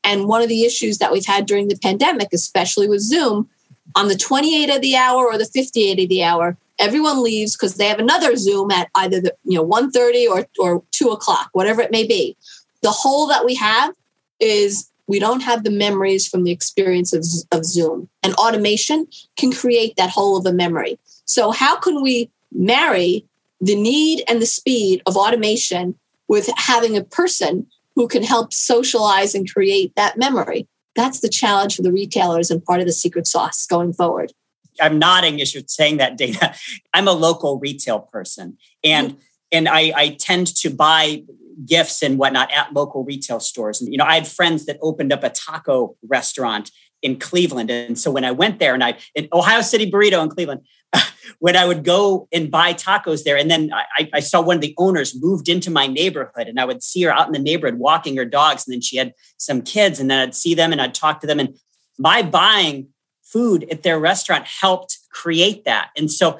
And 0.04 0.26
one 0.26 0.42
of 0.42 0.48
the 0.48 0.64
issues 0.64 0.98
that 0.98 1.12
we've 1.12 1.26
had 1.26 1.46
during 1.46 1.68
the 1.68 1.78
pandemic, 1.78 2.28
especially 2.32 2.88
with 2.88 3.00
Zoom, 3.00 3.48
on 3.94 4.08
the 4.08 4.16
28 4.16 4.70
of 4.70 4.80
the 4.82 4.96
hour 4.96 5.24
or 5.26 5.38
the 5.38 5.44
58 5.44 6.02
of 6.02 6.08
the 6.08 6.24
hour, 6.24 6.56
everyone 6.78 7.22
leaves 7.22 7.56
because 7.56 7.76
they 7.76 7.86
have 7.86 7.98
another 7.98 8.36
Zoom 8.36 8.70
at 8.70 8.90
either 8.96 9.20
the 9.20 9.34
you 9.44 9.56
know 9.56 9.64
1:30 9.64 10.28
or 10.28 10.46
or 10.58 10.82
2 10.90 11.10
o'clock, 11.10 11.48
whatever 11.52 11.80
it 11.80 11.90
may 11.90 12.06
be. 12.06 12.36
The 12.82 12.90
hole 12.90 13.26
that 13.28 13.44
we 13.44 13.54
have 13.54 13.94
is 14.40 14.88
we 15.06 15.18
don't 15.18 15.40
have 15.40 15.64
the 15.64 15.70
memories 15.70 16.26
from 16.28 16.44
the 16.44 16.50
experience 16.50 17.12
of, 17.12 17.24
of 17.50 17.64
Zoom. 17.64 18.08
And 18.22 18.34
automation 18.34 19.06
can 19.36 19.52
create 19.52 19.96
that 19.96 20.10
hole 20.10 20.36
of 20.36 20.46
a 20.46 20.52
memory. 20.52 20.98
So, 21.24 21.50
how 21.50 21.76
can 21.76 22.02
we 22.02 22.30
marry 22.52 23.26
the 23.60 23.76
need 23.76 24.24
and 24.28 24.40
the 24.40 24.46
speed 24.46 25.02
of 25.06 25.16
automation 25.16 25.96
with 26.28 26.48
having 26.56 26.96
a 26.96 27.04
person 27.04 27.66
who 27.94 28.08
can 28.08 28.22
help 28.22 28.52
socialize 28.52 29.34
and 29.34 29.52
create 29.52 29.94
that 29.96 30.16
memory? 30.16 30.68
That's 30.94 31.20
the 31.20 31.28
challenge 31.28 31.76
for 31.76 31.82
the 31.82 31.92
retailers 31.92 32.50
and 32.50 32.64
part 32.64 32.80
of 32.80 32.86
the 32.86 32.92
secret 32.92 33.26
sauce 33.26 33.66
going 33.66 33.92
forward. 33.92 34.32
I'm 34.80 34.98
nodding 34.98 35.40
as 35.40 35.54
you're 35.54 35.64
saying 35.66 35.98
that, 35.98 36.16
Dana. 36.16 36.54
I'm 36.94 37.08
a 37.08 37.12
local 37.12 37.58
retail 37.58 38.00
person, 38.00 38.56
and 38.82 39.12
mm-hmm. 39.12 39.20
and 39.52 39.68
I, 39.68 39.92
I 39.94 40.16
tend 40.18 40.54
to 40.56 40.70
buy 40.70 41.24
gifts 41.64 42.02
and 42.02 42.18
whatnot 42.18 42.50
at 42.52 42.72
local 42.72 43.04
retail 43.04 43.40
stores. 43.40 43.80
And, 43.80 43.92
you 43.92 43.98
know, 43.98 44.04
I 44.04 44.14
had 44.14 44.26
friends 44.26 44.66
that 44.66 44.78
opened 44.82 45.12
up 45.12 45.24
a 45.24 45.30
taco 45.30 45.96
restaurant 46.08 46.70
in 47.02 47.18
Cleveland. 47.18 47.70
And 47.70 47.98
so 47.98 48.10
when 48.10 48.24
I 48.24 48.30
went 48.30 48.58
there 48.58 48.74
and 48.74 48.82
I, 48.82 48.96
in 49.14 49.28
Ohio 49.32 49.60
City 49.60 49.90
Burrito 49.90 50.22
in 50.22 50.30
Cleveland, 50.30 50.60
when 51.38 51.56
I 51.56 51.64
would 51.64 51.84
go 51.84 52.28
and 52.32 52.50
buy 52.50 52.74
tacos 52.74 53.24
there, 53.24 53.36
and 53.36 53.50
then 53.50 53.70
I, 53.72 54.08
I, 54.12 54.20
saw 54.20 54.40
one 54.40 54.56
of 54.56 54.62
the 54.62 54.74
owners 54.78 55.20
moved 55.20 55.48
into 55.48 55.70
my 55.70 55.86
neighborhood, 55.86 56.48
and 56.48 56.60
I 56.60 56.64
would 56.64 56.82
see 56.82 57.02
her 57.02 57.10
out 57.10 57.26
in 57.26 57.32
the 57.32 57.38
neighborhood 57.38 57.78
walking 57.78 58.16
her 58.16 58.24
dogs, 58.24 58.66
and 58.66 58.74
then 58.74 58.82
she 58.82 58.96
had 58.98 59.14
some 59.38 59.62
kids, 59.62 59.98
and 59.98 60.10
then 60.10 60.20
I'd 60.20 60.34
see 60.34 60.54
them 60.54 60.70
and 60.70 60.80
I'd 60.80 60.94
talk 60.94 61.20
to 61.20 61.26
them, 61.26 61.40
and 61.40 61.56
my 61.98 62.22
buying 62.22 62.88
food 63.22 63.66
at 63.70 63.82
their 63.82 63.98
restaurant 63.98 64.46
helped 64.46 64.98
create 65.10 65.64
that. 65.64 65.90
And 65.96 66.10
so 66.10 66.38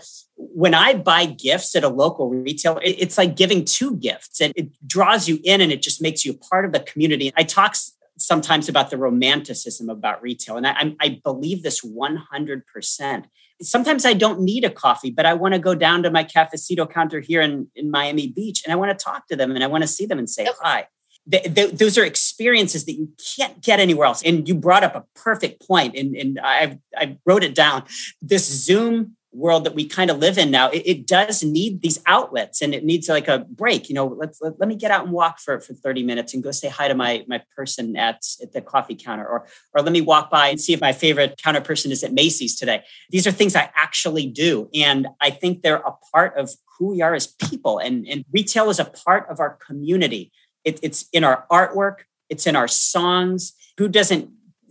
when 0.55 0.74
I 0.74 0.95
buy 0.95 1.26
gifts 1.26 1.74
at 1.76 1.84
a 1.84 1.88
local 1.88 2.30
retailer, 2.30 2.80
it's 2.82 3.18
like 3.18 3.36
giving 3.36 3.64
two 3.64 3.97
gifts, 3.97 4.40
and 4.40 4.53
it 4.57 4.68
draws 4.86 5.28
you 5.28 5.38
in, 5.45 5.61
and 5.61 5.72
it 5.72 5.82
just 5.82 6.03
makes 6.03 6.24
you 6.24 6.32
a 6.32 6.36
part 6.36 6.64
of 6.64 6.72
the 6.72 6.80
community. 6.80 7.32
I 7.36 7.45
talk 7.45 7.76
sometimes 8.18 8.68
about 8.68 8.90
the 8.90 8.97
romanticism 8.97 9.88
about 9.88 10.22
retail, 10.22 10.57
and 10.57 10.66
I, 10.66 10.95
I 11.01 11.20
believe 11.24 11.62
this 11.62 11.82
one 11.82 12.16
hundred 12.16 12.66
percent 12.66 13.26
sometimes 13.61 14.05
I 14.05 14.12
don't 14.12 14.40
need 14.40 14.64
a 14.64 14.70
coffee, 14.70 15.11
but 15.11 15.26
I 15.26 15.34
want 15.34 15.55
to 15.55 15.61
go 15.61 15.74
down 15.74 16.03
to 16.03 16.11
my 16.11 16.24
cafecito 16.24 16.90
counter 16.90 17.20
here 17.20 17.40
in, 17.40 17.68
in 17.74 17.90
Miami 17.90 18.28
Beach 18.28 18.62
and 18.64 18.72
I 18.72 18.76
want 18.76 18.97
to 18.97 19.05
talk 19.05 19.28
to 19.28 19.36
them 19.36 19.53
and 19.53 19.62
I 19.62 19.66
want 19.66 19.82
to 19.82 19.88
see 19.88 20.07
them 20.07 20.18
and 20.18 20.28
say 20.28 20.49
hi. 20.61 20.86
those 21.26 21.97
are 21.97 22.05
experiences 22.05 22.84
that 22.86 22.95
you 22.95 23.09
can't 23.36 23.62
get 23.62 23.78
anywhere 23.78 24.07
else. 24.07 24.22
And 24.22 24.49
you 24.49 24.55
brought 24.55 24.82
up 24.82 24.97
a 24.97 25.05
perfect 25.14 25.66
point, 25.66 25.97
and, 25.97 26.16
and 26.16 26.40
I, 26.43 26.78
I 26.97 27.16
wrote 27.24 27.45
it 27.45 27.55
down. 27.55 27.84
This 28.20 28.47
Zoom 28.47 29.16
world 29.33 29.64
that 29.64 29.74
we 29.74 29.87
kind 29.87 30.11
of 30.11 30.18
live 30.18 30.39
in 30.39 30.51
now, 30.51 30.68
it, 30.70 30.83
it, 30.85 31.07
does 31.07 31.43
need 31.43 31.80
these 31.80 32.01
outlets 32.07 32.61
and 32.61 32.74
it 32.74 32.85
needs 32.85 33.09
like 33.09 33.28
a 33.28 33.41
break. 33.51 33.89
You 33.89 33.95
know, 33.95 34.07
let's 34.07 34.41
let, 34.41 34.59
let, 34.61 34.68
me 34.68 34.76
get 34.76 34.91
out 34.91 35.05
and 35.05 35.12
walk 35.12 35.41
for, 35.41 35.59
for 35.61 35.74
30 35.74 36.03
minutes 36.03 36.35
and 36.35 36.43
go 36.43 36.51
say 36.51 36.68
hi 36.68 36.89
to 36.89 36.95
my 36.95 37.24
my 37.26 37.43
person 37.57 37.97
at, 37.97 38.22
at 38.43 38.53
the 38.53 38.61
coffee 38.61 38.95
counter 38.95 39.26
or 39.26 39.47
or 39.74 39.83
let 39.83 39.93
me 39.93 40.01
walk 40.01 40.30
by 40.30 40.49
and 40.49 40.61
see 40.61 40.72
if 40.72 40.80
my 40.80 40.93
favorite 40.93 41.41
counter 41.43 41.61
person 41.61 41.91
is 41.91 42.05
at 42.05 42.12
Macy's 42.12 42.57
today. 42.57 42.83
These 43.11 43.26
are 43.26 43.33
things 43.33 43.57
I 43.57 43.70
actually 43.74 44.26
do. 44.26 44.68
And 44.74 45.09
I 45.20 45.30
think 45.30 45.62
they're 45.62 45.76
a 45.76 45.93
part 46.12 46.37
of 46.37 46.51
who 46.78 46.91
we 46.91 47.03
are 47.03 47.14
as 47.14 47.26
people. 47.26 47.78
And, 47.78 48.07
and 48.09 48.24
retail 48.33 48.70
is 48.70 48.78
a 48.78 48.85
part 48.85 49.28
of 49.30 49.41
our 49.41 49.59
community. 49.66 50.33
It, 50.64 50.80
it's 50.83 51.07
in 51.12 51.24
our 51.24 51.47
artwork, 51.51 52.05
it's 52.28 52.47
in 52.47 52.57
our 52.57 52.68
songs. 52.68 53.55
Who 53.78 53.89
doesn't 53.89 54.30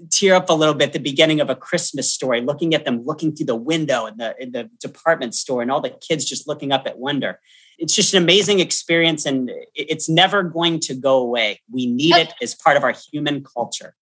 tear 0.10 0.36
up 0.36 0.50
a 0.50 0.54
little 0.54 0.74
bit 0.74 0.94
the 0.94 1.00
beginning 1.00 1.40
of 1.40 1.50
a 1.50 1.56
Christmas 1.56 2.12
story, 2.12 2.42
looking 2.42 2.74
at 2.74 2.86
them 2.86 3.04
looking 3.04 3.36
through 3.36 3.46
the 3.46 3.56
window 3.56 4.06
in 4.06 4.18
the 4.18 4.36
in 4.42 4.52
the 4.52 4.70
department 4.80 5.36
store 5.36 5.62
and 5.62 5.72
all 5.72 5.82
the 5.82 5.90
kids 5.90 6.26
just 6.26 6.48
looking 6.48 6.72
up 6.72 6.88
at 6.88 6.98
wonder. 6.98 7.40
It's 7.78 7.96
just 7.96 8.14
an 8.14 8.22
amazing 8.22 8.60
experience 8.60 9.26
and 9.26 9.52
it's 9.74 10.08
never 10.08 10.44
going 10.44 10.80
to 10.82 10.94
go 10.94 11.18
away. 11.18 11.62
We 11.72 11.88
need 11.88 12.16
it 12.16 12.34
as 12.42 12.54
part 12.54 12.78
of 12.78 12.84
our 12.84 12.94
human 13.12 13.44
culture. 13.44 13.96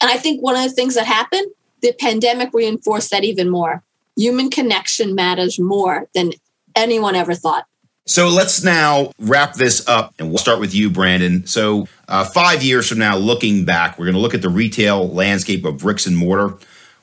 And 0.00 0.10
I 0.10 0.18
think 0.18 0.40
one 0.40 0.54
of 0.54 0.62
the 0.62 0.70
things 0.70 0.94
that 0.94 1.06
happened, 1.06 1.48
the 1.82 1.92
pandemic 1.98 2.50
reinforced 2.52 3.10
that 3.10 3.24
even 3.24 3.50
more. 3.50 3.82
Human 4.16 4.50
connection 4.50 5.16
matters 5.16 5.58
more 5.58 6.08
than 6.14 6.32
anyone 6.76 7.16
ever 7.16 7.34
thought. 7.34 7.66
So 8.06 8.28
let's 8.28 8.62
now 8.62 9.12
wrap 9.18 9.54
this 9.54 9.86
up 9.88 10.14
and 10.18 10.28
we'll 10.28 10.38
start 10.38 10.60
with 10.60 10.74
you, 10.74 10.90
Brandon. 10.90 11.46
So, 11.46 11.88
uh, 12.06 12.24
five 12.24 12.62
years 12.62 12.86
from 12.86 12.98
now, 12.98 13.16
looking 13.16 13.64
back, 13.64 13.98
we're 13.98 14.04
going 14.04 14.14
to 14.14 14.20
look 14.20 14.34
at 14.34 14.42
the 14.42 14.50
retail 14.50 15.08
landscape 15.08 15.64
of 15.64 15.78
bricks 15.78 16.06
and 16.06 16.14
mortar. 16.14 16.58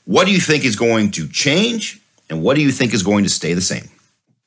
What 0.05 0.25
do 0.25 0.31
you 0.31 0.39
think 0.39 0.63
is 0.63 0.75
going 0.75 1.09
to 1.11 1.27
change 1.27 1.99
and 2.29 2.43
what 2.43 2.55
do 2.55 2.61
you 2.61 2.71
think 2.71 2.93
is 2.93 3.01
going 3.01 3.23
to 3.23 3.31
stay 3.31 3.55
the 3.55 3.61
same? 3.61 3.89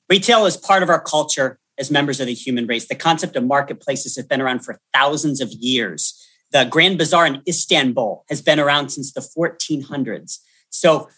Retail 0.09 0.47
is 0.47 0.57
part 0.57 0.85
of 0.85 0.89
our 0.89 1.01
culture 1.01 1.59
as 1.77 1.91
members 1.91 2.21
of 2.21 2.29
the 2.29 2.35
human 2.35 2.69
race. 2.69 2.87
The 2.87 2.95
concept 2.95 3.35
of 3.35 3.45
marketplaces 3.45 4.15
has 4.15 4.25
been 4.25 4.41
around 4.41 4.61
for 4.61 4.79
thousands 4.93 5.41
of 5.41 5.51
years. 5.53 6.25
The 6.53 6.67
Grand 6.71 6.99
Bazaar 6.99 7.27
in 7.27 7.43
Istanbul 7.49 8.25
has 8.29 8.41
been 8.41 8.61
around 8.61 8.91
since 8.91 9.13
the 9.13 9.21
1400s. 9.21 10.39
So, 10.71 11.09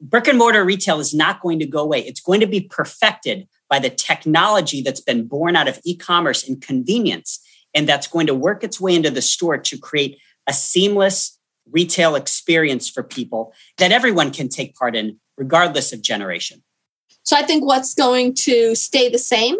brick 0.00 0.28
and 0.28 0.38
mortar 0.38 0.64
retail 0.64 1.00
is 1.00 1.12
not 1.12 1.40
going 1.40 1.58
to 1.58 1.66
go 1.66 1.80
away. 1.80 2.00
It's 2.00 2.20
going 2.20 2.38
to 2.40 2.46
be 2.46 2.60
perfected 2.60 3.48
by 3.72 3.78
the 3.78 3.88
technology 3.88 4.82
that's 4.82 5.00
been 5.00 5.26
born 5.26 5.56
out 5.56 5.66
of 5.66 5.80
e-commerce 5.82 6.46
and 6.46 6.60
convenience 6.60 7.40
and 7.72 7.88
that's 7.88 8.06
going 8.06 8.26
to 8.26 8.34
work 8.34 8.62
its 8.62 8.78
way 8.78 8.94
into 8.94 9.08
the 9.08 9.22
store 9.22 9.56
to 9.56 9.78
create 9.78 10.18
a 10.46 10.52
seamless 10.52 11.38
retail 11.70 12.14
experience 12.14 12.90
for 12.90 13.02
people 13.02 13.54
that 13.78 13.90
everyone 13.90 14.30
can 14.30 14.46
take 14.50 14.74
part 14.74 14.94
in 14.94 15.18
regardless 15.38 15.90
of 15.90 16.02
generation. 16.02 16.62
So 17.22 17.34
i 17.34 17.42
think 17.44 17.64
what's 17.64 17.94
going 17.94 18.34
to 18.44 18.74
stay 18.74 19.08
the 19.08 19.24
same 19.34 19.56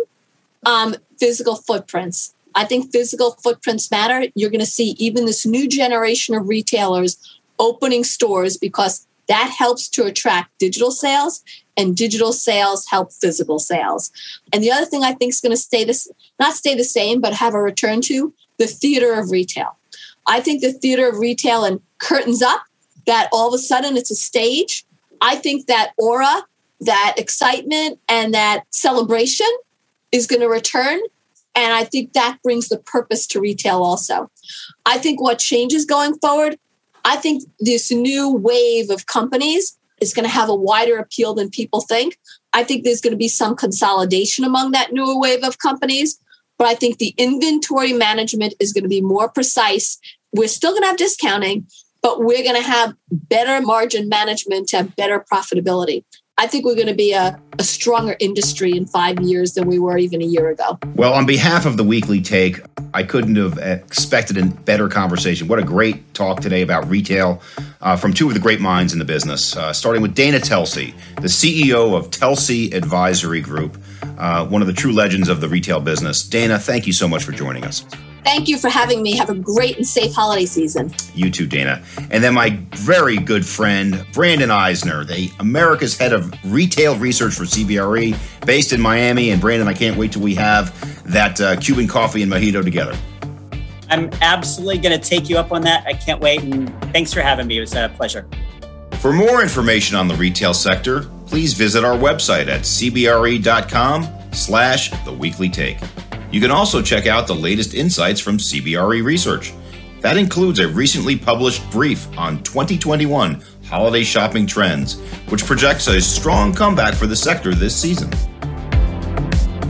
um, 0.66 0.94
physical 1.18 1.56
footprints. 1.56 2.34
I 2.54 2.66
think 2.66 2.92
physical 2.92 3.38
footprints 3.42 3.90
matter. 3.90 4.28
You're 4.34 4.50
going 4.50 4.60
to 4.60 4.76
see 4.78 4.90
even 4.98 5.24
this 5.24 5.46
new 5.46 5.66
generation 5.66 6.34
of 6.34 6.48
retailers 6.48 7.16
opening 7.58 8.04
stores 8.04 8.58
because 8.58 9.06
that 9.32 9.50
helps 9.50 9.88
to 9.88 10.04
attract 10.04 10.58
digital 10.58 10.90
sales 10.90 11.42
and 11.78 11.96
digital 11.96 12.34
sales 12.34 12.86
help 12.86 13.10
physical 13.14 13.58
sales. 13.58 14.12
And 14.52 14.62
the 14.62 14.70
other 14.70 14.84
thing 14.84 15.04
I 15.04 15.14
think 15.14 15.30
is 15.30 15.40
going 15.40 15.52
to 15.52 15.56
stay 15.56 15.84
this 15.84 16.06
not 16.38 16.52
stay 16.52 16.74
the 16.74 16.84
same, 16.84 17.18
but 17.18 17.32
have 17.32 17.54
a 17.54 17.62
return 17.62 18.02
to 18.02 18.34
the 18.58 18.66
theater 18.66 19.14
of 19.14 19.30
retail. 19.30 19.78
I 20.26 20.40
think 20.40 20.60
the 20.60 20.74
theater 20.74 21.08
of 21.08 21.16
retail 21.16 21.64
and 21.64 21.80
curtains 21.96 22.42
up 22.42 22.60
that 23.06 23.30
all 23.32 23.48
of 23.48 23.54
a 23.54 23.58
sudden 23.58 23.96
it's 23.96 24.10
a 24.10 24.14
stage. 24.14 24.84
I 25.22 25.36
think 25.36 25.66
that 25.66 25.92
aura, 25.96 26.42
that 26.80 27.14
excitement, 27.16 28.00
and 28.10 28.34
that 28.34 28.64
celebration 28.68 29.50
is 30.12 30.26
going 30.26 30.42
to 30.42 30.48
return. 30.48 31.00
And 31.54 31.72
I 31.72 31.84
think 31.84 32.12
that 32.12 32.36
brings 32.42 32.68
the 32.68 32.78
purpose 32.78 33.26
to 33.28 33.40
retail 33.40 33.82
also. 33.82 34.30
I 34.84 34.98
think 34.98 35.22
what 35.22 35.38
changes 35.38 35.86
going 35.86 36.18
forward, 36.18 36.58
I 37.04 37.16
think 37.16 37.44
this 37.58 37.90
new 37.90 38.30
wave 38.30 38.90
of 38.90 39.06
companies 39.06 39.76
is 40.00 40.12
going 40.12 40.24
to 40.24 40.34
have 40.34 40.48
a 40.48 40.54
wider 40.54 40.98
appeal 40.98 41.34
than 41.34 41.50
people 41.50 41.80
think. 41.80 42.18
I 42.52 42.64
think 42.64 42.84
there's 42.84 43.00
going 43.00 43.12
to 43.12 43.18
be 43.18 43.28
some 43.28 43.56
consolidation 43.56 44.44
among 44.44 44.72
that 44.72 44.92
newer 44.92 45.18
wave 45.18 45.44
of 45.44 45.58
companies, 45.58 46.18
but 46.58 46.66
I 46.66 46.74
think 46.74 46.98
the 46.98 47.14
inventory 47.16 47.92
management 47.92 48.54
is 48.60 48.72
going 48.72 48.84
to 48.84 48.88
be 48.88 49.00
more 49.00 49.28
precise. 49.28 49.98
We're 50.32 50.48
still 50.48 50.72
going 50.72 50.82
to 50.82 50.88
have 50.88 50.96
discounting, 50.96 51.66
but 52.02 52.20
we're 52.20 52.42
going 52.42 52.60
to 52.60 52.68
have 52.68 52.94
better 53.10 53.64
margin 53.64 54.08
management 54.08 54.68
to 54.68 54.78
have 54.78 54.96
better 54.96 55.24
profitability. 55.32 56.04
I 56.38 56.46
think 56.46 56.64
we're 56.64 56.74
going 56.74 56.86
to 56.86 56.94
be 56.94 57.12
a, 57.12 57.38
a, 57.58 57.62
stronger 57.62 58.16
industry 58.18 58.74
in 58.74 58.86
five 58.86 59.20
years 59.20 59.52
than 59.52 59.68
we 59.68 59.78
were 59.78 59.98
even 59.98 60.22
a 60.22 60.24
year 60.24 60.48
ago. 60.48 60.78
Well, 60.94 61.12
on 61.12 61.26
behalf 61.26 61.66
of 61.66 61.76
the 61.76 61.84
weekly 61.84 62.22
take, 62.22 62.60
I 62.94 63.02
couldn't 63.02 63.36
have 63.36 63.58
expected 63.58 64.38
a 64.38 64.46
better 64.46 64.88
conversation. 64.88 65.46
What 65.46 65.58
a 65.58 65.62
great 65.62 66.14
talk 66.14 66.40
today 66.40 66.62
about 66.62 66.88
retail 66.88 67.42
uh, 67.82 67.96
from 67.96 68.14
two 68.14 68.28
of 68.28 68.34
the 68.34 68.40
great 68.40 68.60
minds 68.60 68.94
in 68.94 68.98
the 68.98 69.04
business, 69.04 69.56
uh, 69.56 69.74
starting 69.74 70.00
with 70.00 70.14
Dana 70.14 70.38
Telsey, 70.38 70.94
the 71.16 71.28
CEO 71.28 71.94
of 71.94 72.10
Telsey 72.10 72.72
Advisory 72.72 73.42
Group, 73.42 73.76
uh, 74.16 74.46
one 74.46 74.62
of 74.62 74.68
the 74.68 74.74
true 74.74 74.92
legends 74.92 75.28
of 75.28 75.42
the 75.42 75.48
retail 75.48 75.80
business. 75.80 76.22
Dana, 76.22 76.58
thank 76.58 76.86
you 76.86 76.94
so 76.94 77.06
much 77.06 77.24
for 77.24 77.32
joining 77.32 77.64
us. 77.64 77.84
Thank 78.24 78.48
you 78.48 78.56
for 78.56 78.68
having 78.68 79.02
me. 79.02 79.16
Have 79.16 79.30
a 79.30 79.34
great 79.34 79.76
and 79.76 79.86
safe 79.86 80.14
holiday 80.14 80.46
season. 80.46 80.92
You 81.14 81.30
too, 81.30 81.46
Dana. 81.46 81.82
And 82.10 82.22
then 82.22 82.34
my 82.34 82.58
very 82.76 83.16
good 83.16 83.44
friend, 83.44 84.06
Brandon 84.12 84.48
Isner, 84.48 85.06
the 85.06 85.30
America's 85.40 85.96
head 85.98 86.12
of 86.12 86.32
retail 86.44 86.96
research 86.96 87.34
for 87.34 87.44
CBRE, 87.44 88.46
based 88.46 88.72
in 88.72 88.80
Miami. 88.80 89.30
And 89.30 89.40
Brandon, 89.40 89.66
I 89.66 89.74
can't 89.74 89.96
wait 89.96 90.12
till 90.12 90.22
we 90.22 90.34
have 90.36 90.72
that 91.10 91.40
uh, 91.40 91.56
Cuban 91.56 91.88
coffee 91.88 92.22
and 92.22 92.30
mojito 92.30 92.62
together. 92.62 92.96
I'm 93.90 94.08
absolutely 94.22 94.78
going 94.78 94.98
to 94.98 95.08
take 95.08 95.28
you 95.28 95.36
up 95.36 95.52
on 95.52 95.62
that. 95.62 95.84
I 95.86 95.92
can't 95.92 96.20
wait. 96.20 96.42
And 96.42 96.70
thanks 96.92 97.12
for 97.12 97.20
having 97.20 97.46
me. 97.46 97.58
It 97.58 97.60
was 97.60 97.74
a 97.74 97.92
pleasure. 97.96 98.26
For 99.00 99.12
more 99.12 99.42
information 99.42 99.96
on 99.96 100.06
the 100.06 100.14
retail 100.14 100.54
sector, 100.54 101.02
please 101.26 101.54
visit 101.54 101.84
our 101.84 101.96
website 101.96 102.46
at 102.46 102.60
cbre.com 102.60 104.08
slash 104.32 104.90
the 105.04 105.12
weekly 105.12 105.48
take. 105.48 105.78
You 106.32 106.40
can 106.40 106.50
also 106.50 106.80
check 106.80 107.06
out 107.06 107.26
the 107.26 107.34
latest 107.34 107.74
insights 107.74 108.18
from 108.18 108.38
CBRE 108.38 109.04
Research. 109.04 109.52
That 110.00 110.16
includes 110.16 110.60
a 110.60 110.66
recently 110.66 111.14
published 111.14 111.70
brief 111.70 112.08
on 112.18 112.42
2021 112.42 113.42
holiday 113.66 114.02
shopping 114.02 114.46
trends, 114.46 114.98
which 115.28 115.44
projects 115.44 115.88
a 115.88 116.00
strong 116.00 116.54
comeback 116.54 116.94
for 116.94 117.06
the 117.06 117.14
sector 117.14 117.54
this 117.54 117.78
season. 117.78 118.10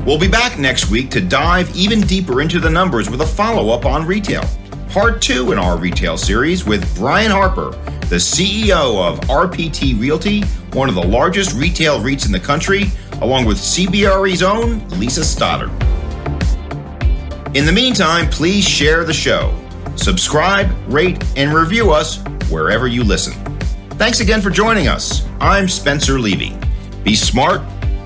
We'll 0.07 0.21
be 0.21 0.29
back 0.29 0.57
next 0.59 0.89
week 0.89 1.11
to 1.11 1.21
dive 1.21 1.75
even 1.77 2.01
deeper 2.01 2.41
into 2.41 2.61
the 2.61 2.71
numbers 2.71 3.11
with 3.11 3.23
a 3.23 3.27
follow 3.27 3.75
up 3.75 3.85
on 3.85 4.07
retail. 4.07 4.45
Part 4.89 5.21
two 5.21 5.51
in 5.51 5.59
our 5.59 5.77
retail 5.77 6.17
series 6.17 6.65
with 6.65 6.95
Brian 6.95 7.33
Harper, 7.33 7.71
the 8.09 8.17
CEO 8.17 9.05
of 9.05 9.19
RPT 9.23 10.01
Realty, 10.01 10.43
one 10.75 10.89
of 10.89 10.95
the 10.95 11.03
largest 11.03 11.57
retail 11.57 11.99
REITs 11.99 12.27
in 12.27 12.33
the 12.33 12.41
country, 12.41 12.85
along 13.21 13.47
with 13.47 13.59
CBRE's 13.59 14.45
own 14.45 14.89
Lisa 14.91 15.25
Stoddard. 15.25 15.71
In 17.55 17.67
the 17.67 17.73
meantime, 17.73 18.31
please 18.31 18.67
share 18.67 19.05
the 19.05 19.13
show. 19.13 19.55
Subscribe, 19.97 20.71
rate, 20.89 21.23
and 21.37 21.53
review 21.53 21.93
us 21.93 22.25
wherever 22.49 22.87
you 22.87 23.05
listen. 23.05 23.35
Thanks 23.99 24.21
again 24.21 24.41
for 24.41 24.49
joining 24.49 24.89
us. 24.89 25.27
I'm 25.39 25.69
Spencer 25.69 26.19
Levy. 26.19 26.57
Be 27.05 27.15
smart, 27.15 27.61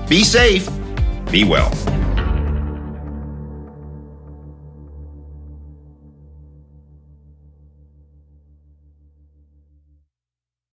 be 0.09 0.25
safe, 0.25 0.69
be 1.31 1.45
well. 1.45 1.71